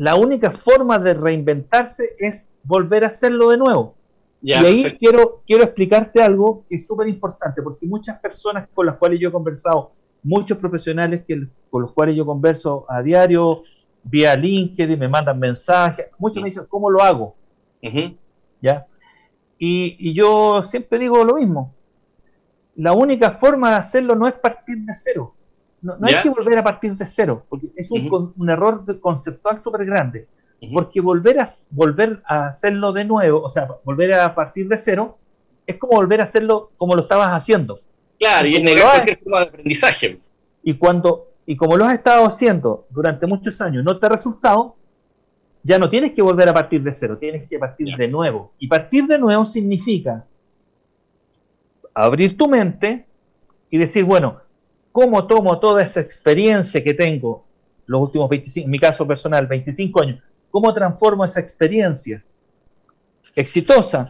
la 0.00 0.14
única 0.14 0.50
forma 0.50 0.98
de 0.98 1.12
reinventarse 1.12 2.16
es 2.18 2.50
volver 2.62 3.04
a 3.04 3.08
hacerlo 3.08 3.50
de 3.50 3.58
nuevo. 3.58 3.96
y 4.40 4.54
ahí 4.54 4.96
quiero, 4.98 5.42
quiero 5.46 5.62
explicarte 5.62 6.22
algo 6.22 6.64
que 6.66 6.76
es 6.76 6.86
súper 6.86 7.06
importante, 7.06 7.60
porque 7.60 7.84
muchas 7.84 8.18
personas 8.18 8.66
con 8.72 8.86
las 8.86 8.96
cuales 8.96 9.20
yo 9.20 9.28
he 9.28 9.32
conversado, 9.32 9.90
muchos 10.22 10.56
profesionales 10.56 11.22
que, 11.26 11.46
con 11.68 11.82
los 11.82 11.92
cuales 11.92 12.16
yo 12.16 12.24
converso 12.24 12.86
a 12.88 13.02
diario, 13.02 13.60
vía 14.02 14.34
LinkedIn, 14.36 14.98
me 14.98 15.06
mandan 15.06 15.38
mensajes, 15.38 16.06
muchos 16.16 16.42
me 16.42 16.46
dicen, 16.48 16.64
¿cómo 16.66 16.88
lo 16.88 17.02
hago? 17.02 17.34
¿Ya? 18.62 18.86
Y, 19.58 20.14
yo 20.14 20.62
siempre 20.64 20.98
digo 20.98 21.22
lo 21.26 21.34
mismo. 21.34 21.74
La 22.74 22.94
única 22.94 23.32
forma 23.32 23.68
de 23.68 23.76
hacerlo 23.76 24.14
no 24.14 24.26
es 24.26 24.32
partir 24.32 24.78
de 24.78 24.94
cero. 24.94 25.34
No, 25.82 25.96
hay 26.02 26.22
que 26.22 26.28
volver 26.28 26.58
a 26.58 26.64
partir 26.64 26.94
de 26.96 27.06
cero, 27.06 27.46
porque 27.48 27.68
es 27.74 27.90
un, 27.90 28.50
error 28.50 28.84
conceptual 29.00 29.62
súper 29.62 29.84
grande. 29.84 30.26
Porque 30.74 31.00
volver 31.00 31.40
a, 31.40 31.48
volver 31.70 32.22
a 32.26 32.48
hacerlo 32.48 32.92
de 32.92 33.04
nuevo, 33.04 33.40
o 33.42 33.48
sea, 33.48 33.66
volver 33.82 34.12
a 34.14 34.34
partir 34.34 34.68
de 34.68 34.76
cero, 34.76 35.16
es 35.66 35.78
como 35.78 35.94
volver 35.94 36.20
a 36.20 36.24
hacerlo 36.24 36.72
como 36.76 36.94
lo 36.94 37.02
estabas 37.02 37.32
haciendo. 37.32 37.78
Claro, 38.18 38.46
y, 38.46 38.56
es 38.56 38.62
negar 38.62 38.92
cualquier 38.92 39.18
forma 39.18 39.40
de 39.40 39.46
aprendizaje. 39.46 40.20
Y, 40.62 40.74
cuando, 40.74 41.28
y 41.46 41.56
como 41.56 41.78
lo 41.78 41.86
has 41.86 41.94
estado 41.94 42.26
haciendo 42.26 42.86
durante 42.90 43.26
muchos 43.26 43.58
años, 43.62 43.82
no 43.82 43.98
te 43.98 44.04
ha 44.04 44.10
resultado, 44.10 44.76
ya 45.62 45.78
no 45.78 45.88
tienes 45.88 46.12
que 46.12 46.20
volver 46.20 46.48
a 46.50 46.52
partir 46.52 46.82
de 46.82 46.92
cero, 46.92 47.16
tienes 47.18 47.48
que 47.48 47.58
partir 47.58 47.96
de 47.96 48.08
nuevo. 48.08 48.52
Y 48.58 48.68
partir 48.68 49.06
de 49.06 49.18
nuevo 49.18 49.46
significa 49.46 50.26
abrir 51.94 52.36
tu 52.36 52.48
mente 52.48 53.06
y 53.70 53.78
decir, 53.78 54.04
bueno, 54.04 54.40
¿cómo 54.92 55.26
tomo 55.26 55.58
toda 55.60 55.82
esa 55.82 56.00
experiencia 56.00 56.82
que 56.82 56.94
tengo 56.94 57.44
los 57.86 58.00
últimos 58.02 58.28
25, 58.28 58.64
en 58.64 58.70
mi 58.70 58.78
caso 58.78 59.06
personal, 59.06 59.46
25 59.46 60.02
años, 60.02 60.22
cómo 60.50 60.72
transformo 60.72 61.24
esa 61.24 61.40
experiencia 61.40 62.22
exitosa 63.34 64.08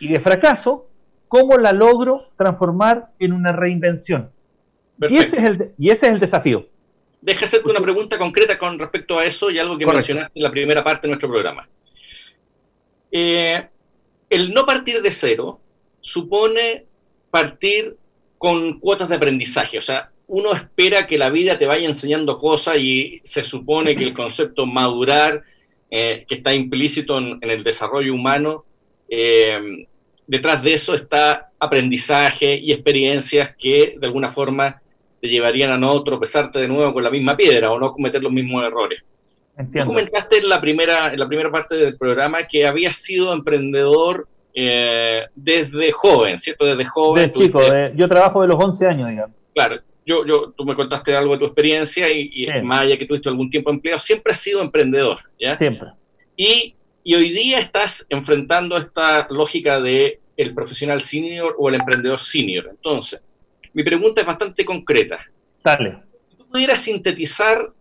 y 0.00 0.08
de 0.08 0.20
fracaso, 0.20 0.88
cómo 1.28 1.56
la 1.56 1.72
logro 1.72 2.22
transformar 2.36 3.10
en 3.18 3.32
una 3.32 3.52
reinvención? 3.52 4.30
Y 5.08 5.16
ese, 5.16 5.36
es 5.38 5.44
el, 5.44 5.72
y 5.78 5.90
ese 5.90 6.06
es 6.06 6.12
el 6.12 6.20
desafío. 6.20 6.68
Deja 7.20 7.46
hacerte 7.46 7.70
una 7.70 7.80
pregunta 7.80 8.18
concreta 8.18 8.58
con 8.58 8.78
respecto 8.78 9.18
a 9.18 9.24
eso 9.24 9.50
y 9.50 9.58
algo 9.58 9.78
que 9.78 9.86
mencionaste 9.86 10.32
en 10.38 10.42
la 10.42 10.50
primera 10.50 10.84
parte 10.84 11.06
de 11.06 11.08
nuestro 11.08 11.28
programa. 11.28 11.68
Eh, 13.10 13.68
el 14.28 14.52
no 14.52 14.66
partir 14.66 15.00
de 15.00 15.10
cero 15.10 15.60
supone 16.00 16.86
partir 17.30 17.96
con 18.44 18.78
cuotas 18.78 19.08
de 19.08 19.14
aprendizaje. 19.14 19.78
O 19.78 19.80
sea, 19.80 20.10
uno 20.26 20.52
espera 20.52 21.06
que 21.06 21.16
la 21.16 21.30
vida 21.30 21.58
te 21.58 21.64
vaya 21.64 21.88
enseñando 21.88 22.36
cosas 22.36 22.76
y 22.76 23.22
se 23.24 23.42
supone 23.42 23.96
que 23.96 24.04
el 24.04 24.12
concepto 24.12 24.66
madurar, 24.66 25.42
eh, 25.90 26.26
que 26.28 26.34
está 26.34 26.52
implícito 26.52 27.16
en, 27.16 27.38
el 27.40 27.64
desarrollo 27.64 28.12
humano, 28.12 28.66
eh, 29.08 29.86
detrás 30.26 30.62
de 30.62 30.74
eso 30.74 30.92
está 30.92 31.52
aprendizaje 31.58 32.54
y 32.62 32.72
experiencias 32.72 33.56
que 33.58 33.96
de 33.98 34.06
alguna 34.06 34.28
forma 34.28 34.78
te 35.22 35.28
llevarían 35.28 35.70
a 35.70 35.78
no 35.78 36.04
tropezarte 36.04 36.58
de 36.58 36.68
nuevo 36.68 36.92
con 36.92 37.02
la 37.02 37.10
misma 37.10 37.38
piedra 37.38 37.72
o 37.72 37.78
no 37.78 37.94
cometer 37.94 38.22
los 38.22 38.32
mismos 38.32 38.62
errores. 38.62 39.02
Entiendo. 39.56 39.86
comentaste 39.86 40.36
en 40.36 40.50
la, 40.50 40.60
primera, 40.60 41.14
en 41.14 41.18
la 41.18 41.28
primera 41.28 41.50
parte 41.50 41.76
del 41.76 41.96
programa 41.96 42.46
que 42.46 42.66
habías 42.66 42.96
sido 42.96 43.32
emprendedor 43.32 44.28
eh, 44.54 45.24
desde 45.34 45.90
joven, 45.92 46.38
¿cierto? 46.38 46.64
Desde 46.64 46.84
joven. 46.84 47.28
Desde 47.28 47.44
chico, 47.44 47.60
yo 47.94 48.08
trabajo 48.08 48.42
de 48.42 48.48
los 48.48 48.62
11 48.62 48.86
años, 48.86 49.10
digamos. 49.10 49.36
Claro, 49.52 49.80
yo, 50.06 50.24
yo, 50.26 50.52
tú 50.56 50.64
me 50.64 50.74
contaste 50.74 51.14
algo 51.16 51.32
de 51.32 51.38
tu 51.40 51.44
experiencia 51.46 52.10
y, 52.10 52.46
más 52.62 52.80
allá 52.80 52.96
que 52.96 53.06
tuviste 53.06 53.28
algún 53.28 53.50
tiempo 53.50 53.70
empleado, 53.70 53.98
siempre 53.98 54.32
has 54.32 54.40
sido 54.40 54.60
emprendedor, 54.60 55.18
¿ya? 55.40 55.56
Siempre. 55.56 55.88
Y, 56.36 56.74
y 57.02 57.14
hoy 57.14 57.30
día 57.30 57.58
estás 57.58 58.06
enfrentando 58.08 58.76
esta 58.76 59.26
lógica 59.30 59.80
de 59.80 60.20
el 60.36 60.54
profesional 60.54 61.00
senior 61.00 61.54
o 61.58 61.68
el 61.68 61.76
emprendedor 61.76 62.18
senior. 62.18 62.68
Entonces, 62.70 63.20
mi 63.72 63.82
pregunta 63.82 64.20
es 64.20 64.26
bastante 64.26 64.64
concreta. 64.64 65.18
Dale. 65.62 65.98
Si 66.30 66.36
tú 66.36 66.46
pudieras 66.48 66.80
sintetizar 66.80 67.72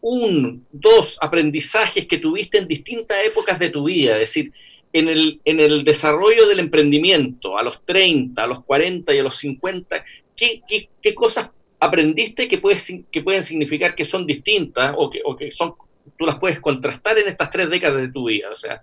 un, 0.00 0.66
dos 0.72 1.18
aprendizajes 1.20 2.06
que 2.06 2.18
tuviste 2.18 2.58
en 2.58 2.66
distintas 2.66 3.18
épocas 3.24 3.58
de 3.58 3.68
tu 3.68 3.84
vida, 3.84 4.14
es 4.14 4.20
decir, 4.20 4.52
en 4.92 5.08
el, 5.08 5.40
en 5.44 5.60
el 5.60 5.84
desarrollo 5.84 6.48
del 6.48 6.60
emprendimiento, 6.60 7.56
a 7.56 7.62
los 7.62 7.84
30, 7.84 8.42
a 8.42 8.46
los 8.46 8.64
40 8.64 9.14
y 9.14 9.18
a 9.18 9.22
los 9.22 9.36
50, 9.36 10.04
¿qué, 10.36 10.62
qué, 11.00 11.14
cosas 11.14 11.50
aprendiste 11.78 12.48
que, 12.48 12.58
puedes, 12.58 12.92
que 13.10 13.22
pueden 13.22 13.42
significar 13.42 13.94
que 13.94 14.04
son 14.04 14.26
distintas 14.26 14.94
o 14.96 15.08
que, 15.08 15.20
o 15.24 15.36
que 15.36 15.50
son, 15.50 15.74
tú 16.18 16.26
las 16.26 16.38
puedes 16.38 16.60
contrastar 16.60 17.18
en 17.18 17.28
estas 17.28 17.50
tres 17.50 17.70
décadas 17.70 18.00
de 18.00 18.12
tu 18.12 18.28
vida? 18.28 18.50
O 18.50 18.56
sea, 18.56 18.82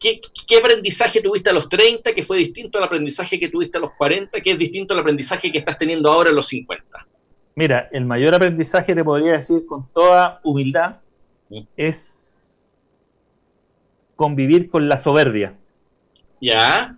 ¿Qué, 0.00 0.18
aprendizaje 0.58 1.20
tuviste 1.20 1.50
a 1.50 1.52
los 1.52 1.68
30 1.68 2.14
que 2.14 2.22
fue 2.22 2.38
distinto 2.38 2.78
al 2.78 2.84
aprendizaje 2.84 3.38
que 3.38 3.50
tuviste 3.50 3.76
a 3.76 3.82
los 3.82 3.92
40, 3.92 4.40
que 4.40 4.52
es 4.52 4.58
distinto 4.58 4.94
al 4.94 5.00
aprendizaje 5.00 5.52
que 5.52 5.58
estás 5.58 5.76
teniendo 5.76 6.10
ahora 6.10 6.30
a 6.30 6.32
los 6.32 6.46
50? 6.46 7.06
Mira, 7.54 7.90
el 7.92 8.06
mayor 8.06 8.34
aprendizaje, 8.34 8.94
te 8.94 9.04
podría 9.04 9.32
decir 9.32 9.66
con 9.66 9.86
toda 9.92 10.40
humildad, 10.42 11.00
es 11.76 12.19
convivir 14.20 14.68
con 14.68 14.86
la 14.86 15.02
soberbia. 15.02 15.54
¿Ya? 16.42 16.94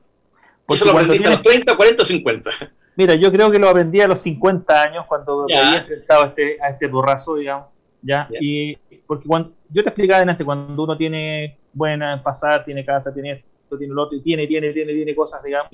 ¿Eso 0.69 0.85
lo 0.87 0.91
aprendiste 0.91 1.29
a 1.29 1.31
los 1.31 1.43
30, 1.43 1.77
40 1.77 2.03
o 2.03 2.05
50? 2.05 2.51
Mira, 2.97 3.15
yo 3.15 3.31
creo 3.31 3.49
que 3.49 3.61
lo 3.61 3.69
aprendí 3.69 4.01
a 4.01 4.09
los 4.09 4.23
50 4.23 4.83
años 4.83 5.07
cuando 5.07 5.43
había 5.43 5.79
enfrentado 5.79 6.25
a 6.25 6.27
este, 6.27 6.57
a 6.61 6.71
este 6.71 6.89
borrazo, 6.89 7.37
digamos. 7.37 7.69
¿ya? 8.03 8.29
Y 8.41 8.75
porque 9.07 9.29
cuando, 9.29 9.53
yo 9.71 9.85
te 9.85 9.91
explicaba 9.91 10.23
antes, 10.23 10.45
cuando 10.45 10.83
uno 10.83 10.97
tiene 10.97 11.59
buena 11.73 12.15
en 12.15 12.25
pasar, 12.25 12.65
tiene 12.65 12.85
casa, 12.85 13.15
tiene 13.15 13.31
esto, 13.31 13.79
tiene 13.79 13.95
lo 13.95 14.03
otro, 14.03 14.19
y 14.19 14.21
tiene, 14.21 14.49
tiene, 14.49 14.73
tiene, 14.73 14.93
tiene 14.93 15.15
cosas, 15.15 15.45
digamos. 15.45 15.71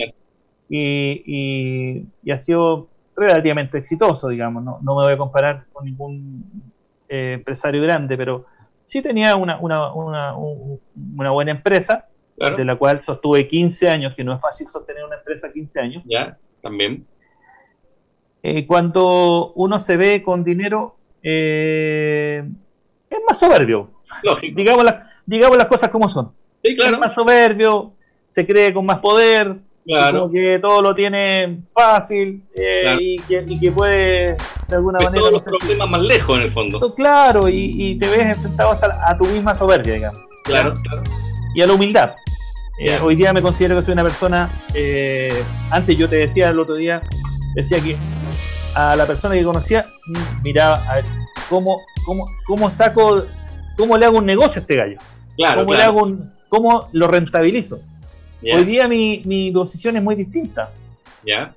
Y, 0.68 2.04
y, 2.22 2.30
ha 2.30 2.36
sido 2.36 2.88
relativamente 3.16 3.78
exitoso, 3.78 4.28
digamos. 4.28 4.62
No, 4.62 4.80
no 4.82 4.96
me 4.96 5.04
voy 5.04 5.14
a 5.14 5.16
comparar 5.16 5.64
con 5.72 5.86
ningún 5.86 6.44
eh, 7.08 7.36
empresario 7.38 7.80
grande, 7.80 8.18
pero 8.18 8.44
sí 8.88 9.02
tenía 9.02 9.36
una, 9.36 9.58
una, 9.60 9.92
una, 9.92 10.34
una 10.34 11.30
buena 11.30 11.50
empresa, 11.50 12.06
de 12.36 12.64
la 12.64 12.76
cual 12.76 13.02
sostuve 13.02 13.46
15 13.46 13.88
años, 13.88 14.14
que 14.14 14.24
no 14.24 14.32
es 14.32 14.40
fácil 14.40 14.66
sostener 14.68 15.04
una 15.04 15.16
empresa 15.16 15.52
15 15.52 15.80
años. 15.80 16.02
Ya, 16.06 16.38
también. 16.62 17.06
Eh, 18.42 18.66
cuando 18.66 19.52
uno 19.54 19.78
se 19.78 19.96
ve 19.96 20.22
con 20.22 20.42
dinero, 20.42 20.96
eh, 21.22 22.42
es 23.10 23.18
más 23.28 23.38
soberbio. 23.38 23.90
Lógico. 24.22 24.56
Digamos, 24.56 24.86
digamos 25.26 25.58
las 25.58 25.66
cosas 25.66 25.90
como 25.90 26.08
son. 26.08 26.32
Sí, 26.62 26.74
claro. 26.74 26.94
Es 26.94 27.00
más 27.00 27.14
soberbio, 27.14 27.92
se 28.28 28.46
cree 28.46 28.72
con 28.72 28.86
más 28.86 29.00
poder, 29.00 29.58
Claro. 29.88 30.30
que 30.30 30.58
todo 30.60 30.82
lo 30.82 30.94
tiene 30.94 31.62
fácil 31.72 32.44
eh, 32.54 32.94
y, 33.00 33.16
que, 33.58 33.72
puede 33.72 34.36
de 34.68 34.76
alguna 34.76 34.98
manera. 34.98 35.18
Todos 35.18 35.46
los 35.46 35.58
problemas 35.58 35.90
más 35.90 36.02
lejos 36.02 36.36
en 36.36 36.44
el 36.44 36.50
fondo. 36.50 36.94
Claro, 36.94 37.48
y, 37.48 37.96
te 37.98 38.06
ves 38.06 38.36
enfrentado 38.36 38.72
a, 38.72 39.16
tu 39.16 39.24
misma 39.24 39.54
soberbia, 39.54 39.94
digamos. 39.94 40.20
Claro, 40.44 40.72
claro. 40.82 41.02
Y 41.54 41.62
a 41.62 41.66
la 41.66 41.72
humildad. 41.72 42.14
Eh, 42.80 42.98
hoy 43.02 43.16
día 43.16 43.32
me 43.32 43.40
considero 43.40 43.76
que 43.76 43.82
soy 43.86 43.94
una 43.94 44.02
persona. 44.02 44.50
Eh, 44.74 45.42
antes 45.70 45.96
yo 45.96 46.06
te 46.06 46.16
decía 46.16 46.50
el 46.50 46.60
otro 46.60 46.74
día, 46.74 47.00
decía 47.54 47.80
que 47.80 47.96
a 48.74 48.94
la 48.94 49.06
persona 49.06 49.34
que 49.36 49.42
conocía, 49.42 49.84
mm, 50.06 50.42
miraba 50.44 50.76
a 50.86 50.96
ver 50.96 51.04
cómo, 51.48 51.80
cómo, 52.04 52.26
cómo 52.46 52.70
saco, 52.70 53.22
cómo 53.76 53.96
le 53.96 54.04
hago 54.04 54.18
un 54.18 54.26
negocio 54.26 54.56
a 54.56 54.60
este 54.60 54.76
gallo. 54.76 54.98
Claro, 55.34 55.64
cómo 55.64 55.74
le 55.74 55.82
hago 55.82 56.02
un, 56.02 56.32
cómo 56.50 56.88
lo 56.92 57.08
rentabilizo. 57.08 57.80
Hoy 58.42 58.64
día 58.64 58.86
mi, 58.86 59.22
mi 59.24 59.50
posición 59.50 59.96
es 59.96 60.02
muy 60.02 60.14
distinta. 60.14 60.70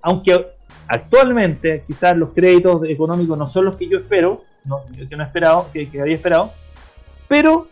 Aunque 0.01 0.47
actualmente 0.87 1.83
quizás 1.87 2.17
los 2.17 2.31
créditos 2.31 2.83
económicos 2.85 3.37
no 3.37 3.47
son 3.47 3.65
los 3.65 3.77
que 3.77 3.87
yo 3.87 3.99
espero, 3.99 4.43
que 5.09 5.15
no 5.15 5.23
he 5.23 5.25
esperado, 5.25 5.69
que, 5.71 5.87
había 5.99 6.15
esperado, 6.15 6.51
pero 7.27 7.67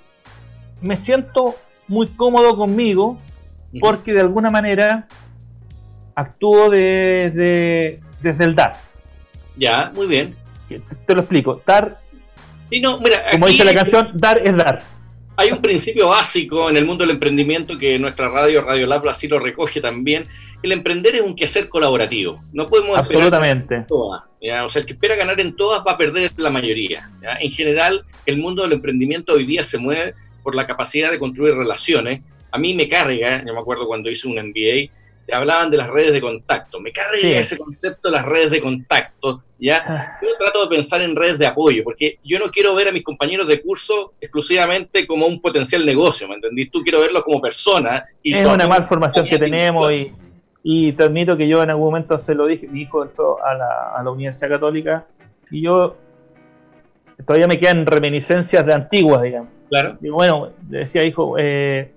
me 0.82 0.95
siento 0.95 1.55
muy 1.88 2.07
cómodo 2.07 2.55
conmigo 2.55 3.20
porque 3.80 4.14
de 4.14 4.22
alguna 4.22 4.49
manera 4.49 5.07
actúo 6.16 6.70
desde, 6.70 7.99
desde 8.22 8.43
el 8.43 8.55
dar. 8.55 8.78
Ya, 9.57 9.91
muy 9.93 10.07
bien. 10.07 10.36
Te, 11.05 11.14
lo 11.14 11.22
explico. 11.22 11.62
Dar, 11.66 11.97
como 13.32 13.47
dice 13.47 13.66
la 13.66 13.74
canción, 13.74 14.12
dar 14.14 14.38
es 14.39 14.55
dar 14.55 14.99
hay 15.40 15.52
un 15.54 15.62
principio 15.62 16.10
básico 16.10 16.70
en 16.70 16.76
el 16.76 16.86
mundo 16.86 17.06
del 17.06 17.12
emprendimiento 17.12 17.78
que 17.78 17.98
nuestra 17.98 18.28
radio, 18.28 18.62
Radio 18.62 18.86
Lab, 18.86 19.08
así 19.08 19.26
lo 19.26 19.40
recoge 19.40 19.80
también. 19.80 20.26
El 20.62 20.74
emprender 20.74 21.16
es 21.16 21.22
un 21.22 21.34
quehacer 21.34 21.70
colaborativo. 21.70 22.36
No 22.52 22.68
podemos 22.68 22.98
Absolutamente. 22.98 23.64
esperar 23.64 23.88
todas. 23.88 24.24
O 24.66 24.70
sea, 24.70 24.82
el 24.82 24.86
que 24.86 24.94
espera 24.94 25.16
ganar 25.16 25.40
en 25.40 25.56
todas 25.56 25.82
va 25.88 25.94
a 25.94 25.98
perder 25.98 26.34
la 26.36 26.50
mayoría. 26.50 27.10
En 27.40 27.50
general, 27.52 28.04
el 28.26 28.38
mundo 28.38 28.64
del 28.64 28.74
emprendimiento 28.74 29.32
hoy 29.32 29.46
día 29.46 29.64
se 29.64 29.78
mueve 29.78 30.14
por 30.44 30.56
la 30.56 30.68
capacidad 30.68 31.10
de 31.10 31.18
construir 31.18 31.54
relaciones. 31.54 32.22
A 32.52 32.58
mí 32.58 32.74
me 32.74 32.90
carga, 32.90 33.42
yo 33.46 33.54
me 33.54 33.60
acuerdo 33.62 33.88
cuando 33.88 34.10
hice 34.10 34.28
un 34.28 34.36
MBA, 34.36 34.92
hablaban 35.32 35.70
de 35.70 35.78
las 35.78 35.90
redes 35.90 36.14
de 36.14 36.22
contacto. 36.22 36.80
Me 36.80 36.92
carga 36.92 37.18
ese 37.18 37.58
concepto 37.58 38.10
de 38.10 38.18
las 38.18 38.26
redes 38.26 38.52
de 38.52 38.62
contacto. 38.62 39.44
¿ya? 39.60 39.84
Ah. 39.86 40.18
Yo 40.22 40.30
trato 40.38 40.64
de 40.64 40.76
pensar 40.76 41.02
en 41.02 41.16
redes 41.16 41.38
de 41.40 41.48
apoyo, 41.48 41.84
porque 41.84 42.20
yo 42.24 42.40
no 42.40 42.46
quiero 42.46 42.74
ver 42.76 42.88
a 42.88 42.92
mis 42.92 43.04
compañeros 43.04 43.48
de 43.48 43.62
curso 43.62 44.14
exclusivamente 44.20 45.06
como 45.06 45.28
un 45.28 45.42
potencial 45.42 45.86
negocio, 45.86 46.28
¿me 46.28 46.36
entendís? 46.36 46.72
Tú 46.72 46.82
quiero 46.82 47.02
verlos 47.02 47.24
como 47.24 47.42
personas. 47.42 48.04
Y 48.24 48.36
es 48.36 48.46
una 48.46 48.86
formación 48.86 49.26
que 49.26 49.38
tenemos 49.38 49.92
y, 49.92 50.12
y, 50.64 50.94
te 50.94 51.04
admito 51.04 51.36
que 51.38 51.48
yo 51.48 51.62
en 51.62 51.70
algún 51.70 51.86
momento 51.86 52.20
se 52.20 52.34
lo 52.34 52.46
dije, 52.46 52.70
hijo 52.74 53.04
entró 53.04 53.44
a 53.44 53.54
la, 53.54 53.92
a 53.96 54.04
la 54.04 54.12
Universidad 54.12 54.50
Católica 54.50 55.06
y 55.52 55.64
yo 55.64 55.98
todavía 57.26 57.48
me 57.48 57.60
quedan 57.60 57.86
reminiscencias 57.86 58.66
de 58.66 58.74
antiguas, 58.74 59.22
digamos. 59.22 59.50
Claro. 59.70 59.98
Y 60.02 60.10
bueno, 60.10 60.50
decía, 60.62 61.04
hijo, 61.04 61.36
eh, 61.38 61.92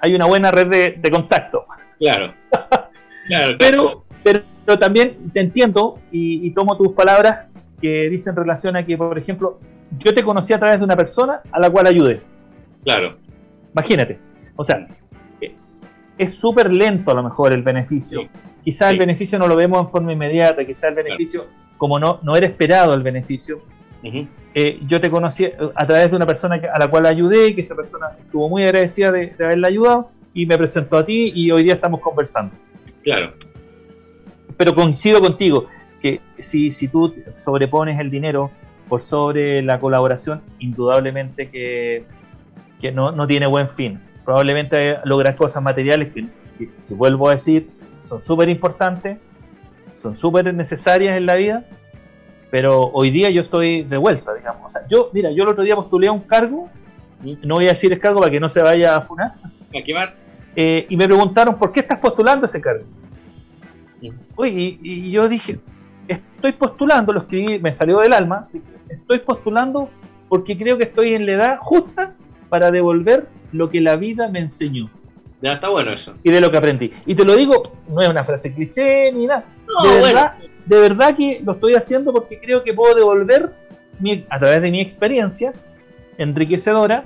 hay 0.00 0.14
una 0.14 0.26
buena 0.26 0.50
red 0.50 0.66
de, 0.66 0.90
de 0.98 1.10
contacto. 1.10 1.64
Claro. 3.28 3.56
pero, 3.56 4.04
pero, 4.24 4.78
también 4.78 5.30
te 5.32 5.40
entiendo 5.40 6.00
y, 6.10 6.50
tomo 6.50 6.76
tus 6.76 6.92
palabras 6.92 7.46
que 7.80 8.10
dicen 8.10 8.34
relación 8.34 8.76
a 8.76 8.84
que, 8.84 8.96
por 8.98 9.16
ejemplo, 9.16 9.60
yo 9.98 10.12
te 10.12 10.24
conocí 10.24 10.52
a 10.52 10.58
través 10.58 10.80
de 10.80 10.84
una 10.84 10.96
persona 10.96 11.40
a 11.52 11.60
la 11.60 11.70
cual 11.70 11.86
ayudé. 11.86 12.20
Claro. 12.82 13.16
Imagínate. 13.72 14.18
O 14.56 14.64
sea, 14.64 14.88
eh, 15.40 15.54
es 16.18 16.34
súper 16.34 16.72
lento 16.72 17.12
a 17.12 17.14
lo 17.14 17.22
mejor 17.22 17.52
el 17.52 17.62
beneficio. 17.62 18.28
Quizás 18.64 18.90
el 18.90 18.98
beneficio 18.98 19.38
no 19.38 19.46
lo 19.46 19.54
vemos 19.54 19.80
en 19.80 19.88
forma 19.88 20.12
inmediata, 20.12 20.64
quizás 20.64 20.84
el 20.84 20.94
beneficio, 20.96 21.46
como 21.78 22.00
no, 22.00 22.18
no 22.24 22.34
era 22.34 22.46
esperado 22.46 22.92
el 22.94 23.02
beneficio, 23.02 23.62
eh, 24.54 24.80
yo 24.86 25.00
te 25.00 25.08
conocí 25.08 25.46
a 25.46 25.86
través 25.86 26.10
de 26.10 26.16
una 26.16 26.26
persona 26.26 26.60
a 26.74 26.78
la 26.78 26.88
cual 26.88 27.06
ayudé, 27.06 27.54
que 27.54 27.60
esa 27.60 27.76
persona 27.76 28.08
estuvo 28.18 28.48
muy 28.48 28.64
agradecida 28.64 29.12
de, 29.12 29.28
de 29.28 29.44
haberla 29.44 29.68
ayudado, 29.68 30.10
y 30.34 30.46
me 30.46 30.56
presentó 30.56 30.96
a 30.96 31.04
ti 31.04 31.32
y 31.34 31.50
hoy 31.50 31.62
día 31.62 31.74
estamos 31.74 32.00
conversando. 32.00 32.54
Claro. 33.02 33.30
Pero 34.56 34.74
coincido 34.74 35.20
contigo, 35.20 35.66
que 36.00 36.20
si, 36.42 36.72
si 36.72 36.88
tú 36.88 37.14
sobrepones 37.38 37.98
el 38.00 38.10
dinero 38.10 38.50
por 38.88 39.02
sobre 39.02 39.62
la 39.62 39.78
colaboración, 39.78 40.42
indudablemente 40.58 41.48
que, 41.48 42.04
que 42.80 42.92
no, 42.92 43.12
no, 43.12 43.26
tiene 43.26 43.46
buen 43.46 43.70
fin. 43.70 44.00
Probablemente 44.24 44.98
logras 45.04 45.34
cosas 45.36 45.62
materiales 45.62 46.12
que, 46.12 46.26
que, 46.58 46.94
vuelvo 46.94 47.28
a 47.28 47.32
decir, 47.32 47.70
son 48.02 48.22
súper 48.22 48.48
importantes, 48.48 49.18
son 49.94 50.18
súper 50.18 50.52
necesarias 50.52 51.16
en 51.16 51.26
la 51.26 51.36
vida, 51.36 51.64
pero 52.50 52.82
hoy 52.92 53.10
día 53.10 53.30
yo 53.30 53.42
estoy 53.42 53.84
de 53.84 53.96
vuelta, 53.96 54.34
digamos. 54.34 54.66
O 54.66 54.70
sea, 54.70 54.86
yo, 54.86 55.10
mira, 55.12 55.30
yo 55.30 55.44
el 55.44 55.48
otro 55.48 55.64
día 55.64 55.74
postulé 55.74 56.08
a 56.08 56.12
un 56.12 56.20
cargo, 56.20 56.68
no 57.42 57.54
voy 57.54 57.66
a 57.66 57.70
decir 57.70 57.92
el 57.92 58.00
cargo 58.00 58.20
para 58.20 58.30
que 58.30 58.40
no 58.40 58.48
se 58.48 58.60
vaya 58.60 58.96
a 58.96 59.02
funar. 59.02 59.32
¿A 59.74 59.82
quemar? 59.82 60.21
Eh, 60.54 60.86
y 60.88 60.96
me 60.96 61.06
preguntaron, 61.06 61.58
¿por 61.58 61.72
qué 61.72 61.80
estás 61.80 61.98
postulando 61.98 62.46
ese 62.46 62.60
cargo? 62.60 62.84
y, 64.44 65.10
yo 65.12 65.28
dije, 65.28 65.60
estoy 66.08 66.52
postulando, 66.52 67.12
lo 67.12 67.20
escribí, 67.20 67.58
me 67.60 67.72
salió 67.72 68.00
del 68.00 68.12
alma, 68.12 68.48
estoy 68.88 69.20
postulando 69.20 69.88
porque 70.28 70.56
creo 70.58 70.76
que 70.76 70.84
estoy 70.84 71.14
en 71.14 71.26
la 71.26 71.32
edad 71.32 71.58
justa 71.60 72.14
para 72.48 72.70
devolver 72.70 73.28
lo 73.52 73.70
que 73.70 73.80
la 73.80 73.96
vida 73.96 74.28
me 74.28 74.40
enseñó. 74.40 74.90
Ya 75.40 75.52
está 75.54 75.68
bueno 75.68 75.92
eso. 75.92 76.14
Y 76.22 76.30
de 76.30 76.40
lo 76.40 76.50
que 76.50 76.56
aprendí. 76.56 76.92
Y 77.06 77.14
te 77.14 77.24
lo 77.24 77.36
digo, 77.36 77.62
no 77.88 78.00
es 78.00 78.08
una 78.08 78.24
frase 78.24 78.54
cliché 78.54 79.12
ni 79.12 79.26
nada. 79.26 79.44
de, 79.82 80.00
verdad, 80.00 80.34
de 80.66 80.78
verdad 80.78 81.16
que 81.16 81.40
lo 81.44 81.52
estoy 81.52 81.74
haciendo 81.74 82.12
porque 82.12 82.40
creo 82.40 82.62
que 82.62 82.72
puedo 82.74 82.94
devolver 82.94 83.52
a 84.28 84.38
través 84.38 84.62
de 84.62 84.70
mi 84.70 84.80
experiencia 84.80 85.52
enriquecedora 86.18 87.04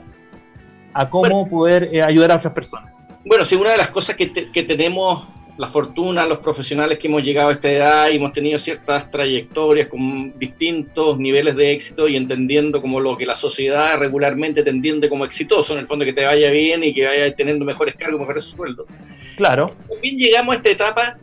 a 0.93 1.11
cómo 1.11 1.49
poder 1.49 1.91
eh, 1.93 2.03
ayudar 2.03 2.33
a 2.33 2.37
otras 2.37 2.53
personas. 2.53 2.96
Bueno, 3.27 3.45
sí, 3.45 3.57
una 3.57 3.73
de 3.73 3.77
las 3.77 3.91
cosas 3.91 4.15
que, 4.15 4.29
tenemos 4.29 5.27
la 5.59 5.67
fortuna, 5.67 6.25
los 6.27 6.39
profesionales 6.39 6.97
que 6.97 7.09
hemos 7.09 7.25
llegado 7.25 7.49
a 7.49 7.53
esta 7.53 7.69
edad 7.69 8.09
y 8.09 8.17
hemos 8.17 8.33
tenido 8.33 8.57
ciertas 8.57 9.11
trayectorias 9.11 9.89
con 9.89 10.39
distintos 10.39 11.19
niveles 11.19 11.57
de 11.57 11.73
éxito 11.73 12.07
y 12.07 12.15
entendiendo 12.15 12.81
como 12.81 13.01
lo 13.01 13.17
que 13.17 13.27
la 13.27 13.35
sociedad 13.35 13.99
regularmente 13.99 14.63
te 14.63 14.71
entiende 14.71 15.09
como 15.09 15.25
exitoso, 15.25 15.73
en 15.73 15.81
el 15.81 15.89
fondo 15.89 16.05
que 16.05 16.13
te 16.13 16.25
vaya 16.25 16.53
bien 16.53 16.85
y 16.85 16.95
que 16.95 17.05
vaya 17.05 17.35
teniendo 17.35 17.65
mejores 17.65 17.97
cargos, 17.97 18.21
mejores 18.21 18.45
sueldos. 18.45 18.87
Claro. 19.37 19.75
También 19.89 20.17
llegamos 20.17 20.53
a 20.53 20.57
esta 20.59 20.71
etapa 20.71 21.19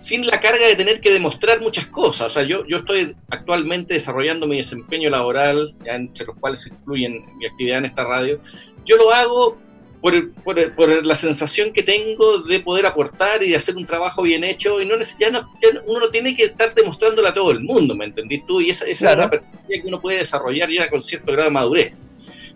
sin 0.00 0.26
la 0.26 0.38
carga 0.38 0.66
de 0.66 0.76
tener 0.76 1.00
que 1.00 1.10
demostrar 1.10 1.58
muchas 1.62 1.86
cosas. 1.86 2.26
O 2.26 2.30
sea, 2.30 2.42
yo, 2.42 2.66
yo 2.66 2.76
estoy 2.76 3.16
actualmente 3.30 3.94
desarrollando 3.94 4.46
mi 4.46 4.58
desempeño 4.58 5.08
laboral, 5.08 5.74
entre 5.86 6.26
los 6.26 6.36
cuales 6.36 6.60
se 6.60 6.68
incluyen 6.68 7.24
mi 7.38 7.46
actividad 7.46 7.78
en 7.78 7.86
esta 7.86 8.04
radio. 8.04 8.38
Yo 8.84 8.96
lo 8.98 9.10
hago 9.10 9.64
por, 10.04 10.74
por, 10.74 11.06
la 11.06 11.14
sensación 11.14 11.72
que 11.72 11.82
tengo 11.82 12.40
de 12.40 12.60
poder 12.60 12.84
aportar 12.84 13.42
y 13.42 13.48
de 13.48 13.56
hacer 13.56 13.74
un 13.74 13.86
trabajo 13.86 14.20
bien 14.20 14.44
hecho 14.44 14.78
y 14.82 14.84
no, 14.84 14.96
ya 15.18 15.30
no 15.30 15.48
uno 15.86 16.00
no 16.00 16.10
tiene 16.10 16.36
que 16.36 16.44
estar 16.44 16.74
demostrándole 16.74 17.26
a 17.26 17.32
todo 17.32 17.52
el 17.52 17.60
mundo, 17.60 17.94
¿me 17.94 18.04
entendís 18.04 18.44
tú? 18.44 18.60
Y 18.60 18.68
esa, 18.68 18.84
esa 18.84 19.12
es 19.12 19.16
una 19.16 19.30
perspectiva 19.30 19.82
que 19.82 19.88
uno 19.88 20.02
puede 20.02 20.18
desarrollar 20.18 20.68
ya 20.68 20.90
con 20.90 21.00
cierto 21.00 21.32
grado 21.32 21.48
de 21.48 21.54
madurez. 21.54 21.92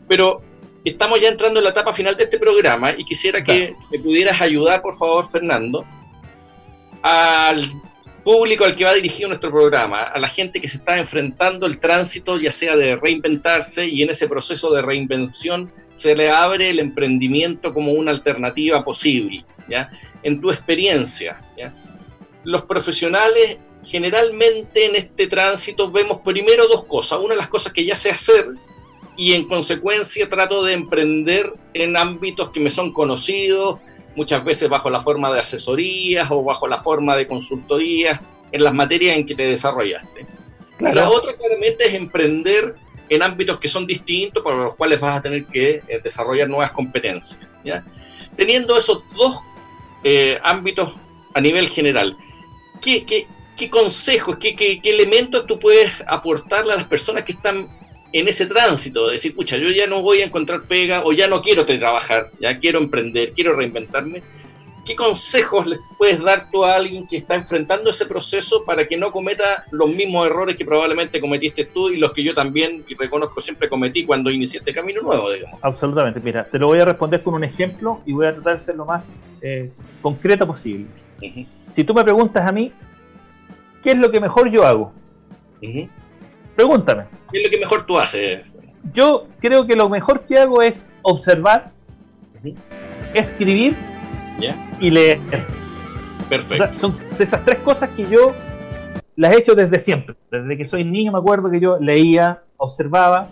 Pero 0.07 0.42
estamos 0.84 1.22
ya 1.22 1.28
entrando 1.28 1.59
en 1.61 1.64
la 1.64 1.70
etapa 1.70 1.94
final 1.94 2.14
de 2.18 2.24
este 2.24 2.38
programa 2.38 2.90
y 2.90 3.03
quisiera 3.07 3.42
que 3.42 3.74
me 3.90 3.99
pudieras 3.99 4.38
ayudar, 4.42 4.82
por 4.82 4.94
favor, 4.94 5.26
Fernando, 5.26 5.86
al 7.01 7.62
público 8.28 8.66
al 8.66 8.76
que 8.76 8.84
va 8.84 8.92
dirigido 8.92 9.26
nuestro 9.28 9.50
programa, 9.50 10.02
a 10.02 10.18
la 10.18 10.28
gente 10.28 10.60
que 10.60 10.68
se 10.68 10.76
está 10.76 10.98
enfrentando 10.98 11.64
el 11.64 11.78
tránsito, 11.78 12.36
ya 12.36 12.52
sea 12.52 12.76
de 12.76 12.94
reinventarse 12.94 13.86
y 13.86 14.02
en 14.02 14.10
ese 14.10 14.28
proceso 14.28 14.70
de 14.70 14.82
reinvención 14.82 15.72
se 15.90 16.14
le 16.14 16.28
abre 16.28 16.68
el 16.68 16.78
emprendimiento 16.78 17.72
como 17.72 17.92
una 17.92 18.10
alternativa 18.10 18.84
posible. 18.84 19.46
¿ya? 19.66 19.90
En 20.22 20.42
tu 20.42 20.50
experiencia, 20.50 21.40
los 22.44 22.64
profesionales 22.64 23.56
generalmente 23.82 24.84
en 24.84 24.96
este 24.96 25.26
tránsito 25.26 25.90
vemos 25.90 26.18
primero 26.18 26.68
dos 26.68 26.84
cosas. 26.84 27.20
Una 27.20 27.30
de 27.30 27.38
las 27.38 27.48
cosas 27.48 27.72
que 27.72 27.86
ya 27.86 27.96
sé 27.96 28.10
hacer 28.10 28.44
y 29.16 29.32
en 29.32 29.48
consecuencia 29.48 30.28
trato 30.28 30.62
de 30.62 30.74
emprender 30.74 31.50
en 31.72 31.96
ámbitos 31.96 32.50
que 32.50 32.60
me 32.60 32.70
son 32.70 32.92
conocidos, 32.92 33.78
muchas 34.18 34.44
veces 34.44 34.68
bajo 34.68 34.90
la 34.90 34.98
forma 34.98 35.32
de 35.32 35.38
asesorías 35.38 36.28
o 36.32 36.42
bajo 36.42 36.66
la 36.66 36.76
forma 36.76 37.14
de 37.14 37.28
consultorías 37.28 38.20
en 38.50 38.64
las 38.64 38.74
materias 38.74 39.16
en 39.16 39.24
que 39.24 39.36
te 39.36 39.44
desarrollaste. 39.44 40.26
La 40.80 41.08
otra 41.08 41.36
claramente 41.36 41.86
es 41.86 41.94
emprender 41.94 42.74
en 43.08 43.22
ámbitos 43.22 43.60
que 43.60 43.68
son 43.68 43.86
distintos, 43.86 44.42
para 44.42 44.56
los 44.56 44.74
cuales 44.74 44.98
vas 44.98 45.18
a 45.18 45.22
tener 45.22 45.44
que 45.44 45.82
eh, 45.86 46.00
desarrollar 46.02 46.48
nuevas 46.48 46.72
competencias. 46.72 47.40
Teniendo 48.36 48.76
esos 48.76 49.04
dos 49.16 49.40
eh, 50.02 50.38
ámbitos 50.42 50.96
a 51.34 51.40
nivel 51.40 51.68
general, 51.68 52.16
¿qué, 52.82 53.04
qué, 53.04 53.70
consejos, 53.70 54.36
qué, 54.40 54.56
qué, 54.56 54.80
elementos 54.84 55.46
tú 55.46 55.60
puedes 55.60 56.02
aportarle 56.08 56.72
a 56.72 56.76
las 56.76 56.84
personas 56.84 57.22
que 57.22 57.32
están 57.32 57.68
en 58.12 58.28
ese 58.28 58.46
tránsito? 58.46 59.06
De 59.06 59.12
decir, 59.12 59.34
pucha, 59.34 59.56
yo 59.56 59.70
ya 59.70 59.86
no 59.86 60.02
voy 60.02 60.20
a 60.20 60.26
encontrar 60.26 60.62
pega 60.62 61.02
o 61.04 61.12
ya 61.12 61.28
no 61.28 61.42
quiero 61.42 61.64
trabajar, 61.64 62.30
ya 62.40 62.59
quiero 62.59 62.78
emprender, 62.78 63.32
quiero 63.32 63.54
reinventarme 63.54 64.22
¿qué 64.88 64.96
consejos 64.96 65.66
les 65.66 65.78
puedes 65.98 66.18
dar 66.18 66.50
tú 66.50 66.64
a 66.64 66.74
alguien 66.74 67.06
que 67.06 67.18
está 67.18 67.34
enfrentando 67.34 67.90
ese 67.90 68.06
proceso 68.06 68.64
para 68.64 68.86
que 68.86 68.96
no 68.96 69.12
cometa 69.12 69.64
los 69.70 69.90
mismos 69.90 70.26
errores 70.26 70.56
que 70.56 70.64
probablemente 70.64 71.20
cometiste 71.20 71.66
tú 71.66 71.90
y 71.90 71.98
los 71.98 72.12
que 72.12 72.24
yo 72.24 72.34
también, 72.34 72.82
y 72.88 72.94
reconozco, 72.94 73.38
siempre 73.42 73.68
cometí 73.68 74.06
cuando 74.06 74.30
inicié 74.30 74.61
este 74.61 74.72
camino 74.72 75.02
nuevo, 75.02 75.30
digamos? 75.30 75.59
Absolutamente, 75.62 76.20
mira, 76.20 76.44
te 76.44 76.59
lo 76.59 76.68
voy 76.68 76.80
a 76.80 76.86
responder 76.86 77.22
con 77.22 77.34
un 77.34 77.44
ejemplo 77.44 78.00
y 78.06 78.12
voy 78.12 78.28
a 78.28 78.32
tratar 78.32 78.59
de 78.59 78.64
ser 78.64 78.76
lo 78.76 78.86
más 78.86 79.12
eh, 79.42 79.70
concreto 80.00 80.46
posible. 80.46 80.86
Si 81.74 81.84
tú 81.84 81.92
me 81.92 82.02
preguntas 82.02 82.48
a 82.48 82.52
mí, 82.52 82.72
¿qué 83.82 83.90
es 83.90 83.98
lo 83.98 84.11
que 84.11 84.20
mejor 84.20 84.50
yo 84.50 84.64
hago? 84.64 84.92
Pregúntame. 86.59 87.04
¿Qué 87.30 87.38
es 87.38 87.44
lo 87.44 87.50
que 87.52 87.61
mejor 87.61 87.86
tú 87.86 88.00
haces? 88.00 88.50
Yo 88.92 89.28
creo 89.38 89.64
que 89.64 89.76
lo 89.76 89.88
mejor 89.88 90.22
que 90.26 90.40
hago 90.40 90.61
es 90.61 90.90
observar, 91.02 91.70
escribir 93.14 93.76
y 94.80 94.90
leer. 94.90 95.20
Perfecto. 96.28 96.76
son 96.76 96.98
esas 97.16 97.44
tres 97.44 97.61
cosas 97.61 97.90
que 97.90 98.02
yo 98.11 98.34
las 99.14 99.36
he 99.36 99.38
hecho 99.38 99.54
desde 99.54 99.78
siempre. 99.78 100.16
Desde 100.32 100.56
que 100.56 100.66
soy 100.66 100.82
niño 100.82 101.12
me 101.12 101.18
acuerdo 101.20 101.48
que 101.48 101.61
yo 101.61 101.78
leía, 101.78 102.42
observaba 102.56 103.28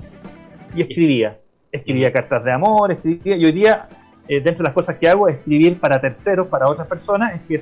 y 0.76 0.82
escribía. 0.82 1.36
Escribía 1.72 2.12
cartas 2.12 2.44
de 2.44 2.52
amor, 2.52 2.92
escribía. 2.92 3.34
Y 3.34 3.44
hoy 3.44 3.52
día, 3.52 3.88
eh, 4.28 4.40
dentro 4.40 4.62
de 4.62 4.68
las 4.68 4.72
cosas 4.72 4.98
que 4.98 5.08
hago, 5.08 5.28
escribir 5.28 5.80
para 5.80 6.00
terceros, 6.00 6.46
para 6.46 6.68
otras 6.68 6.86
personas, 6.86 7.34
es 7.34 7.40
que, 7.40 7.60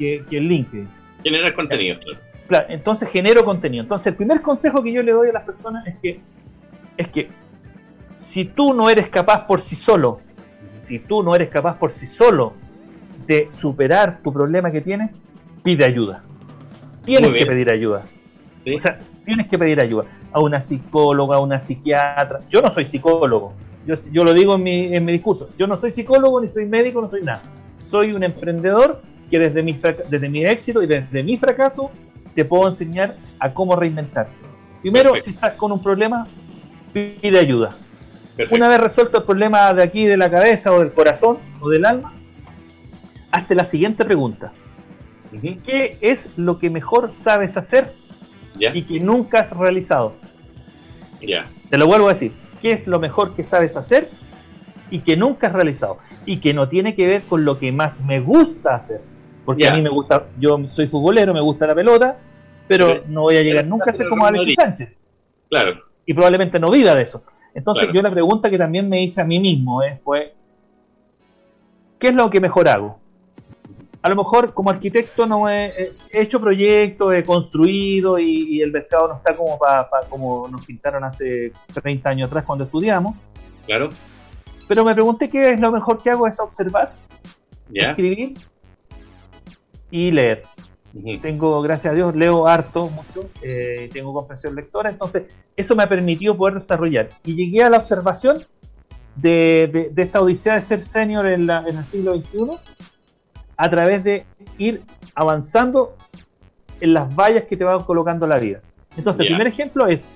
que, 0.00 0.24
que 0.28 0.36
el 0.36 0.48
LinkedIn. 0.48 0.88
Generar 1.22 1.54
contenido, 1.54 1.96
claro. 2.00 2.18
Claro, 2.48 2.66
entonces 2.68 3.08
genero 3.08 3.44
contenido. 3.44 3.82
Entonces, 3.82 4.08
el 4.08 4.14
primer 4.14 4.40
consejo 4.40 4.82
que 4.82 4.92
yo 4.92 5.02
le 5.02 5.12
doy 5.12 5.30
a 5.30 5.32
las 5.32 5.44
personas 5.44 5.86
es 5.86 5.96
que, 5.96 6.20
es 6.96 7.08
que 7.08 7.28
si 8.18 8.44
tú 8.44 8.72
no 8.72 8.88
eres 8.88 9.08
capaz 9.08 9.46
por 9.46 9.60
sí 9.60 9.76
solo, 9.76 10.20
si 10.78 10.98
tú 10.98 11.22
no 11.22 11.34
eres 11.34 11.48
capaz 11.48 11.78
por 11.78 11.92
sí 11.92 12.06
solo 12.06 12.52
de 13.26 13.48
superar 13.50 14.20
tu 14.22 14.32
problema 14.32 14.70
que 14.70 14.80
tienes, 14.80 15.16
pide 15.62 15.84
ayuda. 15.84 16.22
Tienes 17.04 17.32
que 17.32 17.46
pedir 17.46 17.70
ayuda. 17.70 18.04
O 18.74 18.80
sea, 18.80 18.98
tienes 19.24 19.46
que 19.46 19.58
pedir 19.58 19.80
ayuda 19.80 20.04
a 20.32 20.40
una 20.40 20.60
psicóloga, 20.60 21.36
a 21.36 21.40
una 21.40 21.60
psiquiatra. 21.60 22.40
Yo 22.48 22.60
no 22.60 22.70
soy 22.70 22.84
psicólogo, 22.84 23.54
yo, 23.86 24.24
lo 24.24 24.34
digo 24.34 24.56
en 24.56 24.62
mi, 24.62 24.94
en 24.94 25.04
mi 25.04 25.12
discurso. 25.12 25.48
Yo 25.56 25.66
no 25.66 25.76
soy 25.76 25.92
psicólogo, 25.92 26.40
ni 26.40 26.48
soy 26.48 26.66
médico, 26.66 27.00
no 27.00 27.08
soy 27.08 27.22
nada. 27.22 27.42
Soy 27.86 28.12
un 28.12 28.24
emprendedor 28.24 29.00
que 29.30 29.38
desde 29.38 29.62
mi, 29.62 29.80
desde 30.10 30.28
mi 30.28 30.44
éxito 30.44 30.82
y 30.82 30.86
desde 30.86 31.22
mi 31.22 31.38
fracaso 31.38 31.92
te 32.36 32.44
puedo 32.44 32.68
enseñar 32.68 33.16
a 33.40 33.52
cómo 33.52 33.74
reinventar. 33.74 34.28
Primero, 34.82 35.14
si 35.20 35.30
estás 35.30 35.54
con 35.54 35.72
un 35.72 35.82
problema, 35.82 36.28
pide 36.92 37.38
ayuda. 37.38 37.76
Una 38.50 38.68
vez 38.68 38.78
resuelto 38.78 39.18
el 39.18 39.24
problema 39.24 39.72
de 39.72 39.82
aquí, 39.82 40.04
de 40.04 40.18
la 40.18 40.30
cabeza 40.30 40.70
o 40.70 40.80
del 40.80 40.92
corazón 40.92 41.38
o 41.60 41.70
del 41.70 41.86
alma, 41.86 42.12
hazte 43.32 43.54
la 43.54 43.64
siguiente 43.64 44.04
pregunta. 44.04 44.52
¿Qué 45.64 45.98
es 46.02 46.28
lo 46.36 46.58
que 46.58 46.70
mejor 46.70 47.12
sabes 47.14 47.56
hacer 47.56 47.94
y 48.58 48.82
que 48.82 49.00
nunca 49.00 49.40
has 49.40 49.50
realizado? 49.50 50.14
Te 51.70 51.78
lo 51.78 51.86
vuelvo 51.86 52.08
a 52.08 52.10
decir. 52.10 52.32
¿Qué 52.60 52.72
es 52.72 52.86
lo 52.86 53.00
mejor 53.00 53.34
que 53.34 53.44
sabes 53.44 53.76
hacer 53.76 54.10
y 54.90 55.00
que 55.00 55.16
nunca 55.16 55.46
has 55.46 55.54
realizado? 55.54 55.98
Y 56.26 56.40
que 56.40 56.52
no 56.52 56.68
tiene 56.68 56.94
que 56.94 57.06
ver 57.06 57.22
con 57.22 57.46
lo 57.46 57.58
que 57.58 57.72
más 57.72 58.00
me 58.02 58.20
gusta 58.20 58.74
hacer. 58.74 59.00
Porque 59.46 59.66
a 59.68 59.74
mí 59.74 59.80
me 59.80 59.90
gusta, 59.90 60.26
yo 60.38 60.58
soy 60.66 60.88
futbolero, 60.88 61.32
me 61.32 61.40
gusta 61.40 61.66
la 61.68 61.74
pelota, 61.74 62.18
pero 62.68 63.02
no 63.06 63.22
voy 63.22 63.36
a 63.36 63.42
llegar 63.42 63.66
nunca 63.66 63.90
a 63.90 63.94
ser 63.94 64.08
como 64.08 64.26
Alexis 64.26 64.54
Sánchez. 64.54 64.90
Claro. 65.48 65.82
Y 66.04 66.14
probablemente 66.14 66.58
no 66.58 66.70
viva 66.70 66.94
de 66.94 67.02
eso. 67.02 67.22
Entonces 67.54 67.88
yo 67.92 68.02
la 68.02 68.10
pregunta 68.10 68.50
que 68.50 68.58
también 68.58 68.88
me 68.88 69.02
hice 69.02 69.20
a 69.20 69.24
mí 69.24 69.40
mismo 69.40 69.82
es, 69.82 70.00
fue, 70.02 70.34
¿qué 71.98 72.08
es 72.08 72.14
lo 72.14 72.28
que 72.30 72.40
mejor 72.40 72.68
hago? 72.68 73.00
a 74.06 74.08
lo 74.08 74.14
mejor 74.14 74.54
como 74.54 74.70
arquitecto 74.70 75.26
no 75.26 75.50
he, 75.50 75.90
hecho 76.12 76.38
proyectos, 76.38 77.12
he 77.12 77.24
construido 77.24 78.20
y, 78.20 78.60
el 78.62 78.70
mercado 78.70 79.08
no 79.08 79.16
está 79.16 79.34
como 79.34 79.58
para 79.58 79.88
como 80.08 80.46
nos 80.46 80.64
pintaron 80.64 81.02
hace 81.02 81.50
30 81.74 82.08
años 82.08 82.28
atrás 82.28 82.44
cuando 82.44 82.66
estudiamos. 82.66 83.16
Claro. 83.66 83.88
Pero 84.68 84.84
me 84.84 84.94
pregunté 84.94 85.28
qué 85.28 85.50
es 85.50 85.60
lo 85.60 85.72
mejor 85.72 86.00
que 86.00 86.10
hago 86.10 86.28
es 86.28 86.38
observar, 86.38 86.92
escribir 87.72 88.34
y 89.90 90.12
leer. 90.12 90.44
Tengo, 91.20 91.60
gracias 91.62 91.92
a 91.92 91.94
Dios, 91.94 92.16
leo 92.16 92.46
harto, 92.46 92.88
mucho, 92.88 93.28
eh, 93.42 93.90
tengo 93.92 94.14
comprensión 94.14 94.54
lectora, 94.54 94.90
entonces 94.90 95.24
eso 95.56 95.76
me 95.76 95.82
ha 95.82 95.88
permitido 95.88 96.36
poder 96.36 96.54
desarrollar. 96.54 97.08
Y 97.24 97.34
llegué 97.34 97.62
a 97.62 97.70
la 97.70 97.78
observación 97.78 98.38
de, 99.16 99.92
esta 99.96 100.20
odisea 100.20 100.54
de 100.54 100.62
ser 100.62 100.82
senior 100.82 101.26
en, 101.26 101.48
en 101.50 101.78
el 101.78 101.84
siglo 101.86 102.14
XXI 102.16 102.50
a 103.56 103.70
través 103.70 104.04
de 104.04 104.26
ir 104.58 104.82
avanzando 105.14 105.96
en 106.80 106.94
las 106.94 107.14
vallas 107.14 107.44
que 107.44 107.56
te 107.56 107.64
van 107.64 107.82
colocando 107.84 108.26
la 108.26 108.38
vida. 108.38 108.60
Entonces, 108.96 109.20
el 109.20 109.28
primer 109.28 109.48
ejemplo 109.48 109.86
es, 109.86 110.06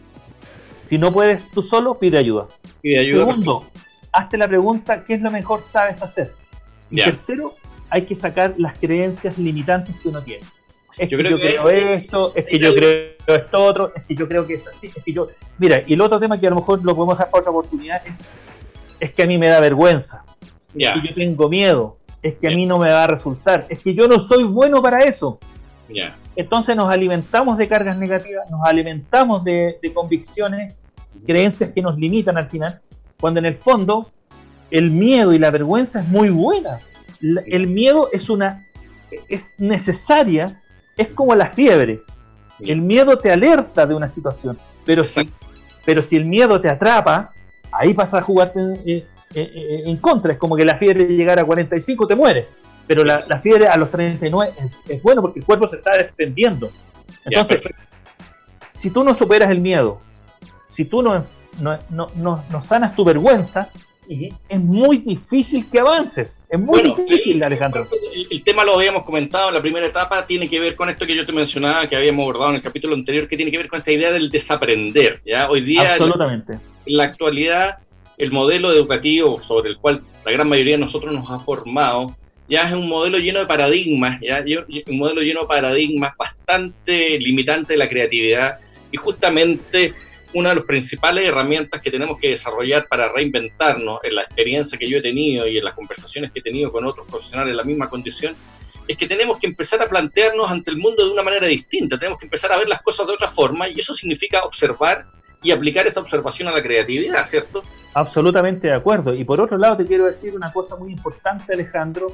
si 0.86 0.98
no 0.98 1.12
puedes 1.12 1.50
tú 1.50 1.62
solo, 1.62 1.94
pide 1.94 2.18
ayuda. 2.18 2.46
Pide 2.80 3.00
ayuda 3.00 3.26
Segundo, 3.26 3.64
hazte 4.12 4.36
la 4.36 4.48
pregunta, 4.48 5.04
¿qué 5.04 5.14
es 5.14 5.20
lo 5.20 5.30
mejor 5.30 5.62
sabes 5.64 6.02
hacer? 6.02 6.32
Y 6.90 6.96
tercero, 6.96 7.54
hay 7.88 8.02
que 8.02 8.16
sacar 8.16 8.54
las 8.58 8.78
creencias 8.78 9.38
limitantes 9.38 9.96
que 10.00 10.08
uno 10.08 10.22
tiene. 10.22 10.44
Es 10.98 11.08
que 11.08 11.16
yo 11.16 11.18
creo 11.18 11.68
esto, 11.68 12.32
es 12.34 12.44
que 12.44 12.58
yo 12.58 12.74
creo 12.74 13.14
esto 13.26 13.64
otro, 13.64 13.92
es 13.94 14.06
que 14.06 14.14
yo 14.14 14.28
creo 14.28 14.46
que 14.46 14.54
es 14.54 14.66
así, 14.66 14.88
es 14.94 15.04
que 15.04 15.12
yo... 15.12 15.28
Mira, 15.58 15.82
y 15.86 15.94
el 15.94 16.00
otro 16.00 16.18
tema 16.18 16.38
que 16.38 16.46
a 16.46 16.50
lo 16.50 16.56
mejor 16.56 16.84
lo 16.84 16.94
podemos 16.94 17.18
hacer 17.18 17.30
para 17.30 17.40
otra 17.40 17.50
oportunidad 17.50 18.06
es, 18.06 18.20
es 18.98 19.12
que 19.12 19.22
a 19.22 19.26
mí 19.26 19.38
me 19.38 19.48
da 19.48 19.60
vergüenza, 19.60 20.24
es 20.74 20.90
que 20.90 21.08
yo 21.08 21.14
tengo 21.14 21.48
miedo, 21.48 21.96
es 22.22 22.34
que 22.34 22.48
a 22.48 22.50
mí 22.50 22.66
no 22.66 22.78
me 22.78 22.90
va 22.90 23.04
a 23.04 23.06
resultar, 23.06 23.66
es 23.68 23.80
que 23.82 23.94
yo 23.94 24.08
no 24.08 24.18
soy 24.20 24.44
bueno 24.44 24.82
para 24.82 25.00
eso. 25.00 25.38
Entonces 26.36 26.76
nos 26.76 26.92
alimentamos 26.92 27.58
de 27.58 27.66
cargas 27.66 27.96
negativas, 27.96 28.50
nos 28.50 28.64
alimentamos 28.64 29.42
de, 29.44 29.78
convicciones, 29.94 30.74
creencias 31.26 31.70
que 31.70 31.82
nos 31.82 31.98
limitan 31.98 32.38
al 32.38 32.48
final, 32.48 32.80
cuando 33.20 33.40
en 33.40 33.46
el 33.46 33.56
fondo 33.56 34.10
el 34.70 34.90
miedo 34.90 35.32
y 35.32 35.38
la 35.38 35.50
vergüenza 35.50 36.00
es 36.00 36.08
muy 36.08 36.30
buena. 36.30 36.78
el 37.20 37.66
miedo 37.66 38.08
es 38.12 38.30
una 38.30 38.66
es 39.28 39.54
necesaria, 39.58 40.59
es 41.00 41.08
como 41.08 41.34
la 41.34 41.46
fiebre. 41.46 42.02
El 42.60 42.82
miedo 42.82 43.16
te 43.18 43.30
alerta 43.30 43.86
de 43.86 43.94
una 43.94 44.08
situación, 44.08 44.58
pero 44.84 45.06
si, 45.06 45.30
pero 45.84 46.02
si 46.02 46.16
el 46.16 46.26
miedo 46.26 46.60
te 46.60 46.68
atrapa, 46.68 47.32
ahí 47.72 47.94
pasa 47.94 48.18
a 48.18 48.22
jugarte 48.22 48.60
en 49.34 49.96
contra. 49.96 50.32
Es 50.32 50.38
como 50.38 50.56
que 50.56 50.64
la 50.64 50.76
fiebre 50.76 51.04
llegar 51.04 51.38
a 51.38 51.44
45 51.44 52.06
te 52.06 52.14
muere. 52.14 52.48
Pero 52.86 53.04
la, 53.04 53.40
fiebre 53.40 53.68
a 53.68 53.76
los 53.76 53.90
39 53.90 54.52
es, 54.88 55.02
bueno 55.02 55.22
porque 55.22 55.38
el 55.38 55.46
cuerpo 55.46 55.68
se 55.68 55.76
está 55.76 55.96
defendiendo. 55.96 56.70
Entonces, 57.24 57.62
si 58.72 58.90
tú 58.90 59.04
no 59.04 59.14
superas 59.14 59.50
el 59.50 59.60
miedo, 59.60 60.00
si 60.66 60.84
tú 60.84 61.02
no, 61.02 61.22
no, 61.60 62.62
sanas 62.62 62.94
tu 62.96 63.04
vergüenza, 63.04 63.68
es 64.48 64.62
muy 64.64 64.98
difícil 64.98 65.66
que 65.70 65.78
avances. 65.78 66.44
Es 66.48 66.58
muy 66.58 66.82
difícil, 66.82 67.42
Alejandro. 67.44 67.86
El, 68.30 68.42
tema 68.42 68.64
lo 68.64 68.74
habíamos 68.74 69.04
comentado 69.04 69.48
en 69.48 69.54
la 69.54 69.60
primera 69.60 69.86
etapa, 69.86 70.26
tiene 70.26 70.50
que 70.50 70.58
ver 70.58 70.74
con 70.74 70.88
esto 70.88 71.06
que 71.06 71.14
yo 71.14 71.24
te 71.24 71.32
mencionaba, 71.32 71.88
que 71.88 71.94
habíamos 71.94 72.24
abordado 72.24 72.50
en 72.50 72.56
el 72.56 72.62
capítulo 72.62 72.94
anterior, 72.94 73.28
que 73.28 73.36
tiene 73.36 73.52
que 73.52 73.58
ver 73.58 73.68
con 73.68 73.78
esta 73.78 73.92
idea 73.92 74.10
del 74.10 74.28
desaprender. 74.28 75.22
¿ya? 75.24 75.48
Hoy 75.48 75.60
día, 75.60 75.92
Absolutamente. 75.92 76.54
en 76.86 76.96
la 76.96 77.04
actualidad, 77.04 77.78
el 78.18 78.32
modelo 78.32 78.72
educativo 78.72 79.40
sobre 79.42 79.70
el 79.70 79.78
cual 79.78 80.02
la 80.24 80.32
gran 80.32 80.48
mayoría 80.48 80.74
de 80.74 80.80
nosotros 80.80 81.14
nos 81.14 81.30
ha 81.30 81.38
formado, 81.38 82.16
ya 82.48 82.62
es 82.64 82.72
un 82.72 82.88
modelo 82.88 83.18
lleno 83.18 83.38
de 83.38 83.46
paradigmas, 83.46 84.20
ya 84.20 84.44
un 84.88 84.98
modelo 84.98 85.22
lleno 85.22 85.42
de 85.42 85.46
paradigmas 85.46 86.14
bastante 86.18 87.16
limitante 87.20 87.74
de 87.74 87.78
la 87.78 87.88
creatividad 87.88 88.58
y 88.90 88.96
justamente 88.96 89.94
una 90.32 90.50
de 90.50 90.56
las 90.56 90.64
principales 90.64 91.28
herramientas 91.28 91.82
que 91.82 91.90
tenemos 91.90 92.18
que 92.18 92.28
desarrollar 92.28 92.86
para 92.88 93.12
reinventarnos 93.12 94.00
en 94.04 94.14
la 94.14 94.22
experiencia 94.22 94.78
que 94.78 94.88
yo 94.88 94.98
he 94.98 95.02
tenido 95.02 95.46
y 95.46 95.58
en 95.58 95.64
las 95.64 95.74
conversaciones 95.74 96.30
que 96.32 96.38
he 96.38 96.42
tenido 96.42 96.70
con 96.70 96.84
otros 96.84 97.06
profesionales 97.06 97.50
en 97.50 97.56
la 97.56 97.64
misma 97.64 97.88
condición 97.88 98.36
es 98.86 98.96
que 98.96 99.06
tenemos 99.06 99.38
que 99.38 99.46
empezar 99.46 99.80
a 99.82 99.88
plantearnos 99.88 100.50
ante 100.50 100.70
el 100.70 100.76
mundo 100.76 101.04
de 101.04 101.12
una 101.12 101.22
manera 101.22 101.46
distinta, 101.46 101.98
tenemos 101.98 102.18
que 102.18 102.26
empezar 102.26 102.52
a 102.52 102.58
ver 102.58 102.68
las 102.68 102.82
cosas 102.82 103.06
de 103.06 103.12
otra 103.12 103.28
forma 103.28 103.68
y 103.68 103.78
eso 103.78 103.94
significa 103.94 104.42
observar 104.42 105.04
y 105.42 105.52
aplicar 105.52 105.86
esa 105.86 106.00
observación 106.00 106.48
a 106.48 106.52
la 106.52 106.62
creatividad, 106.62 107.24
¿cierto? 107.24 107.62
Absolutamente 107.94 108.68
de 108.68 108.74
acuerdo. 108.74 109.14
Y 109.14 109.24
por 109.24 109.40
otro 109.40 109.56
lado 109.56 109.76
te 109.76 109.84
quiero 109.84 110.06
decir 110.06 110.34
una 110.34 110.52
cosa 110.52 110.76
muy 110.76 110.92
importante, 110.92 111.54
Alejandro, 111.54 112.08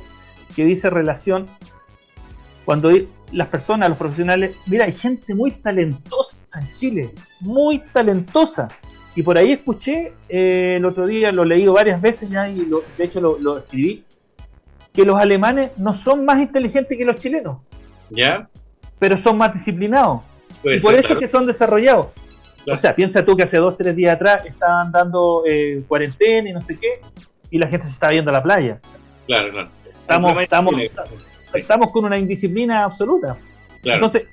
que 0.54 0.64
dice 0.64 0.90
relación 0.90 1.46
cuando 2.64 2.90
las 3.32 3.48
personas, 3.48 3.88
los 3.88 3.98
profesionales, 3.98 4.56
mira, 4.66 4.84
hay 4.84 4.92
gente 4.92 5.34
muy 5.34 5.52
talentosa 5.52 6.45
en 6.60 6.72
Chile, 6.72 7.10
muy 7.40 7.78
talentosa. 7.78 8.68
Y 9.14 9.22
por 9.22 9.38
ahí 9.38 9.52
escuché 9.52 10.12
eh, 10.28 10.76
el 10.76 10.84
otro 10.84 11.06
día, 11.06 11.32
lo 11.32 11.44
he 11.44 11.46
leído 11.46 11.72
varias 11.72 12.00
veces 12.00 12.28
ya 12.28 12.48
y 12.48 12.68
de 12.98 13.04
hecho 13.04 13.20
lo, 13.20 13.58
escribí, 13.58 14.04
que 14.92 15.04
los 15.04 15.18
alemanes 15.18 15.72
no 15.78 15.94
son 15.94 16.24
más 16.24 16.38
inteligentes 16.40 16.96
que 16.96 17.04
los 17.04 17.16
chilenos. 17.16 17.58
¿Ya? 18.10 18.48
Pero 18.98 19.16
son 19.16 19.38
más 19.38 19.54
disciplinados. 19.54 20.22
y 20.62 20.78
por 20.80 20.94
eso 20.94 21.14
es 21.14 21.18
que 21.18 21.28
son 21.28 21.46
desarrollados. 21.46 22.08
O 22.70 22.76
sea, 22.76 22.94
piensa 22.94 23.24
tú 23.24 23.36
que 23.36 23.44
hace 23.44 23.58
dos, 23.58 23.76
tres 23.76 23.94
días 23.94 24.14
atrás 24.14 24.44
estaban 24.44 24.90
dando 24.90 25.44
eh, 25.46 25.82
cuarentena 25.86 26.50
y 26.50 26.52
no 26.52 26.60
sé 26.60 26.76
qué, 26.76 27.00
y 27.50 27.58
la 27.58 27.68
gente 27.68 27.86
se 27.86 27.92
estaba 27.92 28.10
viendo 28.10 28.30
a 28.30 28.34
la 28.34 28.42
playa. 28.42 28.80
Claro, 29.26 29.50
claro. 29.50 29.68
Estamos, 30.00 30.42
estamos, 30.42 30.74
estamos 31.54 31.92
con 31.92 32.04
una 32.04 32.18
indisciplina 32.18 32.84
absoluta. 32.84 33.36
Entonces, 33.82 34.24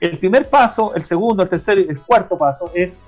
el 0.00 0.18
primer 0.18 0.48
paso, 0.48 0.94
el 0.94 1.04
segundo, 1.04 1.42
el 1.42 1.48
tercero 1.48 1.80
y 1.80 1.88
el 1.88 2.00
cuarto 2.00 2.38
paso 2.38 2.72
es 2.74 2.98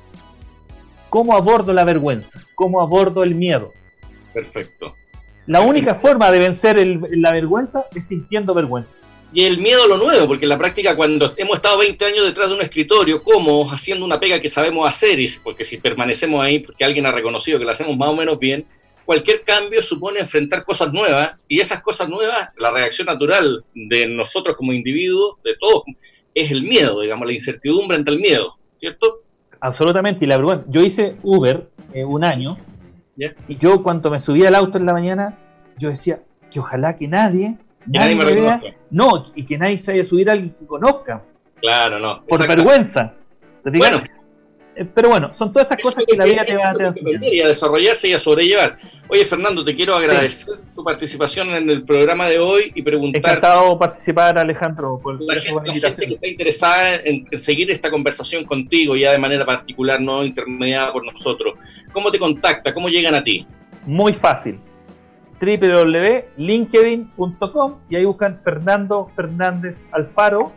cómo 1.09 1.34
abordo 1.34 1.72
la 1.72 1.84
vergüenza, 1.84 2.40
cómo 2.55 2.80
abordo 2.80 3.22
el 3.22 3.34
miedo. 3.34 3.72
Perfecto. 4.32 4.95
La 5.47 5.61
única 5.61 5.97
forma 5.97 6.30
de 6.30 6.38
vencer 6.38 7.01
la 7.11 7.32
vergüenza 7.32 7.86
es 7.95 8.07
sintiendo 8.07 8.55
vergüenza. 8.55 8.90
Y 9.34 9.45
el 9.45 9.59
miedo 9.59 9.84
a 9.84 9.88
lo 9.88 9.97
nuevo, 9.97 10.26
porque 10.26 10.45
en 10.45 10.51
la 10.51 10.59
práctica 10.59 10.95
cuando 10.95 11.32
hemos 11.38 11.57
estado 11.57 11.78
20 11.78 12.05
años 12.05 12.26
detrás 12.26 12.49
de 12.49 12.55
un 12.55 12.61
escritorio, 12.61 13.22
como 13.22 13.70
haciendo 13.70 14.05
una 14.05 14.20
pega 14.20 14.40
que 14.40 14.51
sabemos 14.51 14.86
hacer, 14.88 15.18
porque 15.43 15.64
si 15.64 15.78
permanecemos 15.78 16.45
ahí 16.45 16.59
porque 16.59 16.84
alguien 16.84 17.07
ha 17.07 17.12
reconocido 17.12 17.59
que 17.59 17.64
la 17.64 17.72
hacemos 17.72 17.97
más 17.97 18.11
o 18.11 18.16
menos 18.16 18.38
bien, 18.38 18.66
cualquier 19.07 19.43
cambio 19.43 19.82
supone 19.82 20.20
enfrentar 20.20 20.64
cosas 20.64 20.93
nuevas 20.93 21.32
y 21.49 21.61
esas 21.61 21.82
cosas 21.82 22.09
nuevas, 22.11 22.51
la 22.59 22.70
reacción 22.70 23.07
natural 23.07 23.64
de 23.74 24.07
nosotros 24.07 24.55
como 24.55 24.72
individuos, 24.72 25.36
de 25.43 25.57
todos, 25.59 25.82
es 26.34 26.50
el 26.50 26.62
miedo, 26.62 27.00
digamos, 27.00 27.26
la 27.26 27.32
incertidumbre 27.32 27.96
ante 27.96 28.10
el 28.10 28.18
miedo, 28.18 28.56
¿cierto? 28.78 29.22
Absolutamente, 29.60 30.24
y 30.24 30.28
la 30.28 30.36
vergüenza. 30.36 30.64
Yo 30.68 30.80
hice 30.82 31.16
Uber 31.22 31.68
eh, 31.92 32.04
un 32.04 32.24
año 32.24 32.58
y 33.48 33.56
yo 33.56 33.82
cuando 33.82 34.10
me 34.10 34.18
subía 34.18 34.48
al 34.48 34.54
auto 34.54 34.78
en 34.78 34.86
la 34.86 34.92
mañana, 34.92 35.38
yo 35.78 35.90
decía 35.90 36.20
que 36.50 36.58
ojalá 36.60 36.96
que 36.96 37.06
nadie, 37.06 37.56
nadie, 37.86 38.16
me, 38.16 38.24
vea, 38.24 38.60
no, 38.90 39.24
y 39.34 39.44
que 39.44 39.58
nadie 39.58 39.78
se 39.78 39.92
vaya 39.92 40.02
a 40.02 40.06
subir 40.06 40.30
a 40.30 40.32
alguien 40.32 40.54
que 40.58 40.66
conozca. 40.66 41.22
Claro, 41.60 41.98
no. 41.98 42.24
Por 42.24 42.46
vergüenza. 42.46 43.14
Bueno, 43.64 44.02
eh, 44.74 44.84
pero 44.92 45.10
bueno, 45.10 45.32
son 45.34 45.52
todas 45.52 45.68
esas 45.68 45.80
cosas 45.80 46.04
que, 46.04 46.16
la 46.16 46.24
vida 46.24 46.44
te 46.44 46.56
va 46.56 46.70
a 46.70 47.24
Y 47.32 47.40
a 47.40 47.48
desarrollarse 47.48 48.08
y 48.08 48.14
a 48.14 48.18
sobrellevar. 48.18 48.78
Oye, 49.08 49.24
Fernando, 49.24 49.64
te 49.64 49.76
quiero 49.76 49.94
agradecer 49.94 50.54
tu 50.82 50.84
participación 50.84 51.48
en 51.50 51.70
el 51.70 51.84
programa 51.84 52.26
de 52.26 52.40
hoy 52.40 52.72
y 52.74 52.82
preguntar. 52.82 53.20
Encantado 53.20 53.78
participar, 53.78 54.36
Alejandro, 54.36 54.98
por 55.00 55.22
la, 55.22 55.36
gente, 55.36 56.06
que 56.06 56.14
está 56.14 56.26
interesada 56.26 56.96
en, 56.96 57.24
seguir 57.38 57.70
esta 57.70 57.88
conversación 57.88 58.44
contigo, 58.44 58.96
ya 58.96 59.12
de 59.12 59.18
manera 59.18 59.46
particular, 59.46 60.00
no 60.00 60.24
intermediada 60.24 60.92
por 60.92 61.04
nosotros. 61.04 61.54
¿Cómo 61.92 62.10
te 62.10 62.18
contacta? 62.18 62.74
¿Cómo 62.74 62.88
llegan 62.88 63.14
a 63.14 63.22
ti? 63.22 63.46
Muy 63.86 64.12
fácil 64.12 64.58
www.linkedin.com 65.40 67.74
y 67.90 67.96
ahí 67.96 68.04
buscan 68.04 68.38
Fernando 68.38 69.10
Fernández 69.16 69.82
Alfaro 69.90 70.52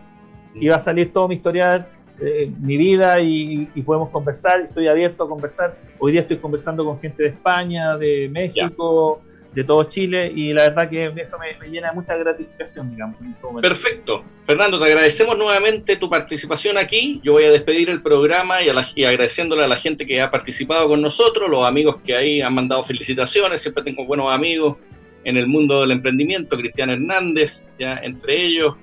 y 0.53 0.67
va 0.67 0.76
a 0.76 0.80
salir 0.80 1.11
todo 1.11 1.28
mi 1.28 1.34
historial 1.36 1.88
eh, 2.19 2.51
mi 2.61 2.78
vida 2.78 3.19
y, 3.19 3.65
podemos 3.86 4.09
conversar. 4.09 4.61
Estoy 4.61 4.88
abierto 4.88 5.23
a 5.23 5.30
conversar. 5.30 5.76
Hoy 5.99 6.13
día 6.13 6.21
estoy 6.21 6.38
conversando 6.38 6.86
con 6.86 6.99
gente 6.99 7.23
de 7.23 7.30
España, 7.30 7.97
de 7.97 8.30
México, 8.30 9.21
de 9.56 9.64
todo 9.64 9.86
Chile 9.86 10.32
y 10.36 10.51
la 10.51 10.64
verdad 10.64 10.89
que 10.89 11.06
eso 11.06 11.38
me, 11.39 11.70
llena 11.70 11.88
de 11.89 11.95
mucha 11.95 12.16
gratificación, 12.18 12.91
digamos. 12.91 13.16
Este 13.22 13.62
Perfecto. 13.62 14.26
Fernando, 14.43 14.78
te 14.78 14.86
agradecemos 14.86 15.38
nuevamente 15.38 15.95
tu 15.95 16.10
participación 16.10 16.78
aquí. 16.78 17.22
Yo 17.24 17.32
voy 17.32 17.45
a 17.45 17.51
despedir 17.51 17.89
el 17.89 18.01
programa 18.01 18.62
y, 18.62 18.68
a 18.68 19.10
agradeciéndole 19.10 19.64
a 19.64 19.68
la 19.68 19.78
gente 19.78 20.06
que 20.06 20.22
ha 20.22 20.30
participado 20.30 20.89
con 20.89 21.01
nosotros, 21.01 21.49
los 21.49 21.66
amigos 21.66 21.97
que 22.06 22.16
ahí 22.16 22.41
han 22.41 22.53
mandado 22.53 22.84
felicitaciones. 22.84 23.62
Siempre 23.62 23.82
tengo 23.82 24.06
buenos 24.06 24.30
amigos 24.30 24.78
en 25.24 25.38
el 25.38 25.47
mundo 25.47 25.80
del 25.80 25.91
emprendimiento, 25.91 26.58
Cristian 26.58 26.89
Hernández, 26.89 27.72
ya 27.80 27.95
entre 28.03 28.45
ellos, 28.45 28.76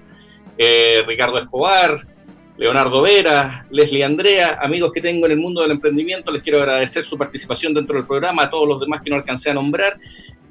eh, 0.56 1.02
Ricardo 1.06 1.36
Escobar, 1.36 1.98
Leonardo 2.56 3.02
Vera, 3.02 3.66
Leslie 3.70 4.04
Andrea, 4.04 4.58
amigos 4.60 4.90
que 4.90 5.02
tengo 5.02 5.26
en 5.26 5.32
el 5.32 5.38
mundo 5.38 5.60
del 5.60 5.72
emprendimiento, 5.72 6.32
les 6.32 6.42
quiero 6.42 6.60
agradecer 6.60 7.02
su 7.02 7.18
participación 7.18 7.74
dentro 7.74 7.96
del 7.96 8.06
programa, 8.06 8.44
a 8.44 8.50
todos 8.50 8.66
los 8.66 8.80
demás 8.80 9.02
que 9.02 9.10
no 9.10 9.16
alcancé 9.16 9.50
a 9.50 9.54
nombrar 9.54 9.98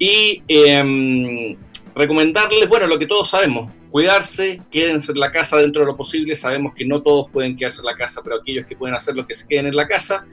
y 0.04 0.42
em, 0.48 1.56
recomendarles, 1.94 2.68
bueno, 2.68 2.88
lo 2.88 2.98
que 2.98 3.06
todos 3.06 3.30
sabemos, 3.30 3.70
cuidarse, 3.88 4.60
quédense 4.68 5.12
en 5.12 5.20
la 5.20 5.30
casa 5.30 5.58
dentro 5.58 5.82
de 5.82 5.92
lo 5.92 5.96
posible, 5.96 6.34
sabemos 6.34 6.74
que 6.74 6.84
no 6.84 7.02
todos 7.02 7.30
pueden 7.30 7.56
quedarse 7.56 7.82
en 7.82 7.86
la 7.86 7.94
casa, 7.94 8.20
pero 8.20 8.34
aquellos 8.34 8.66
que 8.66 8.74
pueden 8.74 8.96
hacer 8.96 9.14
lo 9.14 9.24
que 9.24 9.34
se 9.34 9.46
queden 9.46 9.66
en 9.66 9.76
la 9.76 9.86
casa. 9.86 10.24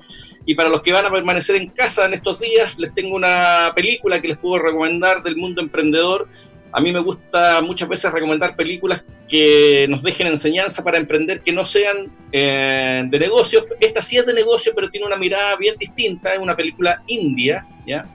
Y 0.43 0.55
para 0.55 0.69
los 0.69 0.81
que 0.81 0.91
van 0.91 1.05
a 1.05 1.11
permanecer 1.11 1.55
en 1.55 1.67
casa 1.67 2.05
en 2.05 2.15
estos 2.15 2.39
días, 2.39 2.79
les 2.79 2.91
tengo 2.95 3.15
una 3.15 3.71
película 3.75 4.19
que 4.19 4.29
les 4.29 4.39
puedo 4.39 4.57
recomendar 4.57 5.21
del 5.21 5.37
mundo 5.37 5.61
emprendedor 5.61 6.27
a 6.71 6.81
mí 6.81 6.91
me 6.91 6.99
gusta 6.99 7.61
muchas 7.61 7.89
veces 7.89 8.11
recomendar 8.11 8.55
películas 8.55 9.03
que 9.27 9.87
nos 9.89 10.03
dejen 10.03 10.27
enseñanza 10.27 10.83
para 10.83 10.99
emprender 10.99 11.41
que 11.41 11.51
no 11.51 11.65
sean 11.65 12.11
eh, 12.31 13.03
de 13.07 13.19
negocios. 13.19 13.65
Esta 13.79 14.03
sí 14.03 14.17
es 14.17 14.25
de 14.27 14.35
negocio, 14.35 14.71
pero 14.75 14.89
tiene 14.89 15.07
una 15.07 15.17
mirada 15.17 15.55
bien 15.55 15.75
distinta. 15.79 16.33
Es 16.33 16.39
una 16.39 16.55
película 16.55 17.01
india, 17.07 17.65
¿ya? 17.87 18.05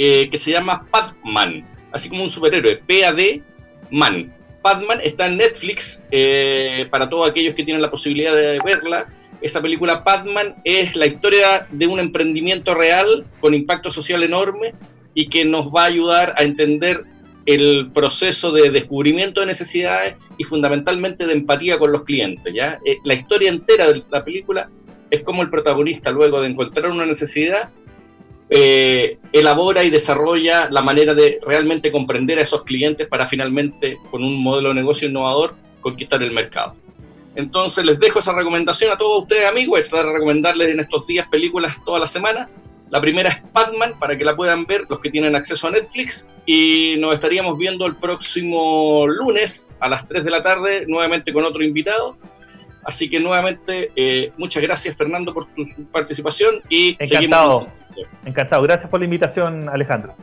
Eh, 0.00 0.30
que 0.30 0.38
se 0.38 0.52
llama 0.52 0.86
Padman, 0.92 1.66
así 1.90 2.08
como 2.08 2.22
un 2.22 2.30
superhéroe, 2.30 2.76
P-A-D 2.86 3.42
Man. 3.90 4.32
Padman 4.62 5.00
está 5.02 5.26
en 5.26 5.38
Netflix 5.38 6.04
eh, 6.12 6.86
para 6.88 7.08
todos 7.08 7.28
aquellos 7.28 7.56
que 7.56 7.64
tienen 7.64 7.82
la 7.82 7.90
posibilidad 7.90 8.32
de 8.36 8.60
verla. 8.64 9.08
Esa 9.40 9.60
película 9.60 10.04
Padman 10.04 10.54
es 10.62 10.94
la 10.94 11.06
historia 11.06 11.66
de 11.72 11.88
un 11.88 11.98
emprendimiento 11.98 12.76
real 12.76 13.26
con 13.40 13.54
impacto 13.54 13.90
social 13.90 14.22
enorme 14.22 14.72
y 15.14 15.28
que 15.28 15.44
nos 15.44 15.68
va 15.68 15.82
a 15.82 15.86
ayudar 15.86 16.32
a 16.36 16.44
entender 16.44 17.02
el 17.44 17.90
proceso 17.92 18.52
de 18.52 18.70
descubrimiento 18.70 19.40
de 19.40 19.46
necesidades 19.46 20.14
y 20.36 20.44
fundamentalmente 20.44 21.26
de 21.26 21.32
empatía 21.32 21.76
con 21.76 21.90
los 21.90 22.04
clientes. 22.04 22.54
¿ya? 22.54 22.78
Eh, 22.84 22.98
la 23.02 23.14
historia 23.14 23.50
entera 23.50 23.88
de 23.88 24.04
la 24.10 24.24
película 24.24 24.70
es 25.10 25.22
como 25.22 25.42
el 25.42 25.50
protagonista, 25.50 26.12
luego 26.12 26.40
de 26.40 26.50
encontrar 26.50 26.90
una 26.90 27.04
necesidad, 27.04 27.70
eh, 28.50 29.18
elabora 29.32 29.84
y 29.84 29.90
desarrolla 29.90 30.68
la 30.70 30.82
manera 30.82 31.14
de 31.14 31.38
realmente 31.46 31.90
comprender 31.90 32.38
a 32.38 32.42
esos 32.42 32.64
clientes 32.64 33.06
para 33.08 33.26
finalmente, 33.26 33.98
con 34.10 34.22
un 34.22 34.42
modelo 34.42 34.70
de 34.70 34.76
negocio 34.76 35.08
innovador, 35.08 35.54
conquistar 35.80 36.22
el 36.22 36.32
mercado. 36.32 36.74
Entonces 37.34 37.84
les 37.84 38.00
dejo 38.00 38.18
esa 38.18 38.34
recomendación 38.34 38.90
a 38.90 38.98
todos 38.98 39.22
ustedes 39.22 39.48
amigos, 39.48 39.80
es 39.80 39.90
recomendarles 39.90 40.68
en 40.68 40.80
estos 40.80 41.06
días 41.06 41.28
películas 41.28 41.76
toda 41.84 41.98
la 42.00 42.06
semana 42.06 42.48
la 42.90 43.00
primera 43.00 43.28
es 43.28 43.52
Batman, 43.52 43.98
para 43.98 44.16
que 44.16 44.24
la 44.24 44.34
puedan 44.34 44.64
ver 44.64 44.86
los 44.88 44.98
que 45.00 45.10
tienen 45.10 45.36
acceso 45.36 45.66
a 45.66 45.70
Netflix. 45.70 46.28
Y 46.46 46.96
nos 46.98 47.14
estaríamos 47.14 47.58
viendo 47.58 47.86
el 47.86 47.96
próximo 47.96 49.06
lunes 49.06 49.76
a 49.80 49.88
las 49.88 50.08
3 50.08 50.24
de 50.24 50.30
la 50.30 50.42
tarde, 50.42 50.84
nuevamente 50.86 51.32
con 51.32 51.44
otro 51.44 51.62
invitado. 51.62 52.16
Así 52.84 53.10
que 53.10 53.20
nuevamente, 53.20 53.92
eh, 53.94 54.32
muchas 54.38 54.62
gracias 54.62 54.96
Fernando 54.96 55.34
por 55.34 55.46
tu 55.48 55.66
participación 55.92 56.62
y 56.70 56.96
Encantado. 56.98 57.68
Encantado. 58.24 58.62
Gracias 58.62 58.90
por 58.90 59.00
la 59.00 59.04
invitación, 59.04 59.68
Alejandro. 59.68 60.14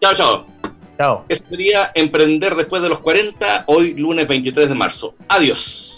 Chao, 0.00 0.14
chao. 0.14 0.46
Chao. 0.98 1.24
Esto 1.28 1.48
sería 1.48 1.90
Emprender 1.94 2.54
después 2.54 2.82
de 2.82 2.88
los 2.88 3.00
40, 3.00 3.64
hoy 3.66 3.94
lunes 3.94 4.28
23 4.28 4.68
de 4.68 4.74
marzo. 4.74 5.14
Adiós. 5.28 5.94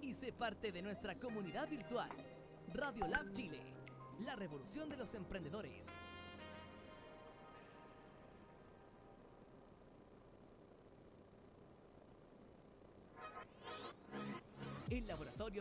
y 0.00 0.14
sé 0.14 0.32
parte 0.32 0.70
de 0.70 0.82
nuestra 0.82 1.14
comunidad 1.14 1.68
virtual. 1.68 2.08
Radio 2.72 3.06
Lab 3.06 3.32
Chile, 3.32 3.60
la 4.20 4.36
revolución 4.36 4.88
de 4.88 4.96
los 4.96 5.14
emprendedores. 5.14 5.83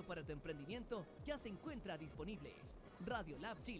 Para 0.01 0.23
tu 0.23 0.31
emprendimiento 0.31 1.05
ya 1.23 1.37
se 1.37 1.49
encuentra 1.49 1.97
disponible. 1.97 2.51
Radio 3.05 3.37
Lab 3.39 3.61
Chile. 3.63 3.71